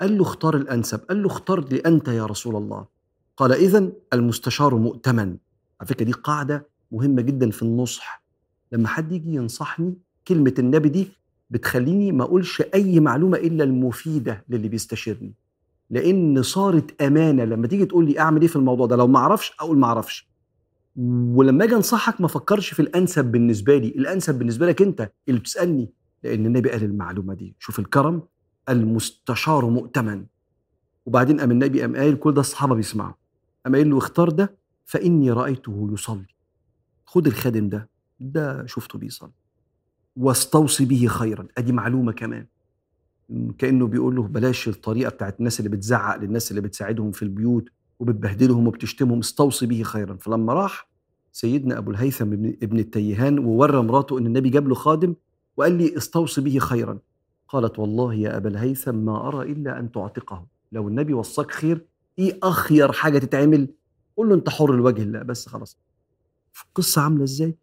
قال 0.00 0.18
له 0.18 0.22
اختار 0.22 0.56
الأنسب. 0.56 0.98
قال 0.98 1.22
له 1.22 1.26
اختار 1.26 1.68
لي 1.68 1.78
انت 1.78 2.08
يا 2.08 2.26
رسول 2.26 2.56
الله. 2.56 2.86
قال 3.36 3.52
اذا 3.52 3.92
المستشار 4.12 4.74
مؤتمن. 4.74 5.36
على 5.80 5.88
فكرة 5.88 6.04
دي 6.04 6.12
قاعدة 6.12 6.66
مهمة 6.92 7.22
جدا 7.22 7.50
في 7.50 7.62
النصح. 7.62 8.22
لما 8.72 8.88
حد 8.88 9.12
يجي 9.12 9.34
ينصحني 9.34 9.94
كلمة 10.28 10.54
النبي 10.58 10.88
دي 10.88 11.08
بتخليني 11.50 12.12
ما 12.12 12.24
أقولش 12.24 12.62
أي 12.74 13.00
معلومة 13.00 13.38
إلا 13.38 13.64
المفيدة 13.64 14.44
للي 14.48 14.68
بيستشيرني. 14.68 15.32
لأن 15.90 16.42
صارت 16.42 17.02
أمانة. 17.02 17.44
لما 17.44 17.66
تيجي 17.66 17.86
تقول 17.86 18.06
لي 18.06 18.20
أعمل 18.20 18.40
إيه 18.40 18.48
في 18.48 18.56
الموضوع 18.56 18.86
ده؟ 18.86 18.96
لو 18.96 19.06
ما 19.06 19.18
أعرفش 19.18 19.52
أقول 19.60 19.78
ما 19.78 19.86
أعرفش. 19.86 20.28
ولما 20.96 21.64
أجي 21.64 21.74
أنصحك 21.74 22.20
ما 22.20 22.26
افكرش 22.26 22.74
في 22.74 22.82
الأنسب 22.82 23.24
بالنسبة 23.24 23.76
لي. 23.76 23.88
الأنسب 23.88 24.38
بالنسبة 24.38 24.66
لك 24.66 24.82
أنت 24.82 25.10
اللي 25.28 25.40
بتسألني. 25.40 25.90
لأن 26.22 26.46
النبي 26.46 26.70
قال 26.70 26.84
المعلومة 26.84 27.34
دي. 27.34 27.54
شوف 27.58 27.78
الكرم 27.78 28.22
المستشار 28.68 29.64
مؤتمن. 29.70 30.24
وبعدين 31.06 31.40
قام 31.40 31.50
النبي 31.50 31.80
قام 31.80 31.96
قايل 31.96 32.16
كل 32.16 32.34
ده 32.34 32.40
الصحابة 32.40 32.74
بيسمعوا. 32.74 33.14
قام 33.64 33.74
قايل 33.74 33.90
له 33.90 33.98
اختار 33.98 34.30
ده 34.30 34.54
فإني 34.84 35.30
رأيته 35.30 35.90
يصلي. 35.92 36.26
خد 37.06 37.26
الخادم 37.26 37.68
ده. 37.68 37.88
ده 38.20 38.66
شفته 38.66 38.98
بيصلي. 38.98 39.30
واستوصي 40.16 40.84
به 40.84 41.06
خيرا. 41.06 41.46
أدي 41.58 41.72
معلومة 41.72 42.12
كمان. 42.12 42.46
كأنه 43.58 43.86
بيقول 43.86 44.16
له 44.16 44.22
بلاش 44.22 44.68
الطريقة 44.68 45.10
بتاعت 45.10 45.38
الناس 45.38 45.60
اللي 45.60 45.70
بتزعق 45.70 46.16
للناس 46.16 46.50
اللي 46.50 46.60
بتساعدهم 46.60 47.12
في 47.12 47.22
البيوت 47.22 47.68
وبتبهدلهم 47.98 48.66
وبتشتمهم 48.66 49.18
استوصي 49.18 49.66
به 49.66 49.82
خيرا. 49.82 50.16
فلما 50.16 50.52
راح 50.52 50.88
سيدنا 51.32 51.78
أبو 51.78 51.90
الهيثم 51.90 52.32
ابن, 52.62 52.78
التيهان 52.78 53.38
وورى 53.38 53.82
مراته 53.82 54.18
إن 54.18 54.26
النبي 54.26 54.50
جاب 54.50 54.68
له 54.68 54.74
خادم 54.74 55.14
وقال 55.56 55.72
لي 55.72 55.96
استوصي 55.96 56.40
به 56.40 56.58
خيرا. 56.58 56.98
قالت 57.48 57.78
والله 57.78 58.14
يا 58.14 58.36
أبا 58.36 58.48
الهيثم 58.48 58.94
ما 58.94 59.28
أرى 59.28 59.52
إلا 59.52 59.78
أن 59.78 59.92
تعتقه. 59.92 60.46
لو 60.72 60.88
النبي 60.88 61.14
وصاك 61.14 61.50
خير 61.50 61.84
إيه 62.18 62.38
أخير 62.42 62.92
حاجة 62.92 63.18
تتعمل؟ 63.18 63.68
قول 64.16 64.28
له 64.28 64.34
أنت 64.34 64.48
حر 64.48 64.76
لوجه 64.76 65.02
الله 65.02 65.22
بس 65.22 65.48
خلاص. 65.48 65.78
القصة 66.68 67.02
عاملة 67.02 67.24
إزاي؟ 67.24 67.56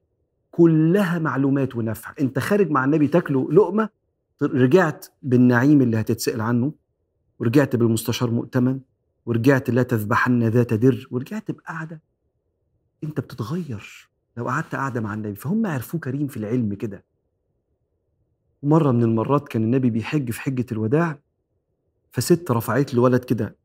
كلها 0.51 1.20
معلومات 1.20 1.76
ونفع. 1.76 2.13
أنت 2.20 2.39
خارج 2.39 2.70
مع 2.70 2.86
النبي 2.86 3.07
تاكله 3.07 3.51
لقمة 3.51 3.89
رجعت 4.41 5.07
بالنعيم 5.23 5.81
اللي 5.81 5.99
هتتسأل 5.99 6.41
عنه 6.41 6.73
ورجعت 7.39 7.75
بالمستشار 7.75 8.31
مؤتمن 8.31 8.79
ورجعت 9.25 9.69
لا 9.69 9.83
تذبحن 9.83 10.43
ذات 10.43 10.73
در 10.73 11.07
ورجعت 11.11 11.51
بقعدة. 11.51 12.01
انت 13.03 13.19
بتتغير. 13.19 14.09
لو 14.38 14.47
قعدت 14.47 14.75
قاعدة 14.75 15.01
مع 15.01 15.13
النبي 15.13 15.36
فهم 15.36 15.65
عرفوه 15.65 16.01
كريم 16.01 16.27
في 16.27 16.38
العلم 16.38 16.73
كده. 16.73 17.05
ومرة 18.61 18.91
من 18.91 19.03
المرات 19.03 19.47
كان 19.47 19.63
النبي 19.63 19.89
بيحج 19.89 20.31
في 20.31 20.41
حجة 20.41 20.65
الوداع 20.71 21.19
فست 22.11 22.51
رفعت 22.51 22.93
له 22.93 23.01
ولد 23.01 23.23
كده 23.23 23.55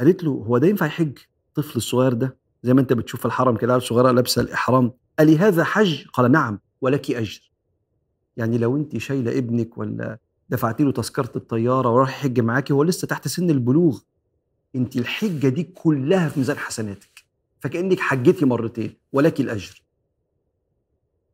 قالت 0.00 0.24
له 0.24 0.30
هو 0.30 0.58
ده 0.58 0.66
ينفع 0.66 0.86
يحج؟ 0.86 1.18
الطفل 1.48 1.76
الصغير 1.76 2.12
ده 2.12 2.36
زي 2.62 2.74
ما 2.74 2.80
انت 2.80 2.92
بتشوف 2.92 3.26
الحرم 3.26 3.56
كده 3.56 3.72
عيال 3.72 3.82
صغيره 3.82 4.10
لابسة 4.10 4.42
الإحرام 4.42 4.92
قال 5.18 5.26
لي 5.26 5.38
هذا 5.38 5.64
حج؟ 5.64 6.04
قال 6.06 6.32
نعم 6.32 6.58
ولك 6.80 7.10
أجر. 7.10 7.52
يعني 8.36 8.58
لو 8.58 8.76
انت 8.76 8.98
شايلة 8.98 9.38
ابنك 9.38 9.78
ولا 9.78 10.18
دفعتي 10.50 10.84
له 10.84 10.92
تذكرة 10.92 11.32
الطيارة 11.36 11.88
وراح 11.88 12.08
يحج 12.08 12.40
معاكي 12.40 12.72
هو 12.72 12.82
لسه 12.82 13.06
تحت 13.06 13.28
سن 13.28 13.50
البلوغ. 13.50 14.00
انت 14.76 14.96
الحجة 14.96 15.48
دي 15.48 15.62
كلها 15.62 16.28
في 16.28 16.40
ميزان 16.40 16.56
حسناتك. 16.56 17.24
فكأنك 17.60 18.00
حجتي 18.00 18.44
مرتين 18.44 18.94
ولك 19.12 19.40
الأجر. 19.40 19.82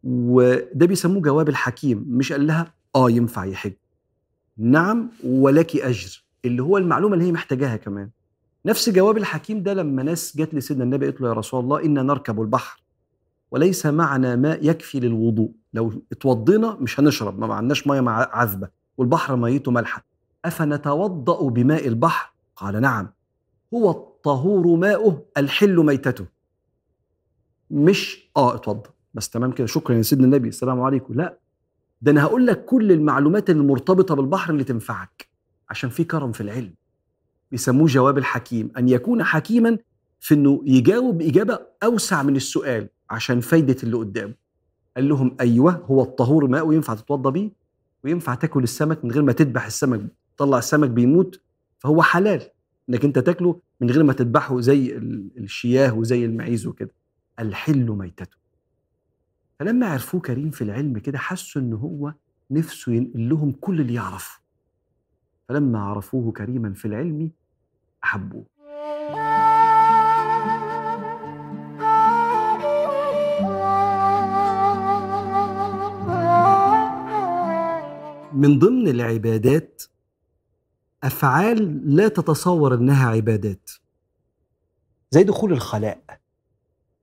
وده 0.05 0.87
بيسموه 0.87 1.23
جواب 1.23 1.49
الحكيم. 1.49 2.05
مش 2.09 2.33
قال 2.33 2.47
لها 2.47 2.75
آه 2.97 3.11
ينفع 3.11 3.45
يحج. 3.45 3.73
نعم 4.59 5.09
ولك 5.25 5.77
أجر. 5.77 6.25
اللي 6.45 6.63
هو 6.63 6.79
المعلومة 6.79 7.15
اللي 7.15 7.25
هي 7.25 7.33
محتاجاها 7.33 7.77
كمان. 7.77 8.11
نفس 8.67 8.89
جواب 8.89 9.17
الحكيم 9.17 9.63
ده 9.63 9.75
لما 9.75 10.03
ناس 10.03 10.37
جت 10.37 10.55
لسيدنا 10.55 10.85
النبي 10.85 11.07
قالت 11.07 11.21
له 11.21 11.29
يا 11.29 11.33
رسول 11.33 11.61
الله 11.61 11.85
إنا 11.85 12.03
نركب 12.03 12.41
البحر. 12.41 12.82
وليس 13.53 13.87
معنا 13.87 14.37
ماء 14.37 14.67
يكفي 14.67 15.01
للوضوء. 15.01 15.51
لو 15.75 16.03
اتوضينا 16.13 16.77
مش 16.81 17.01
هنشرب 17.01 17.39
ما 17.39 17.55
عندناش 17.55 17.87
مية 17.87 18.11
عذبة 18.11 18.69
والبحر 18.97 19.37
ميته 19.37 19.71
مالحة. 19.71 20.05
أفنتوضأ 20.45 21.49
بماء 21.49 21.89
البحر؟ 21.89 22.33
قال 22.57 22.81
نعم. 22.81 23.09
هو 23.75 23.91
الطهور 23.91 24.77
ماؤه 24.77 25.25
الحل 25.37 25.77
ميتته. 25.77 26.27
مش 27.71 28.31
آه 28.37 28.55
اتوضى 28.55 28.91
بس 29.15 29.31
تمام 29.31 29.53
كده. 29.53 29.67
شكرا 29.67 29.97
يا 29.97 30.03
سيدنا 30.03 30.25
النبي. 30.25 30.49
السلام 30.49 30.81
عليكم. 30.81 31.15
لا. 31.15 31.39
ده 32.03 32.11
أنا 32.11 32.23
هقول 32.23 32.47
لك 32.47 32.65
كل 32.65 32.93
المعلومات 32.93 33.51
المرتبطة 33.51 34.15
بالبحر 34.15 34.53
اللي 34.53 34.65
تنفعك. 34.65 35.29
عشان 35.71 35.91
في 35.91 36.05
كرم 36.05 36.33
في 36.33 36.41
العلم. 36.41 36.75
بيسموه 37.51 37.87
جواب 37.87 38.19
الحكيم. 38.19 38.71
أن 38.79 38.89
يكون 38.89 39.23
حكيما 39.25 39.79
في 40.21 40.35
إنه 40.35 40.63
يجاوب 40.67 41.23
إجابة 41.23 41.59
أوسع 41.83 42.23
من 42.23 42.37
السؤال. 42.37 42.89
عشان 43.13 43.41
فايدة 43.41 43.77
اللي 43.83 43.97
قدامه. 43.97 44.35
قال 44.97 45.09
لهم 45.09 45.37
أيوه 45.41 45.73
هو 45.73 46.03
الطهور 46.03 46.47
ماء 46.47 46.67
وينفع 46.67 46.95
تتوضى 46.95 47.31
بيه 47.31 47.51
وينفع 48.05 48.35
تاكل 48.35 48.63
السمك 48.63 49.05
من 49.05 49.11
غير 49.11 49.23
ما 49.23 49.33
تذبح 49.33 49.67
السمك 49.67 50.01
تطلع 50.37 50.59
السمك 50.59 50.91
بيموت 50.91 51.41
فهو 51.79 52.03
حلال 52.03 52.43
إنك 52.89 53.05
أنت 53.05 53.19
تاكله 53.19 53.61
من 53.81 53.91
غير 53.91 54.03
ما 54.03 54.13
تذبحه 54.13 54.61
زي 54.61 54.97
الشياه 55.39 55.95
وزي 55.95 56.25
المعيز 56.25 56.67
وكده. 56.67 56.95
الحل 57.39 57.91
ميتته. 57.91 58.37
فلما 59.59 59.87
عرفوه 59.87 60.21
كريم 60.21 60.51
في 60.51 60.65
العلم 60.65 60.99
كده 60.99 61.19
حسوا 61.19 61.63
إن 61.63 61.73
هو 61.73 62.15
نفسه 62.51 62.93
ينقل 62.93 63.29
لهم 63.29 63.53
كل 63.53 63.81
اللي 63.81 63.95
يعرفه. 63.95 64.41
فلما 65.49 65.79
عرفوه 65.79 66.33
كريما 66.33 66.73
في 66.73 66.85
العلم 66.85 67.31
أحبوه. 68.05 68.45
من 78.35 78.59
ضمن 78.59 78.89
العبادات 78.89 79.83
أفعال 81.05 81.81
لا 81.97 82.09
تتصور 82.09 82.75
أنها 82.75 83.09
عبادات. 83.09 83.71
زي 85.11 85.23
دخول 85.23 85.53
الخلاء. 85.53 86.21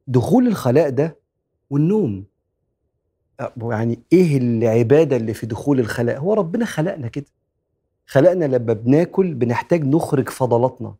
دخول 0.08 0.48
الخلاء 0.48 0.90
ده 0.90 1.18
والنوم. 1.70 2.26
يعني 3.62 4.00
إيه 4.14 4.38
العبادة 4.38 5.16
اللي 5.16 5.34
في 5.34 5.46
دخول 5.46 5.80
الخلاء؟ 5.80 6.20
هو 6.20 6.34
ربنا 6.34 6.66
خلقنا 6.66 7.08
كده. 7.08 7.26
خلقنا 8.06 8.46
لما 8.46 8.74
بناكل 8.74 9.34
بنحتاج 9.34 9.84
نخرج 9.86 10.30
فضلاتنا. 10.30 10.96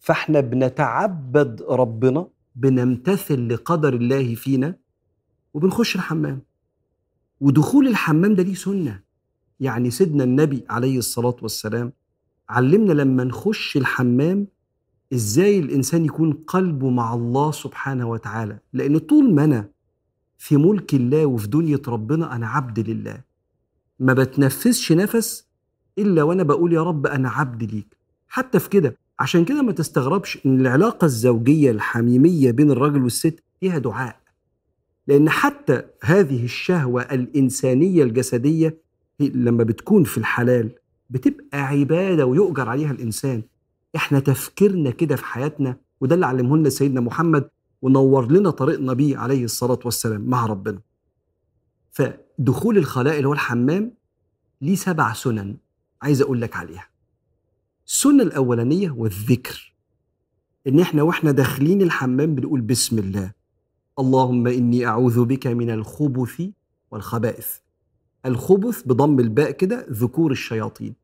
فإحنا 0.00 0.40
بنتعبد 0.40 1.62
ربنا. 1.62 2.28
بنمتثل 2.56 3.48
لقدر 3.48 3.94
الله 3.94 4.34
فينا. 4.34 4.76
وبنخش 5.54 5.96
الحمام. 5.96 6.42
ودخول 7.40 7.88
الحمام 7.88 8.34
ده 8.34 8.42
ليه 8.42 8.54
سنة. 8.54 9.03
يعني 9.64 9.90
سيدنا 9.90 10.24
النبي 10.24 10.64
عليه 10.70 10.98
الصلاة 10.98 11.36
والسلام 11.42 11.92
علمنا 12.48 12.92
لما 12.92 13.24
نخش 13.24 13.76
الحمام 13.76 14.46
إزاي 15.12 15.58
الإنسان 15.58 16.04
يكون 16.04 16.32
قلبه 16.32 16.90
مع 16.90 17.14
الله 17.14 17.50
سبحانه 17.52 18.08
وتعالى. 18.10 18.58
لأن 18.72 18.98
طول 18.98 19.34
ما 19.34 19.44
أنا 19.44 19.68
في 20.38 20.56
ملك 20.56 20.94
الله 20.94 21.26
وفي 21.26 21.46
دنيا 21.48 21.78
ربنا 21.88 22.36
أنا 22.36 22.48
عبد 22.48 22.78
لله. 22.90 23.20
ما 24.00 24.12
بتنفسش 24.12 24.92
نفس 24.92 25.46
إلا 25.98 26.22
وأنا 26.22 26.42
بقول 26.42 26.72
يا 26.72 26.82
رب 26.82 27.06
أنا 27.06 27.30
عبد 27.30 27.62
ليك. 27.62 27.96
حتى 28.28 28.58
في 28.58 28.68
كده 28.68 28.96
عشان 29.18 29.44
كده 29.44 29.62
ما 29.62 29.72
تستغربش 29.72 30.38
إن 30.46 30.60
العلاقة 30.60 31.04
الزوجية 31.04 31.70
الحميمية 31.70 32.50
بين 32.50 32.70
الراجل 32.70 33.02
والست 33.02 33.42
فيها 33.60 33.78
دعاء. 33.78 34.16
لأن 35.06 35.30
حتى 35.30 35.82
هذه 36.02 36.44
الشهوة 36.44 37.02
الإنسانية 37.02 38.02
الجسدية 38.02 38.83
لما 39.20 39.64
بتكون 39.64 40.04
في 40.04 40.18
الحلال 40.18 40.70
بتبقى 41.10 41.58
عبادة 41.62 42.26
ويؤجر 42.26 42.68
عليها 42.68 42.90
الإنسان. 42.90 43.42
إحنا 43.96 44.18
تفكيرنا 44.20 44.90
كده 44.90 45.16
في 45.16 45.24
حياتنا 45.24 45.76
وده 46.00 46.14
اللي 46.14 46.26
علمه 46.26 46.56
لنا 46.56 46.68
سيدنا 46.68 47.00
محمد 47.00 47.50
ونور 47.82 48.32
لنا 48.32 48.50
طريقنا 48.50 48.92
بيه 48.92 49.16
عليه 49.18 49.44
الصلاة 49.44 49.78
والسلام 49.84 50.20
مع 50.20 50.46
ربنا. 50.46 50.80
فدخول 51.92 52.78
الخلاء 52.78 53.16
اللي 53.16 53.28
هو 53.28 53.32
الحمام 53.32 53.92
ليه 54.60 54.74
سبع 54.74 55.12
سنن 55.12 55.56
عايز 56.02 56.22
أقول 56.22 56.40
لك 56.40 56.56
عليها. 56.56 56.88
السنة 57.86 58.22
الأولانية 58.22 58.90
والذكر. 58.90 59.74
إن 60.66 60.80
إحنا 60.80 61.02
وإحنا 61.02 61.30
داخلين 61.30 61.82
الحمام 61.82 62.34
بنقول 62.34 62.60
بسم 62.60 62.98
الله. 62.98 63.32
اللهم 63.98 64.46
إني 64.46 64.86
أعوذ 64.86 65.24
بك 65.24 65.46
من 65.46 65.70
الخبث 65.70 66.42
والخبائث. 66.90 67.56
الخبث 68.26 68.82
بضم 68.82 69.20
الباء 69.20 69.50
كده 69.50 69.86
ذكور 69.90 70.32
الشياطين 70.32 70.94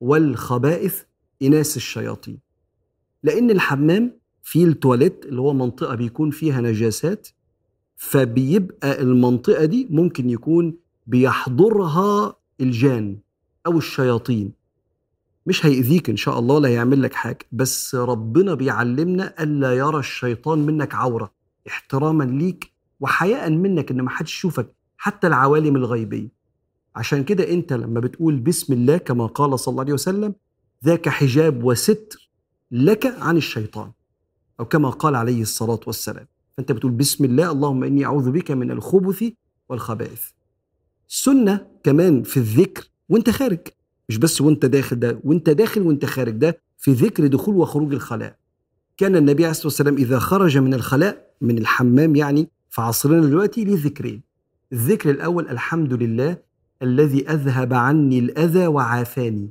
والخبائث 0.00 1.02
إناث 1.42 1.76
الشياطين. 1.76 2.38
لأن 3.22 3.50
الحمام 3.50 4.12
فيه 4.42 4.64
التواليت 4.64 5.26
اللي 5.26 5.40
هو 5.40 5.52
منطقة 5.54 5.94
بيكون 5.94 6.30
فيها 6.30 6.60
نجاسات 6.60 7.28
فبيبقى 7.96 9.02
المنطقة 9.02 9.64
دي 9.64 9.86
ممكن 9.90 10.30
يكون 10.30 10.76
بيحضرها 11.06 12.36
الجان 12.60 13.18
أو 13.66 13.78
الشياطين. 13.78 14.52
مش 15.46 15.66
هيأذيك 15.66 16.10
إن 16.10 16.16
شاء 16.16 16.38
الله 16.38 16.54
ولا 16.54 16.68
هيعمل 16.68 17.02
لك 17.02 17.14
حاجة 17.14 17.38
بس 17.52 17.94
ربنا 17.94 18.54
بيعلمنا 18.54 19.42
ألا 19.42 19.74
يرى 19.74 19.98
الشيطان 19.98 20.58
منك 20.58 20.94
عورة 20.94 21.32
احتراما 21.68 22.24
ليك 22.24 22.72
وحياء 23.00 23.50
منك 23.50 23.90
إن 23.90 24.00
ما 24.02 24.10
حدش 24.10 24.32
يشوفك 24.34 24.66
حتى 24.96 25.26
العوالم 25.26 25.76
الغيبية. 25.76 26.35
عشان 26.96 27.24
كده 27.24 27.50
انت 27.52 27.72
لما 27.72 28.00
بتقول 28.00 28.36
بسم 28.36 28.72
الله 28.72 28.96
كما 28.96 29.26
قال 29.26 29.58
صلى 29.58 29.72
الله 29.72 29.82
عليه 29.82 29.92
وسلم 29.92 30.34
ذاك 30.84 31.08
حجاب 31.08 31.64
وستر 31.64 32.30
لك 32.70 33.06
عن 33.06 33.36
الشيطان 33.36 33.90
أو 34.60 34.64
كما 34.64 34.90
قال 34.90 35.14
عليه 35.14 35.42
الصلاة 35.42 35.80
والسلام. 35.86 36.26
فأنت 36.56 36.72
بتقول 36.72 36.92
بسم 36.92 37.24
الله 37.24 37.50
اللهم 37.52 37.84
إني 37.84 38.04
أعوذ 38.04 38.30
بك 38.30 38.50
من 38.50 38.70
الخبث 38.70 39.24
والخبائث. 39.68 40.22
السنة 41.08 41.66
كمان 41.84 42.22
في 42.22 42.36
الذكر 42.36 42.88
وأنت 43.08 43.30
خارج 43.30 43.58
مش 44.08 44.16
بس 44.18 44.40
وأنت 44.40 44.66
داخل 44.66 44.98
ده 44.98 45.20
وأنت 45.24 45.50
داخل 45.50 45.82
وأنت 45.82 46.04
خارج 46.04 46.32
ده 46.32 46.60
في 46.78 46.92
ذكر 46.92 47.26
دخول 47.26 47.56
وخروج 47.56 47.94
الخلاء. 47.94 48.36
كان 48.96 49.16
النبي 49.16 49.42
عليه 49.42 49.50
الصلاة 49.50 49.66
والسلام 49.66 49.96
إذا 49.96 50.18
خرج 50.18 50.58
من 50.58 50.74
الخلاء 50.74 51.26
من 51.40 51.58
الحمام 51.58 52.16
يعني 52.16 52.48
في 52.70 52.80
عصرنا 52.82 53.26
دلوقتي 53.26 53.64
ليه 53.64 53.84
ذكرين 53.84 54.22
الذكر 54.72 55.10
الأول 55.10 55.48
الحمد 55.48 55.92
لله 55.92 56.45
الذي 56.82 57.30
أذهب 57.30 57.74
عني 57.74 58.18
الأذى 58.18 58.66
وعافاني. 58.66 59.50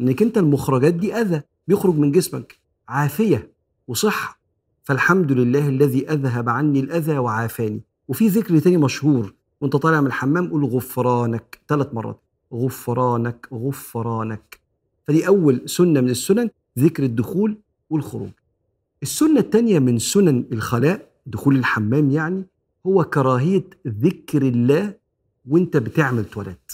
إنك 0.00 0.22
أنت 0.22 0.38
المخرجات 0.38 0.94
دي 0.94 1.14
أذى 1.14 1.42
بيخرج 1.68 1.94
من 1.94 2.12
جسمك. 2.12 2.58
عافية 2.88 3.52
وصحة. 3.88 4.40
فالحمد 4.84 5.32
لله 5.32 5.68
الذي 5.68 6.10
أذهب 6.10 6.48
عني 6.48 6.80
الأذى 6.80 7.18
وعافاني. 7.18 7.80
وفي 8.08 8.28
ذكر 8.28 8.58
تاني 8.58 8.76
مشهور 8.76 9.34
وأنت 9.60 9.76
طالع 9.76 10.00
من 10.00 10.06
الحمام 10.06 10.50
قول 10.50 10.64
غفرانك. 10.64 11.60
ثلاث 11.68 11.94
مرات. 11.94 12.20
غفرانك 12.52 13.48
غفرانك. 13.52 14.60
فدي 15.08 15.26
أول 15.26 15.62
سنة 15.66 16.00
من 16.00 16.10
السنن 16.10 16.50
ذكر 16.78 17.02
الدخول 17.02 17.58
والخروج. 17.90 18.30
السنة 19.02 19.40
الثانية 19.40 19.78
من 19.78 19.98
سنن 19.98 20.44
الخلاء 20.52 21.10
دخول 21.26 21.56
الحمام 21.56 22.10
يعني 22.10 22.46
هو 22.86 23.04
كراهية 23.04 23.64
ذكر 23.86 24.42
الله 24.42 24.94
وانت 25.46 25.76
بتعمل 25.76 26.24
تواليت 26.24 26.72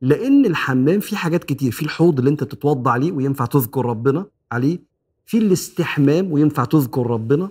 لأن 0.00 0.46
الحمام 0.46 1.00
فيه 1.00 1.16
حاجات 1.16 1.44
كتير 1.44 1.72
في 1.72 1.82
الحوض 1.82 2.18
اللي 2.18 2.30
انت 2.30 2.44
تتوضى 2.44 2.90
عليه 2.90 3.12
وينفع 3.12 3.44
تذكر 3.44 3.86
ربنا 3.86 4.26
عليه 4.52 4.78
في 5.26 5.38
الاستحمام 5.38 6.32
وينفع 6.32 6.64
تذكر 6.64 7.06
ربنا. 7.06 7.48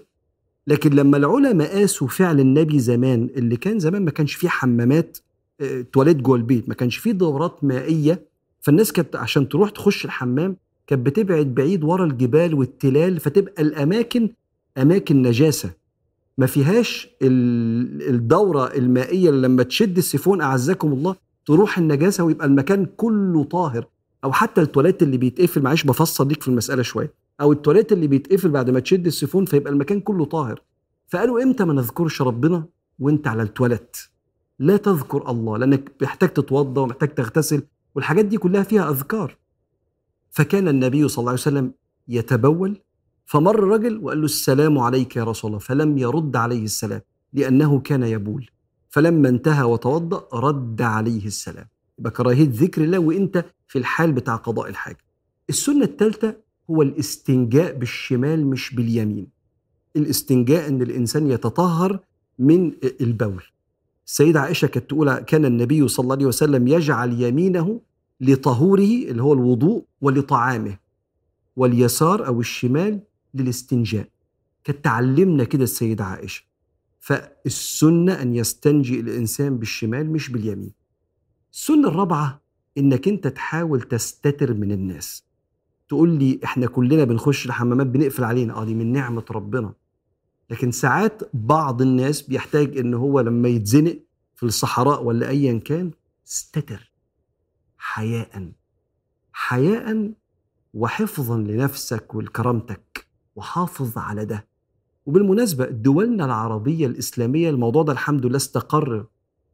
لكن 0.68 0.90
لما 0.94 1.18
العلماء 1.18 1.80
قاسوا 1.80 2.08
فعل 2.08 2.40
النبي 2.40 2.80
زمان 2.80 3.30
اللي 3.36 3.58
كان 3.58 3.80
زمان 3.80 4.06
ما 4.06 4.12
كانش 4.12 4.34
فيه 4.34 4.50
حمامات 4.50 5.18
آه، 5.62 5.82
تواليت 5.94 6.18
جوه 6.18 6.36
البيت 6.36 6.70
ما 6.70 6.76
كانش 6.76 6.98
فيه 6.98 7.12
دورات 7.12 7.64
مائية 7.64 8.22
فالناس 8.62 8.92
كانت 8.92 9.16
عشان 9.16 9.50
تروح 9.50 9.70
تخش 9.70 10.06
الحمام 10.06 10.56
كانت 10.88 11.06
بتبعد 11.06 11.46
بعيد 11.56 11.84
ورا 11.84 12.06
الجبال 12.06 12.54
والتلال 12.54 13.20
فتبقى 13.20 13.62
الأماكن 13.62 14.30
أماكن 14.78 15.22
نجاسة. 15.22 15.72
ما 16.38 16.46
فيهاش 16.46 17.10
ال- 17.22 18.10
الدورة 18.10 18.66
المائية 18.76 19.30
اللي 19.30 19.48
لما 19.48 19.64
تشد 19.64 19.98
السيفون 19.98 20.42
أعزكم 20.42 20.94
الله 20.94 21.16
تروح 21.46 21.78
النجاسة 21.78 22.24
ويبقى 22.24 22.48
المكان 22.48 22.86
كله 22.98 23.44
طاهر. 23.44 23.88
أو 24.24 24.32
حتى 24.32 24.62
التواليت 24.62 25.04
اللي 25.04 25.18
بيتقفل 25.18 25.62
معلش 25.62 25.84
بفصل 25.84 26.28
ليك 26.28 26.42
في 26.44 26.48
المسألة 26.48 26.82
شوية. 26.84 27.14
أو 27.42 27.52
التواليت 27.52 27.92
اللي 27.92 28.08
بيتقفل 28.08 28.50
بعد 28.50 28.70
ما 28.70 28.80
تشد 28.80 29.06
السيفون 29.08 29.46
فيبقى 29.46 29.74
المكان 29.74 30.00
كله 30.00 30.26
طاهر. 30.26 30.62
فقالوا 31.08 31.44
إمتى 31.44 31.66
ما 31.66 31.74
نذكرش 31.74 32.22
ربنا 32.22 32.66
وأنت 33.00 33.28
على 33.28 33.44
التواليت؟ 33.44 33.98
لا 34.60 34.78
تذكر 34.78 35.30
الله 35.32 35.58
لأنك 35.58 35.92
محتاج 36.02 36.30
تتوضا 36.30 36.82
ومحتاج 36.82 37.10
تغتسل 37.10 37.62
والحاجات 37.96 38.26
دي 38.26 38.38
كلها 38.38 38.64
فيها 38.64 38.90
أذكار. 38.90 39.38
فكان 40.32 40.68
النبي 40.68 41.08
صلى 41.08 41.18
الله 41.20 41.32
عليه 41.32 41.42
وسلم 41.42 41.72
يتبول 42.08 42.78
فمر 43.28 43.60
رجل 43.60 43.98
وقال 44.04 44.20
له 44.20 44.26
السلام 44.26 44.80
عليك 44.80 45.16
يا 45.16 45.24
رسول 45.24 45.50
الله 45.50 45.60
فلم 45.60 45.98
يرد 45.98 46.36
عليه 46.36 46.64
السلام 46.64 47.02
لأنه 47.34 47.80
كان 47.80 48.04
يبول. 48.04 48.50
فلما 48.90 49.30
انتهى 49.30 49.64
وتوضأ 49.64 50.28
رد 50.34 50.82
عليه 50.82 51.26
السلام. 51.26 51.68
يبقى 52.00 52.12
كراهية 52.12 52.50
ذكر 52.52 52.84
الله 52.84 53.00
وأنت 53.00 53.46
في 53.68 53.78
الحال 53.80 54.12
بتاع 54.12 54.36
قضاء 54.36 54.70
الحاجة. 54.70 54.98
السنة 55.50 55.84
الثالثه 55.86 56.36
هو 56.70 56.82
الاستنجاء 56.82 57.78
بالشمال 57.78 58.48
مش 58.48 58.76
باليمين. 58.76 59.28
الاستنجاء 59.96 60.68
إن 60.70 60.82
الإنسان 60.82 61.32
يتطهر 61.32 62.00
من 62.40 62.72
البول. 63.02 63.44
السيدة 64.06 64.42
عائشة 64.42 64.66
كانت 64.68 64.90
تقول 64.90 65.20
كان 65.20 65.46
النبي 65.46 65.88
صلى 65.88 66.04
الله 66.04 66.16
عليه 66.16 66.26
وسلم 66.26 66.68
يجعل 66.68 67.22
يمينه 67.22 67.82
لطهوره 68.22 69.04
اللي 69.10 69.24
هو 69.24 69.34
الوضوء 69.34 69.84
ولطعامه. 70.02 70.78
واليسار 71.56 72.28
أو 72.28 72.40
الشمال 72.40 73.00
للاستنجاء. 73.34 74.10
كانت 74.64 74.84
تعلمنا 74.84 75.44
كده 75.44 75.64
السيدة 75.64 76.06
عائشة. 76.06 76.44
فالسنة 77.00 78.22
أن 78.22 78.36
يستنجي 78.36 79.00
الإنسان 79.00 79.58
بالشمال 79.58 80.12
مش 80.12 80.30
باليمين. 80.30 80.72
السنة 81.54 81.88
الرابعة 81.88 82.42
إنك 82.78 83.08
أنت 83.08 83.28
تحاول 83.28 83.82
تستتر 83.82 84.54
من 84.54 84.72
الناس. 84.72 85.24
تقول 85.88 86.10
لي 86.20 86.40
إحنا 86.44 86.68
كلنا 86.68 87.04
بنخش 87.04 87.46
الحمامات 87.46 87.88
بنقفل 87.88 88.24
علينا. 88.24 88.62
آه 88.62 88.66
دي 88.66 88.76
من 88.76 88.92
نعمة 88.92 89.26
ربنا. 89.32 89.74
لكن 90.50 90.72
ساعات 90.72 91.22
بعض 91.34 91.82
الناس 91.82 92.22
بيحتاج 92.22 92.78
إن 92.78 92.94
هو 92.94 93.20
لما 93.20 93.50
يتزنق 93.50 94.00
في 94.36 94.44
الصحراء 94.44 95.04
ولا 95.04 95.30
ايا 95.30 95.60
كان 95.60 95.92
استتر. 96.28 96.92
حياء. 97.78 98.52
حياء 99.32 100.12
وحفظا 100.74 101.38
لنفسك 101.38 102.16
ولكرامتك. 102.16 102.87
وحافظ 103.38 103.98
على 103.98 104.26
ده 104.26 104.48
وبالمناسبة 105.06 105.66
دولنا 105.66 106.26
العربية 106.26 106.88
الإسلامية 106.88 107.50
الموضوع 107.50 107.84
ده 107.84 107.94
الحمد 107.94 108.26
لله 108.26 108.38
استقر 108.38 109.06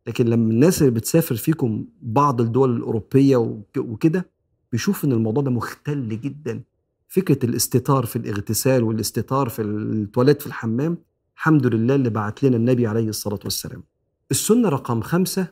لكن 0.08 0.26
لما 0.26 0.52
الناس 0.52 0.82
اللي 0.82 0.92
بتسافر 0.92 1.36
فيكم 1.36 1.86
بعض 2.02 2.42
الدول 2.42 2.76
الأوروبية 2.78 3.38
وك- 3.38 3.78
وكده 3.78 4.30
بيشوف 4.72 5.06
إن 5.06 5.12
الموضوع 5.12 5.44
ده 5.44 5.52
مختل 5.52 6.10
جدا 6.22 6.64
فكرة 7.08 7.46
الاستتار 7.46 8.06
في 8.06 8.16
الاغتسال 8.16 8.84
والاستتار 8.84 9.50
في 9.50 9.62
التواليت 9.62 10.42
في 10.42 10.48
الحمام 10.48 10.98
الحمد 11.36 11.68
لله 11.68 11.96
اللي 11.96 12.10
بعت 12.10 12.44
لنا 12.44 12.58
النبي 12.58 12.88
عليه 12.88 13.10
الصلاة 13.10 13.40
والسلام. 13.44 13.84
السنة 14.32 14.70
رقم 14.70 15.02
خمسة 15.02 15.48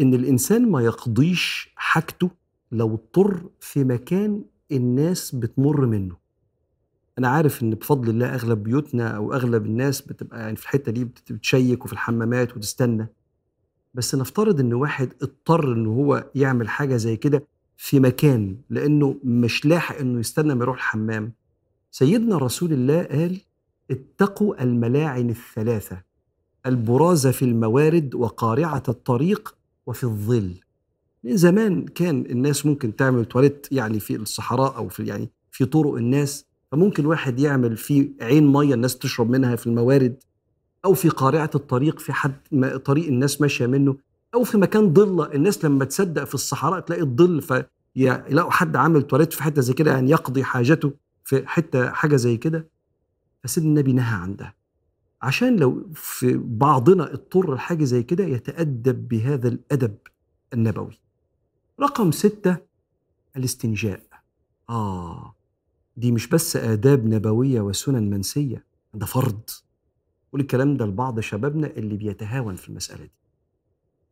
إن 0.00 0.14
الإنسان 0.14 0.70
ما 0.70 0.80
يقضيش 0.80 1.72
حاجته 1.76 2.30
لو 2.72 2.94
اضطر 2.94 3.42
في 3.60 3.84
مكان 3.84 4.44
الناس 4.72 5.34
بتمر 5.34 5.86
منه. 5.86 6.16
أنا 7.18 7.28
عارف 7.28 7.62
إن 7.62 7.70
بفضل 7.70 8.10
الله 8.10 8.34
أغلب 8.34 8.62
بيوتنا 8.62 9.08
أو 9.08 9.32
أغلب 9.34 9.66
الناس 9.66 10.00
بتبقى 10.02 10.40
يعني 10.40 10.56
في 10.56 10.62
الحتة 10.62 10.92
دي 10.92 11.04
بت- 11.04 11.32
بتشيك 11.32 11.84
وفي 11.84 11.92
الحمامات 11.92 12.56
وتستنى. 12.56 13.06
بس 13.94 14.14
نفترض 14.14 14.60
إن 14.60 14.74
واحد 14.74 15.12
اضطر 15.22 15.72
إن 15.72 15.86
هو 15.86 16.30
يعمل 16.34 16.68
حاجة 16.68 16.96
زي 16.96 17.16
كده 17.16 17.46
في 17.76 18.00
مكان 18.00 18.56
لأنه 18.70 19.16
مش 19.24 19.66
لاحق 19.66 19.96
إنه 19.98 20.20
يستنى 20.20 20.54
ما 20.54 20.62
يروح 20.64 20.76
الحمام 20.76 21.32
سيدنا 21.90 22.38
رسول 22.38 22.72
الله 22.72 23.02
قال 23.02 23.40
اتقوا 23.90 24.62
الملاعن 24.62 25.30
الثلاثة 25.30 26.02
البراز 26.66 27.26
في 27.26 27.44
الموارد 27.44 28.14
وقارعة 28.14 28.82
الطريق 28.88 29.56
وفي 29.86 30.04
الظل 30.04 30.54
من 31.24 31.36
زمان 31.36 31.84
كان 31.84 32.20
الناس 32.30 32.66
ممكن 32.66 32.96
تعمل 32.96 33.24
تواليت 33.24 33.66
يعني 33.72 34.00
في 34.00 34.16
الصحراء 34.16 34.76
أو 34.76 34.88
في 34.88 35.04
يعني 35.06 35.30
في 35.50 35.64
طرق 35.64 35.94
الناس 35.94 36.46
فممكن 36.74 37.06
واحد 37.06 37.40
يعمل 37.40 37.76
في 37.76 38.12
عين 38.20 38.46
مية 38.52 38.74
الناس 38.74 38.98
تشرب 38.98 39.30
منها 39.30 39.56
في 39.56 39.66
الموارد 39.66 40.16
أو 40.84 40.94
في 40.94 41.08
قارعة 41.08 41.50
الطريق 41.54 41.98
في 41.98 42.12
حد 42.12 42.34
طريق 42.84 43.06
الناس 43.06 43.40
ماشية 43.40 43.66
منه 43.66 43.96
أو 44.34 44.44
في 44.44 44.58
مكان 44.58 44.92
ضلة 44.92 45.34
الناس 45.34 45.64
لما 45.64 45.84
تصدق 45.84 46.24
في 46.24 46.34
الصحراء 46.34 46.80
تلاقي 46.80 47.02
الظل 47.02 47.42
فيلاقوا 47.42 48.50
حد 48.50 48.76
عامل 48.76 49.02
تواليت 49.02 49.32
في 49.32 49.42
حتة 49.42 49.62
زي 49.62 49.72
كده 49.72 49.90
يعني 49.90 50.10
يقضي 50.10 50.44
حاجته 50.44 50.92
في 51.24 51.46
حتة 51.46 51.90
حاجة 51.90 52.16
زي 52.16 52.36
كده. 52.36 52.68
فسيدنا 53.44 53.70
النبي 53.70 53.92
نهى 53.92 54.14
عن 54.14 54.36
ده. 54.36 54.54
عشان 55.22 55.56
لو 55.56 55.90
في 55.94 56.36
بعضنا 56.36 57.12
اضطر 57.12 57.54
لحاجة 57.54 57.84
زي 57.84 58.02
كده 58.02 58.24
يتأدب 58.24 59.08
بهذا 59.08 59.48
الأدب 59.48 59.96
النبوي. 60.54 60.98
رقم 61.80 62.10
ستة 62.10 62.56
الاستنجاء. 63.36 64.02
آه. 64.70 65.33
دي 65.96 66.12
مش 66.12 66.26
بس 66.26 66.56
آداب 66.56 67.06
نبوية 67.06 67.60
وسنن 67.60 68.10
منسية 68.10 68.64
ده 68.94 69.06
فرض. 69.06 69.40
قول 70.32 70.40
الكلام 70.40 70.76
ده 70.76 70.86
لبعض 70.86 71.20
شبابنا 71.20 71.66
اللي 71.66 71.96
بيتهاون 71.96 72.56
في 72.56 72.68
المسألة 72.68 73.02
دي. 73.04 73.10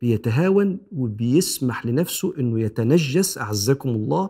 بيتهاون 0.01 0.79
وبيسمح 0.91 1.85
لنفسه 1.85 2.33
إنه 2.39 2.59
يتنجس 2.59 3.37
أعزكم 3.37 3.89
الله 3.89 4.29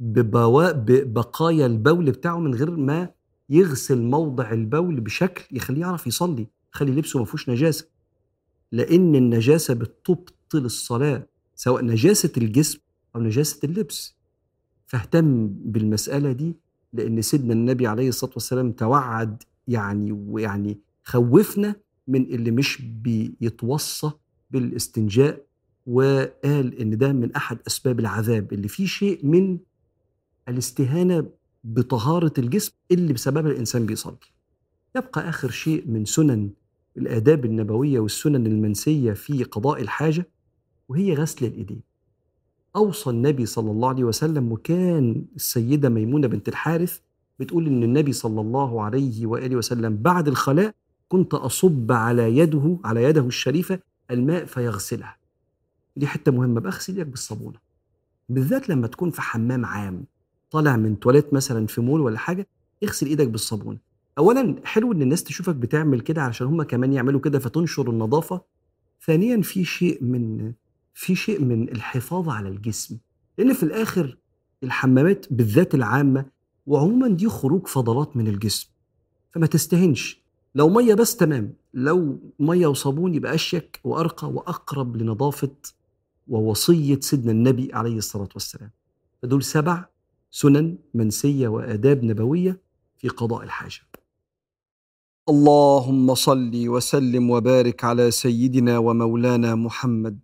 ببوا... 0.00 0.72
ببقايا 0.72 1.66
البول 1.66 2.10
بتاعه 2.10 2.38
من 2.38 2.54
غير 2.54 2.70
ما 2.70 3.08
يغسل 3.50 4.02
موضع 4.02 4.52
البول 4.52 5.00
بشكل 5.00 5.56
يخليه 5.56 5.80
يعرف 5.80 6.06
يصلي 6.06 6.46
يخلي 6.74 6.90
لبسه 6.92 7.18
ما 7.18 7.24
فيهوش 7.24 7.48
نجاسة. 7.48 7.86
لأن 8.72 9.14
النجاسة 9.14 9.74
بتبطل 9.74 10.64
الصلاة 10.64 11.26
سواء 11.54 11.84
نجاسة 11.84 12.32
الجسم 12.36 12.78
أو 13.16 13.20
نجاسة 13.20 13.60
اللبس. 13.64 14.14
فاهتم 14.86 15.48
بالمسألة 15.48 16.32
دي 16.32 16.56
لأن 16.92 17.22
سيدنا 17.22 17.52
النبي 17.52 17.86
عليه 17.86 18.08
الصلاة 18.08 18.32
والسلام 18.34 18.72
توعد 18.72 19.42
يعني 19.68 20.12
ويعني 20.12 20.78
خوفنا 21.04 21.74
من 22.08 22.22
اللي 22.22 22.50
مش 22.50 22.82
بيتوصى 22.82 24.10
بالاستنجاء 24.50 25.40
وقال 25.86 26.74
إن 26.80 26.98
ده 26.98 27.12
من 27.12 27.32
أحد 27.34 27.58
أسباب 27.66 28.00
العذاب 28.00 28.52
اللي 28.52 28.68
فيه 28.68 28.86
شيء 28.86 29.26
من 29.26 29.58
الاستهانة 30.48 31.26
بطهارة 31.64 32.32
الجسم 32.38 32.72
اللي 32.90 33.12
بسببها 33.12 33.52
الإنسان 33.52 33.86
بيصلي. 33.86 34.16
يبقى 34.96 35.28
آخر 35.28 35.50
شيء 35.50 35.84
من 35.88 36.04
سنن 36.04 36.50
الآداب 36.96 37.44
النبوية 37.44 38.00
والسنن 38.00 38.46
المنسية 38.46 39.12
في 39.12 39.44
قضاء 39.44 39.80
الحاجة 39.82 40.28
وهي 40.88 41.14
غسل 41.14 41.46
الإيدين. 41.46 41.80
أوصى 42.76 43.10
النبي 43.10 43.46
صلى 43.46 43.70
الله 43.70 43.88
عليه 43.88 44.04
وسلم 44.04 44.52
وكان 44.52 45.24
السيدة 45.36 45.88
ميمونة 45.88 46.26
بنت 46.26 46.48
الحارث 46.48 46.98
بتقول 47.38 47.66
إن 47.66 47.82
النبي 47.82 48.12
صلى 48.12 48.40
الله 48.40 48.82
عليه 48.82 49.26
وآله 49.26 49.56
وسلم 49.56 49.96
بعد 49.96 50.28
الخلاء 50.28 50.74
كنت 51.08 51.34
أصب 51.34 51.92
على 51.92 52.36
يده 52.36 52.78
على 52.84 53.02
يده 53.02 53.20
الشريفة 53.26 53.78
الماء 54.10 54.44
فيغسلها. 54.44 55.16
دي 55.96 56.06
حتة 56.06 56.32
مهمة 56.32 56.60
بغسل 56.60 56.96
إيدك 56.96 57.06
بالصابونة. 57.06 57.58
بالذات 58.28 58.68
لما 58.68 58.86
تكون 58.86 59.10
في 59.10 59.22
حمام 59.22 59.64
عام 59.64 60.04
طالع 60.50 60.76
من 60.76 61.00
تواليت 61.00 61.34
مثلا 61.34 61.66
في 61.66 61.80
مول 61.80 62.00
ولا 62.00 62.18
حاجة 62.18 62.46
اغسل 62.84 63.06
إيدك 63.06 63.28
بالصابونة. 63.28 63.78
اولا 64.18 64.56
حلو 64.64 64.92
إن 64.92 65.02
الناس 65.02 65.24
تشوفك 65.24 65.54
بتعمل 65.54 66.00
كده 66.00 66.22
عشان 66.22 66.46
هم 66.46 66.62
كمان 66.62 66.92
يعملوا 66.92 67.20
كده 67.20 67.38
فتنشر 67.38 67.90
النظافة. 67.90 68.40
ثانيا 69.06 69.42
في 69.42 69.64
شيء 69.64 70.04
من 70.04 70.52
في 71.00 71.14
شيء 71.16 71.40
من 71.44 71.68
الحفاظ 71.68 72.28
على 72.28 72.48
الجسم 72.48 72.98
لأن 73.38 73.52
في 73.52 73.62
الآخر 73.62 74.18
الحمامات 74.62 75.26
بالذات 75.32 75.74
العامة 75.74 76.26
وعموما 76.66 77.08
دي 77.08 77.28
خروج 77.28 77.66
فضلات 77.66 78.16
من 78.16 78.28
الجسم 78.28 78.68
فما 79.30 79.46
تستهنش. 79.46 80.20
لو 80.54 80.68
مية 80.68 80.94
بس 80.94 81.16
تمام 81.16 81.52
لو 81.74 82.18
مية 82.38 82.66
وصابون 82.66 83.14
يبقى 83.14 83.34
أشيك 83.34 83.80
وأرقى 83.84 84.30
وأقرب 84.30 84.96
لنظافة 84.96 85.50
ووصية 86.28 87.00
سيدنا 87.00 87.32
النبي 87.32 87.70
عليه 87.74 87.96
الصلاة 87.96 88.28
والسلام. 88.34 88.70
فدول 89.22 89.42
سبع 89.42 89.84
سنن 90.30 90.78
منسية 90.94 91.48
وآداب 91.48 92.04
نبوية 92.04 92.60
في 92.98 93.08
قضاء 93.08 93.42
الحاجة. 93.42 93.80
اللهم 95.28 96.14
صل 96.14 96.68
وسلم 96.68 97.30
وبارك 97.30 97.84
على 97.84 98.10
سيدنا 98.10 98.78
ومولانا 98.78 99.54
محمد. 99.54 100.18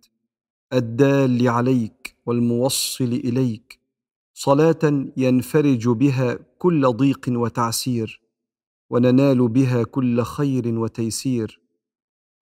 الدال 0.73 1.49
عليك 1.49 2.15
والموصل 2.25 3.03
إليك 3.05 3.79
صلاة 4.33 5.05
ينفرج 5.17 5.89
بها 5.89 6.39
كل 6.57 6.87
ضيق 6.87 7.25
وتعسير 7.29 8.21
وننال 8.89 9.47
بها 9.47 9.83
كل 9.83 10.23
خير 10.23 10.79
وتيسير 10.79 11.61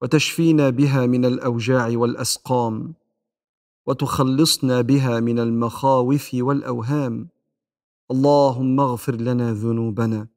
وتشفينا 0.02 0.70
بها 0.70 1.06
من 1.06 1.26
الأوجاع 1.26 1.92
والأسقام 1.98 2.94
وتخلصنا 3.88 4.82
بها 4.82 5.20
من 5.20 5.40
المخاوف 5.40 6.30
والأوهام. 6.34 7.28
اللهم 8.12 8.80
اغفر 8.80 9.16
لنا 9.16 9.54
ذنوبنا 9.54 10.28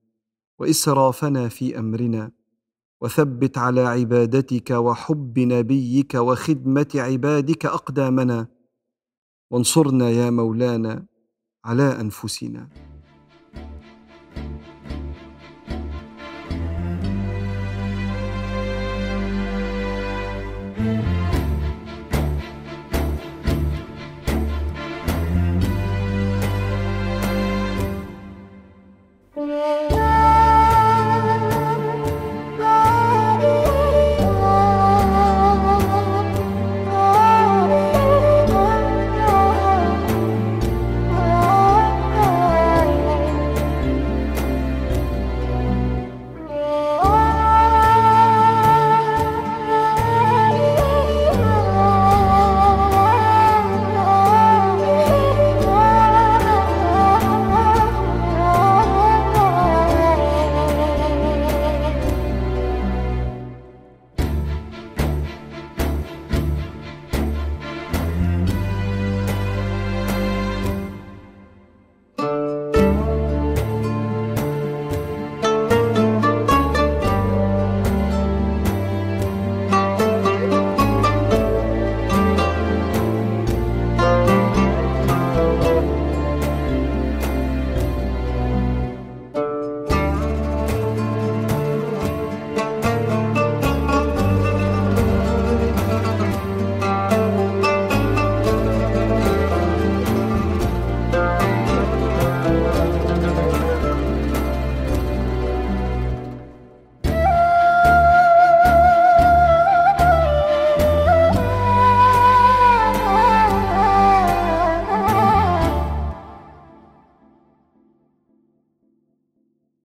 وإسرافنا 0.59 1.49
في 1.49 1.79
أمرنا. 1.79 2.38
وثبت 3.01 3.59
على 3.59 3.81
عبادتك 3.81 4.71
وحب 4.71 5.39
نبيك 5.39 6.15
وخدمة 6.15 6.93
عبادك 6.95 7.67
أقدامنا. 7.67 8.49
وانصرنا 9.51 10.11
يا 10.11 10.31
مولانا 10.31 11.07
على 11.65 12.01
أنفسنا. 12.01 12.69